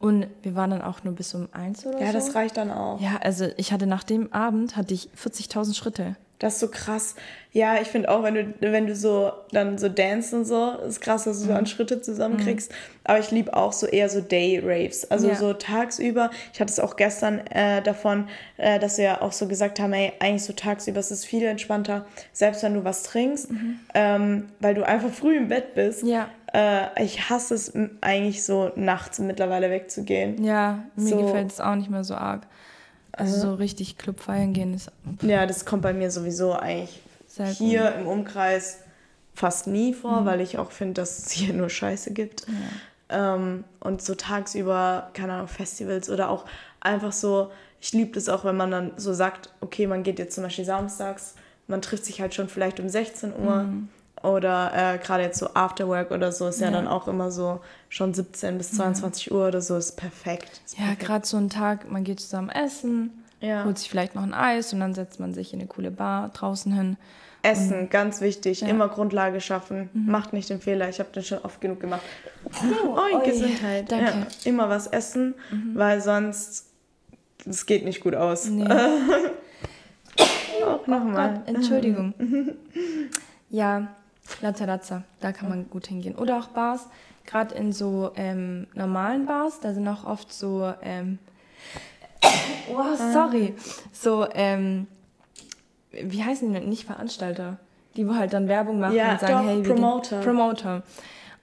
und 0.00 0.26
wir 0.42 0.54
waren 0.54 0.70
dann 0.70 0.80
auch 0.80 1.04
nur 1.04 1.14
bis 1.14 1.34
um 1.34 1.48
1 1.52 1.84
oder 1.84 1.98
ja, 1.98 1.98
so. 1.98 2.06
Ja, 2.06 2.12
das 2.12 2.34
reicht 2.34 2.56
dann 2.56 2.70
auch. 2.70 2.98
Ja, 2.98 3.18
also 3.22 3.46
ich 3.58 3.72
hatte 3.72 3.86
nach 3.86 4.04
dem 4.04 4.32
Abend 4.32 4.76
hatte 4.76 4.94
ich 4.94 5.10
40.000 5.22 5.74
Schritte. 5.74 6.16
Das 6.38 6.54
ist 6.54 6.60
so 6.60 6.68
krass. 6.68 7.16
Ja, 7.52 7.80
ich 7.80 7.88
finde 7.88 8.10
auch, 8.10 8.22
wenn 8.22 8.34
du, 8.34 8.54
wenn 8.60 8.86
du 8.86 8.94
so 8.94 9.32
dann 9.50 9.78
so 9.78 9.88
dance 9.88 10.36
und 10.36 10.44
so, 10.44 10.72
ist 10.86 11.00
krass, 11.00 11.24
dass 11.24 11.40
du 11.40 11.46
so 11.46 11.52
an 11.52 11.62
mhm. 11.62 11.66
Schritte 11.66 12.00
zusammenkriegst. 12.00 12.70
Mhm. 12.70 12.74
Aber 13.04 13.18
ich 13.18 13.30
liebe 13.30 13.56
auch 13.56 13.72
so 13.72 13.86
eher 13.86 14.08
so 14.08 14.20
Day-Raves. 14.20 15.10
Also 15.10 15.28
ja. 15.28 15.34
so 15.34 15.54
tagsüber. 15.54 16.30
Ich 16.52 16.60
hatte 16.60 16.70
es 16.70 16.78
auch 16.78 16.96
gestern 16.96 17.38
äh, 17.48 17.82
davon, 17.82 18.28
äh, 18.58 18.78
dass 18.78 18.98
wir 18.98 19.04
ja 19.04 19.22
auch 19.22 19.32
so 19.32 19.48
gesagt 19.48 19.80
haben, 19.80 19.92
ey, 19.94 20.12
eigentlich 20.20 20.44
so 20.44 20.52
tagsüber 20.52 21.00
ist 21.00 21.10
es 21.10 21.24
viel 21.24 21.44
entspannter, 21.44 22.06
selbst 22.32 22.62
wenn 22.62 22.74
du 22.74 22.84
was 22.84 23.02
trinkst, 23.02 23.50
mhm. 23.50 23.80
ähm, 23.94 24.48
weil 24.60 24.74
du 24.74 24.86
einfach 24.86 25.10
früh 25.10 25.36
im 25.36 25.48
Bett 25.48 25.74
bist. 25.74 26.04
Ja. 26.04 26.28
Äh, 26.52 27.02
ich 27.02 27.28
hasse 27.30 27.54
es 27.54 27.72
eigentlich 28.00 28.44
so 28.44 28.70
nachts 28.76 29.18
mittlerweile 29.18 29.70
wegzugehen. 29.70 30.44
Ja, 30.44 30.84
mir 30.96 31.08
so. 31.08 31.22
gefällt 31.22 31.50
es 31.50 31.60
auch 31.60 31.74
nicht 31.74 31.90
mehr 31.90 32.04
so 32.04 32.14
arg. 32.14 32.42
Also 33.18 33.40
so 33.40 33.54
richtig 33.54 33.98
Club 33.98 34.20
feiern 34.20 34.52
gehen 34.52 34.74
ist. 34.74 34.92
Ja, 35.22 35.44
das 35.46 35.64
kommt 35.64 35.82
bei 35.82 35.92
mir 35.92 36.10
sowieso 36.10 36.52
eigentlich 36.52 37.00
Selten. 37.26 37.64
hier 37.64 37.94
im 37.96 38.06
Umkreis 38.06 38.78
fast 39.34 39.66
nie 39.66 39.92
vor, 39.92 40.20
mhm. 40.20 40.26
weil 40.26 40.40
ich 40.40 40.58
auch 40.58 40.70
finde, 40.70 40.94
dass 40.94 41.18
es 41.18 41.30
hier 41.32 41.52
nur 41.52 41.68
Scheiße 41.68 42.12
gibt. 42.12 42.46
Ja. 43.10 43.34
Ähm, 43.34 43.64
und 43.80 44.02
so 44.02 44.14
tagsüber, 44.14 45.10
keine 45.14 45.34
Ahnung, 45.34 45.48
Festivals 45.48 46.10
oder 46.10 46.28
auch 46.30 46.44
einfach 46.80 47.12
so, 47.12 47.50
ich 47.80 47.92
liebe 47.92 48.12
das 48.12 48.28
auch, 48.28 48.44
wenn 48.44 48.56
man 48.56 48.70
dann 48.70 48.92
so 48.96 49.12
sagt, 49.12 49.52
okay, 49.60 49.86
man 49.86 50.02
geht 50.02 50.18
jetzt 50.18 50.34
zum 50.34 50.44
Beispiel 50.44 50.64
samstags, 50.64 51.34
man 51.66 51.82
trifft 51.82 52.04
sich 52.04 52.20
halt 52.20 52.34
schon 52.34 52.48
vielleicht 52.48 52.80
um 52.80 52.88
16 52.88 53.32
Uhr. 53.34 53.64
Mhm. 53.64 53.88
Oder 54.22 54.72
äh, 54.74 54.98
gerade 54.98 55.22
jetzt 55.22 55.38
so 55.38 55.50
Afterwork 55.54 56.10
oder 56.10 56.32
so 56.32 56.48
ist 56.48 56.60
ja. 56.60 56.66
ja. 56.66 56.72
dann 56.72 56.88
auch 56.88 57.08
immer 57.08 57.30
so 57.30 57.60
schon 57.88 58.14
17 58.14 58.58
bis 58.58 58.72
22 58.72 59.26
ja. 59.26 59.32
Uhr 59.32 59.48
oder 59.48 59.60
so, 59.60 59.76
ist 59.76 59.96
perfekt. 59.96 60.60
Ist 60.66 60.78
ja, 60.78 60.94
gerade 60.98 61.26
so 61.26 61.36
ein 61.36 61.50
Tag, 61.50 61.90
man 61.90 62.04
geht 62.04 62.20
zusammen 62.20 62.50
essen, 62.50 63.24
ja. 63.40 63.64
holt 63.64 63.78
sich 63.78 63.88
vielleicht 63.88 64.14
noch 64.14 64.22
ein 64.22 64.34
Eis 64.34 64.72
und 64.72 64.80
dann 64.80 64.94
setzt 64.94 65.20
man 65.20 65.34
sich 65.34 65.52
in 65.52 65.60
eine 65.60 65.68
coole 65.68 65.90
Bar 65.90 66.30
draußen 66.30 66.72
hin. 66.72 66.96
Essen, 67.42 67.82
und, 67.82 67.90
ganz 67.90 68.20
wichtig, 68.20 68.62
immer 68.62 68.88
Grundlage 68.88 69.40
schaffen. 69.40 69.88
Mhm. 69.92 70.10
Macht 70.10 70.32
nicht 70.32 70.50
den 70.50 70.60
Fehler, 70.60 70.88
ich 70.88 70.98
habe 70.98 71.10
den 71.14 71.22
schon 71.22 71.38
oft 71.38 71.60
genug 71.60 71.80
gemacht. 71.80 72.02
Oh, 72.44 72.98
oh 73.14 73.24
Gesundheit. 73.24 73.90
Danke. 73.90 74.26
immer 74.44 74.68
was 74.68 74.88
essen, 74.88 75.34
mhm. 75.50 75.72
weil 75.74 76.00
sonst 76.00 76.66
es 77.46 77.66
geht 77.66 77.84
nicht 77.84 78.00
gut 78.00 78.14
aus. 78.14 78.46
Nee. 78.48 78.64
auch 80.64 80.86
nochmal. 80.86 81.42
Oh 81.46 81.50
Entschuldigung. 81.50 82.14
ja, 83.50 83.88
La 84.40 84.52
Terrazza, 84.52 85.04
da 85.20 85.32
kann 85.32 85.48
man 85.48 85.70
gut 85.70 85.86
hingehen. 85.86 86.14
Oder 86.14 86.38
auch 86.38 86.48
Bars, 86.48 86.88
gerade 87.26 87.54
in 87.54 87.72
so 87.72 88.12
ähm, 88.16 88.66
normalen 88.74 89.26
Bars, 89.26 89.60
da 89.60 89.72
sind 89.72 89.86
auch 89.88 90.04
oft 90.04 90.32
so, 90.32 90.72
ähm, 90.82 91.18
oh, 92.70 92.96
sorry, 93.12 93.54
so, 93.92 94.26
ähm, 94.32 94.86
wie 95.90 96.22
heißen 96.22 96.48
die 96.48 96.58
denn? 96.58 96.68
Nicht 96.68 96.84
Veranstalter, 96.84 97.58
die 97.96 98.06
wo 98.06 98.14
halt 98.14 98.32
dann 98.32 98.48
Werbung 98.48 98.80
machen 98.80 98.94
ja, 98.94 99.12
und 99.12 99.20
sagen, 99.20 99.32
doch, 99.32 99.44
hey, 99.44 99.62
Promoter. 99.62 100.20
Promoter. 100.20 100.82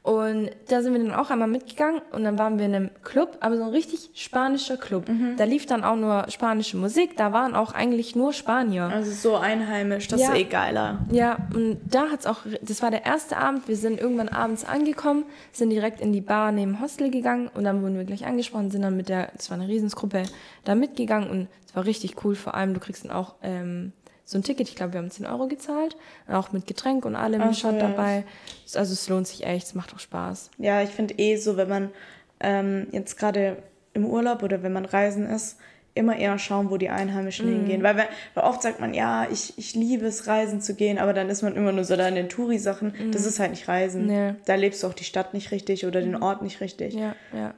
Und 0.06 0.51
da 0.68 0.84
sind 0.84 0.93
wir 0.93 1.03
dann 1.03 1.16
auch 1.16 1.32
einmal 1.32 1.47
mitgegangen 1.47 1.99
und 2.12 2.24
dann 2.24 2.38
waren 2.38 2.60
wir 2.60 2.68
in 2.68 2.76
einem 2.76 2.89
Club, 3.03 3.38
aber 3.39 3.58
so 3.58 3.64
ein 3.64 3.70
richtig 3.70 4.12
spanischer 4.14 4.78
Club. 4.78 5.10
Mhm. 5.10 5.36
Da 5.36 5.45
lief 5.45 5.66
dann 5.66 5.84
auch 5.84 5.95
nur 5.95 6.28
spanische 6.30 6.78
Musik, 6.78 7.18
da 7.18 7.34
waren 7.34 7.56
auch 7.56 7.74
eigentlich 7.74 8.16
nur 8.16 8.32
Spanier. 8.32 8.84
Also 8.84 9.10
so 9.10 9.36
einheimisch, 9.36 10.08
das 10.08 10.22
ja. 10.22 10.32
ist 10.32 10.38
eh 10.38 10.43
geiler. 10.43 10.99
Ja, 11.12 11.38
und 11.56 11.80
da 11.89 12.12
hat's 12.12 12.28
auch, 12.28 12.41
das 12.62 12.84
war 12.84 12.91
der 12.91 13.03
erste 13.03 13.38
Abend, 13.38 13.68
wir 13.68 13.78
sind 13.78 13.99
irgendwann 13.99 14.30
abends 14.30 14.64
angekommen, 14.64 15.26
sind 15.51 15.72
direkt 15.72 16.01
in 16.01 16.14
die 16.14 16.22
Bar 16.22 16.51
neben 16.51 16.80
Hostel 16.82 17.10
gegangen 17.10 17.49
und 17.56 17.64
dann 17.64 17.82
wurden 17.82 17.97
wir 17.97 18.03
gleich 18.03 18.28
angesprochen, 18.28 18.70
sind 18.70 18.84
dann 18.84 18.95
mit 18.95 19.10
der, 19.10 19.32
das 19.36 19.49
war 19.49 19.58
eine 19.58 19.68
Riesensgruppe, 19.68 20.22
da 20.66 20.76
mitgegangen 20.76 21.32
und 21.32 21.47
es 21.66 21.76
war 21.76 21.84
richtig 21.84 22.24
cool, 22.24 22.36
vor 22.36 22.53
allem 22.53 22.76
du 22.76 22.80
kriegst 22.80 23.06
dann 23.06 23.12
auch 23.12 23.34
ähm, 23.41 23.91
so 24.26 24.38
ein 24.38 24.44
Ticket. 24.44 24.68
Ich 24.68 24.76
glaube, 24.76 24.94
wir 24.94 25.00
haben 25.00 25.12
10 25.12 25.26
Euro 25.28 25.48
gezahlt. 25.48 25.96
Auch 26.28 26.52
mit 26.52 26.66
Getränk 26.68 27.06
und 27.06 27.16
allem 27.16 27.42
Ach, 27.42 27.54
Shot 27.54 27.74
ja. 27.76 27.80
dabei. 27.90 28.24
Also 28.74 28.94
es 28.94 29.08
lohnt 29.08 29.28
sich 29.28 29.46
echt, 29.46 29.68
es 29.68 29.76
macht 29.76 29.94
auch 29.94 30.00
Spaß. 30.00 30.50
Ja, 30.58 30.82
ich 30.82 30.90
finde 30.90 31.14
eh 31.18 31.36
so, 31.38 31.58
wenn 31.58 31.70
man 31.70 31.92
ähm, 32.40 32.88
jetzt 32.92 33.18
gerade 33.18 33.58
im 33.94 34.06
Urlaub 34.06 34.44
oder 34.44 34.62
wenn 34.64 34.74
man 34.74 34.86
reisen 34.86 35.26
ist, 35.28 35.58
immer 35.94 36.18
eher 36.18 36.38
schauen, 36.40 36.70
wo 36.72 36.76
die 36.76 36.90
Einheimischen 36.90 37.48
Mhm. 37.50 37.54
hingehen. 37.60 37.84
Weil, 37.84 37.96
weil 38.34 38.44
oft 38.44 38.62
sagt 38.62 38.82
man, 38.82 38.94
ja, 38.94 39.28
ich, 39.32 39.54
ich 39.58 39.76
liebe 39.76 40.06
es, 40.06 40.28
reisen 40.28 40.60
zu 40.60 40.74
gehen, 40.76 40.98
aber 40.98 41.14
dann 41.14 41.30
ist 41.30 41.42
man 41.42 41.56
immer 41.56 41.72
nur 41.72 41.86
so 41.86 41.96
da 41.96 42.06
in 42.10 42.16
den 42.16 42.28
Touri-Sachen. 42.28 43.12
Das 43.14 43.26
ist 43.26 43.40
halt 43.40 43.52
nicht 43.52 43.68
Reisen. 43.70 44.02
Mhm. 44.02 44.08
Nee. 44.08 44.34
Da 44.46 44.56
lebst 44.56 44.84
du 44.84 44.88
auch 44.88 44.94
die 44.94 45.06
Stadt 45.06 45.34
nicht 45.34 45.52
richtig 45.52 45.86
oder 45.86 46.02
den 46.02 46.22
Ort 46.22 46.42
nicht 46.42 46.60
richtig. 46.60 46.96
Ja, 46.96 47.16
ja. 47.34 47.54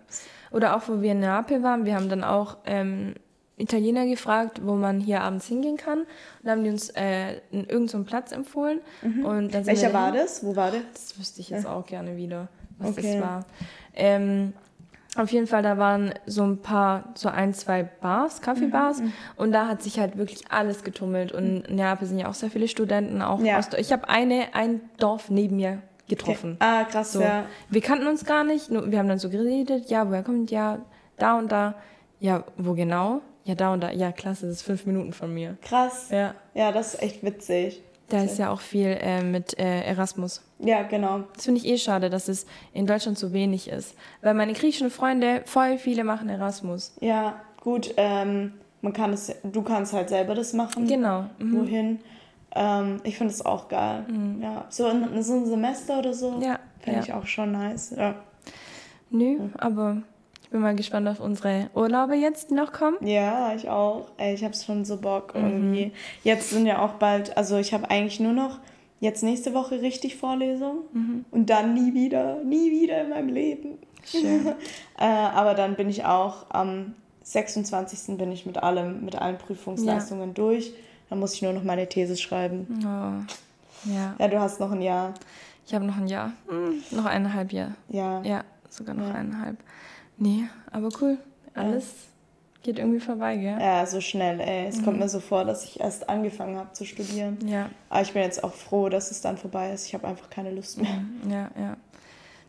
Oder 0.51 0.75
auch, 0.77 0.87
wo 0.87 1.01
wir 1.01 1.13
in 1.13 1.19
Neapel 1.21 1.63
waren, 1.63 1.85
wir 1.85 1.95
haben 1.95 2.09
dann 2.09 2.23
auch 2.23 2.57
ähm, 2.67 3.15
Italiener 3.57 4.05
gefragt, 4.05 4.61
wo 4.63 4.75
man 4.75 4.99
hier 4.99 5.21
abends 5.21 5.47
hingehen 5.47 5.77
kann. 5.77 5.99
Und 6.01 6.07
dann 6.43 6.51
haben 6.59 6.63
die 6.63 6.69
uns 6.69 6.89
äh, 6.91 7.37
in 7.51 7.61
irgendeinen 7.61 7.87
so 7.87 8.03
Platz 8.03 8.31
empfohlen. 8.31 8.79
Und 9.01 9.53
dann 9.53 9.61
Mhm. 9.63 9.65
Welcher 9.67 9.93
war 9.93 10.11
das? 10.11 10.43
Wo 10.43 10.55
war 10.55 10.71
der? 10.71 10.81
Das 10.93 11.17
wüsste 11.19 11.41
ich 11.41 11.49
jetzt 11.49 11.65
auch 11.65 11.85
gerne 11.85 12.15
wieder, 12.17 12.49
was 12.77 12.91
Okay. 12.91 13.13
das 13.13 13.21
war. 13.21 13.45
Ähm, 13.95 14.53
auf 15.15 15.31
jeden 15.31 15.47
Fall, 15.47 15.63
da 15.63 15.79
waren 15.79 16.13
so 16.27 16.43
ein 16.43 16.61
paar, 16.61 17.05
so 17.15 17.29
ein, 17.29 17.55
zwei 17.55 17.81
Bars, 17.81 18.41
Kaffeebars. 18.41 19.01
Mhm, 19.01 19.13
Und 19.37 19.51
da 19.51 19.67
hat 19.67 19.81
sich 19.81 19.99
halt 19.99 20.17
wirklich 20.19 20.51
alles 20.51 20.83
getummelt. 20.83 21.31
Und 21.31 21.63
in 21.65 21.75
Neapel 21.77 22.07
sind 22.07 22.19
ja 22.19 22.27
auch 22.29 22.35
sehr 22.35 22.51
viele 22.51 22.67
Studenten, 22.67 23.23
auch 23.23 23.39
Ja. 23.41 23.57
aus. 23.57 23.69
Ich 23.77 23.91
habe 23.91 24.07
eine, 24.09 24.53
ein 24.53 24.81
Dorf 24.99 25.31
neben 25.31 25.55
mir 25.55 25.81
getroffen. 26.07 26.57
Ah, 26.59 26.83
krass, 26.83 27.13
So. 27.13 27.21
ja. 27.21 27.45
Wir 27.69 27.81
kannten 27.81 28.05
uns 28.05 28.23
gar 28.25 28.43
nicht, 28.43 28.69
nur, 28.69 28.91
wir 28.91 28.99
haben 28.99 29.09
dann 29.09 29.17
so 29.17 29.29
geredet, 29.31 29.89
ja, 29.89 30.07
woher 30.07 30.21
kommt, 30.21 30.51
ja, 30.51 30.79
da 31.17 31.39
und 31.39 31.51
da. 31.51 31.73
Ja, 32.19 32.43
wo 32.57 32.73
genau? 32.73 33.21
Ja, 33.47 33.55
da 33.55 33.71
und 33.71 33.81
da. 33.81 33.91
Ja, 33.91 34.11
klasse, 34.11 34.45
das 34.45 34.57
ist 34.57 34.61
fünf 34.63 34.85
Minuten 34.85 35.13
von 35.13 35.33
mir. 35.33 35.55
Krass. 35.61 36.09
Ja. 36.11 36.35
Ja, 36.53 36.73
das 36.73 36.95
ist 36.95 37.01
echt 37.01 37.23
witzig. 37.23 37.81
Da 38.09 38.21
ist 38.23 38.37
ja 38.37 38.49
auch 38.51 38.59
viel 38.59 38.97
äh, 39.01 39.21
mit 39.21 39.57
äh, 39.57 39.83
Erasmus. 39.83 40.41
Ja, 40.59 40.83
genau. 40.83 41.23
Das 41.33 41.45
finde 41.45 41.61
ich 41.61 41.67
eh 41.67 41.77
schade, 41.77 42.09
dass 42.09 42.27
es 42.27 42.45
in 42.73 42.85
Deutschland 42.85 43.17
so 43.17 43.31
wenig 43.31 43.69
ist. 43.69 43.95
Weil 44.21 44.33
meine 44.33 44.51
griechischen 44.51 44.89
Freunde, 44.89 45.43
voll 45.45 45.77
viele 45.77 46.03
machen 46.03 46.27
Erasmus. 46.27 46.93
Ja, 46.99 47.41
gut, 47.61 47.93
ähm, 47.95 48.53
man 48.81 48.91
kann 48.91 49.13
es, 49.13 49.33
du 49.43 49.61
kannst 49.61 49.93
halt 49.93 50.09
selber 50.09 50.35
das 50.35 50.51
machen. 50.51 50.85
Genau. 50.85 51.25
Mhm. 51.39 51.57
Wohin. 51.57 51.99
Ähm, 52.53 52.99
ich 53.03 53.17
finde 53.17 53.33
es 53.33 53.45
auch 53.45 53.69
geil. 53.69 54.05
Ja, 54.41 54.65
so 54.69 54.87
ein, 54.87 55.23
so 55.23 55.35
ein 55.35 55.45
Semester 55.45 55.99
oder 55.99 56.13
so. 56.13 56.39
Ja, 56.41 56.59
Fände 56.79 56.99
ja. 56.99 57.05
ich 57.05 57.13
auch 57.13 57.25
schon 57.25 57.53
nice. 57.53 57.93
Ja. 57.97 58.15
Nö, 59.09 59.37
aber 59.57 60.01
ich 60.47 60.51
bin 60.51 60.61
mal 60.61 60.75
gespannt 60.77 61.09
auf 61.09 61.19
unsere 61.19 61.69
Urlaube 61.75 62.15
jetzt, 62.15 62.51
die 62.51 62.53
noch 62.53 62.71
kommen. 62.71 62.95
Ja, 63.01 63.53
ich 63.53 63.67
auch. 63.69 64.07
Ey, 64.15 64.33
ich 64.33 64.45
habe 64.45 64.53
schon 64.53 64.85
so 64.85 64.95
Bock 64.95 65.35
Mhm. 65.35 65.41
irgendwie. 65.45 65.91
Jetzt 66.23 66.51
sind 66.51 66.65
ja 66.65 66.79
auch 66.79 66.93
bald, 66.93 67.35
also 67.35 67.57
ich 67.57 67.73
habe 67.73 67.89
eigentlich 67.89 68.21
nur 68.21 68.31
noch 68.31 68.59
jetzt 69.01 69.23
nächste 69.23 69.53
Woche 69.53 69.81
richtig 69.81 70.15
Vorlesung 70.15 70.83
Mhm. 70.93 71.25
und 71.31 71.49
dann 71.49 71.73
nie 71.73 71.93
wieder, 71.93 72.37
nie 72.45 72.71
wieder 72.71 73.01
in 73.01 73.09
meinem 73.09 73.27
Leben. 73.29 73.77
Schön. 74.05 74.23
Äh, 74.99 75.03
aber 75.05 75.53
dann 75.53 75.75
bin 75.75 75.89
ich 75.89 76.05
auch 76.05 76.45
am 76.49 76.95
26. 77.21 78.17
bin 78.17 78.31
ich 78.31 78.45
mit 78.47 78.57
allem, 78.63 79.05
mit 79.05 79.15
allen 79.21 79.37
Prüfungsleistungen 79.37 80.33
durch. 80.33 80.71
Dann 81.09 81.19
muss 81.19 81.33
ich 81.35 81.41
nur 81.43 81.53
noch 81.53 81.63
meine 81.63 81.87
These 81.87 82.17
schreiben. 82.17 82.65
Oh. 82.81 83.87
Ja, 83.91 84.15
Ja, 84.17 84.27
du 84.27 84.39
hast 84.39 84.59
noch 84.59 84.71
ein 84.71 84.81
Jahr. 84.81 85.13
ich 85.67 85.75
habe 85.75 85.85
noch 85.85 85.97
ein 85.97 86.07
Jahr. 86.07 86.31
Hm, 86.47 86.81
noch 86.91 87.05
eineinhalb 87.05 87.51
Jahr. 87.51 87.73
Ja. 87.89 88.21
Ja, 88.23 88.43
sogar 88.69 88.95
noch 88.95 89.07
Ja. 89.09 89.13
eineinhalb. 89.13 89.57
Nee, 90.17 90.45
aber 90.71 90.89
cool. 91.01 91.17
Alles 91.53 91.85
geht 92.63 92.79
irgendwie 92.79 92.99
vorbei, 92.99 93.37
gell? 93.37 93.57
Ja, 93.59 93.85
so 93.85 94.01
schnell, 94.01 94.39
ey. 94.39 94.67
Es 94.67 94.77
Mhm. 94.77 94.85
kommt 94.85 94.99
mir 94.99 95.09
so 95.09 95.19
vor, 95.19 95.45
dass 95.45 95.63
ich 95.63 95.79
erst 95.79 96.09
angefangen 96.09 96.57
habe 96.57 96.73
zu 96.73 96.85
studieren. 96.85 97.37
Ja, 97.45 97.69
Aber 97.89 98.01
ich 98.01 98.13
bin 98.13 98.21
jetzt 98.23 98.43
auch 98.43 98.53
froh, 98.53 98.89
dass 98.89 99.09
es 99.11 99.21
dann 99.21 99.37
vorbei 99.37 99.71
ist. 99.71 99.85
Ich 99.87 99.93
habe 99.93 100.07
einfach 100.07 100.29
keine 100.29 100.51
Lust 100.51 100.81
mehr. 100.81 101.01
ja, 101.29 101.49
ja. 101.59 101.77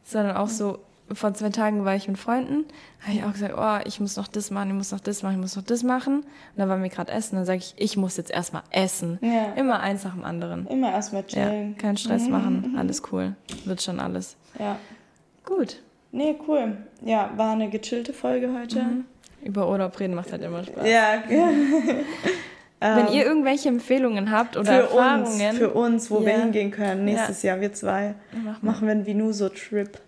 Es 0.04 0.14
war 0.14 0.24
dann 0.24 0.36
auch 0.36 0.48
so, 0.48 0.78
vor 1.12 1.32
zwei 1.34 1.50
Tagen 1.50 1.84
war 1.84 1.94
ich 1.94 2.08
mit 2.08 2.18
Freunden, 2.18 2.64
habe 3.02 3.12
ich 3.12 3.22
auch 3.24 3.32
gesagt, 3.32 3.54
oh, 3.56 3.86
ich 3.88 4.00
muss 4.00 4.16
noch 4.16 4.26
das 4.28 4.50
machen, 4.50 4.68
ich 4.70 4.74
muss 4.74 4.90
noch 4.92 5.00
das 5.00 5.22
machen, 5.22 5.34
ich 5.34 5.40
muss 5.40 5.56
noch 5.56 5.62
das 5.62 5.82
machen. 5.82 6.20
Und 6.20 6.26
dann 6.56 6.68
waren 6.68 6.82
wir 6.82 6.88
gerade 6.90 7.12
essen, 7.12 7.36
dann 7.36 7.44
sage 7.46 7.58
ich, 7.58 7.74
ich 7.76 7.96
muss 7.96 8.16
jetzt 8.16 8.30
erstmal 8.30 8.62
essen. 8.70 9.18
Ja. 9.22 9.52
Immer 9.52 9.80
eins 9.80 10.04
nach 10.04 10.14
dem 10.14 10.24
anderen. 10.24 10.66
Immer 10.66 10.90
erstmal 10.92 11.22
Ja, 11.22 11.28
chillen. 11.28 11.76
keinen 11.78 11.96
Stress 11.96 12.28
machen, 12.28 12.74
alles 12.78 13.02
cool. 13.12 13.36
Wird 13.64 13.82
schon 13.82 14.00
alles. 14.00 14.36
Ja. 14.58 14.78
Gut. 15.44 15.82
Nee, 16.12 16.36
cool. 16.48 16.76
Ja, 17.02 17.30
war 17.36 17.52
eine 17.52 17.68
gechillte 17.68 18.12
Folge 18.12 18.50
heute. 18.58 18.84
Über 19.42 19.68
Urlaub 19.68 19.98
reden 20.00 20.14
macht 20.14 20.32
halt 20.32 20.42
immer 20.42 20.64
Spaß. 20.64 20.86
Ja, 20.88 21.22
Wenn 22.80 23.08
ihr 23.08 23.24
irgendwelche 23.26 23.68
Empfehlungen 23.68 24.30
habt 24.30 24.56
oder 24.56 24.82
Ähm, 24.82 24.86
für 24.88 24.94
uns, 24.94 25.00
Erfahrungen, 25.40 25.56
für 25.56 25.70
uns, 25.70 26.10
wo 26.12 26.20
wir 26.24 26.32
Ja. 26.32 26.38
hingehen 26.38 26.70
können. 26.70 27.04
Nächstes 27.04 27.42
Jahr, 27.42 27.60
wir 27.60 27.72
zwei, 27.72 28.14
Mach 28.44 28.62
machen 28.62 28.86
wir 28.86 28.92
einen 28.92 29.04
Vinuso-Trip. 29.04 29.98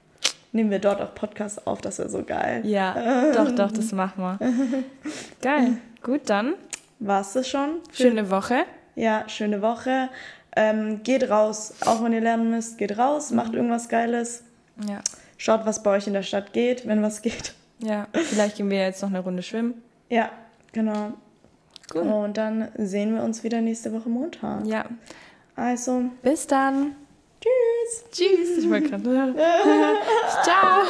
Nehmen 0.52 0.70
wir 0.70 0.78
dort 0.78 1.00
auch 1.00 1.14
Podcast 1.14 1.66
auf, 1.66 1.80
das 1.80 1.98
wäre 1.98 2.08
so 2.08 2.22
geil. 2.22 2.62
ja, 2.64 3.32
doch, 3.34 3.50
doch, 3.54 3.72
das 3.72 3.90
machen 3.92 4.22
wir. 4.22 4.38
Geil. 5.42 5.78
Gut, 6.02 6.22
dann 6.26 6.54
War's 7.00 7.32
das 7.32 7.48
schon? 7.48 7.76
schöne 7.92 8.30
Woche. 8.30 8.64
Ja, 8.94 9.24
schöne 9.28 9.62
Woche. 9.62 10.08
Ähm, 10.56 11.02
geht 11.02 11.28
raus, 11.30 11.74
auch 11.86 12.02
wenn 12.04 12.12
ihr 12.12 12.20
lernen 12.20 12.50
müsst, 12.50 12.78
geht 12.78 12.98
raus, 12.98 13.30
Mhm. 13.30 13.36
macht 13.36 13.54
irgendwas 13.54 13.88
Geiles. 13.88 14.42
Ja, 14.88 15.00
Schaut, 15.42 15.64
was 15.64 15.82
bei 15.82 15.96
euch 15.96 16.06
in 16.06 16.12
der 16.12 16.22
Stadt 16.22 16.52
geht, 16.52 16.86
wenn 16.86 17.00
was 17.02 17.22
geht. 17.22 17.54
ja. 17.78 18.08
Vielleicht 18.12 18.58
gehen 18.58 18.68
wir 18.68 18.76
jetzt 18.78 19.00
noch 19.00 19.08
eine 19.08 19.20
Runde 19.20 19.42
schwimmen. 19.42 19.82
Ja, 20.10 20.28
genau. 20.72 21.14
Gut. 21.90 22.02
Und 22.02 22.36
dann 22.36 22.68
sehen 22.76 23.14
wir 23.14 23.22
uns 23.22 23.42
wieder 23.42 23.62
nächste 23.62 23.90
Woche 23.94 24.10
Montag. 24.10 24.66
Ja. 24.66 24.84
Also, 25.56 26.02
Bis 26.22 26.46
dann. 26.46 26.94
tschüss. 27.40 28.04
Tschüss. 28.12 28.58
Ich 28.58 28.68
wollte 28.68 28.90
gerade. 28.90 29.34
Ciao. 30.44 30.82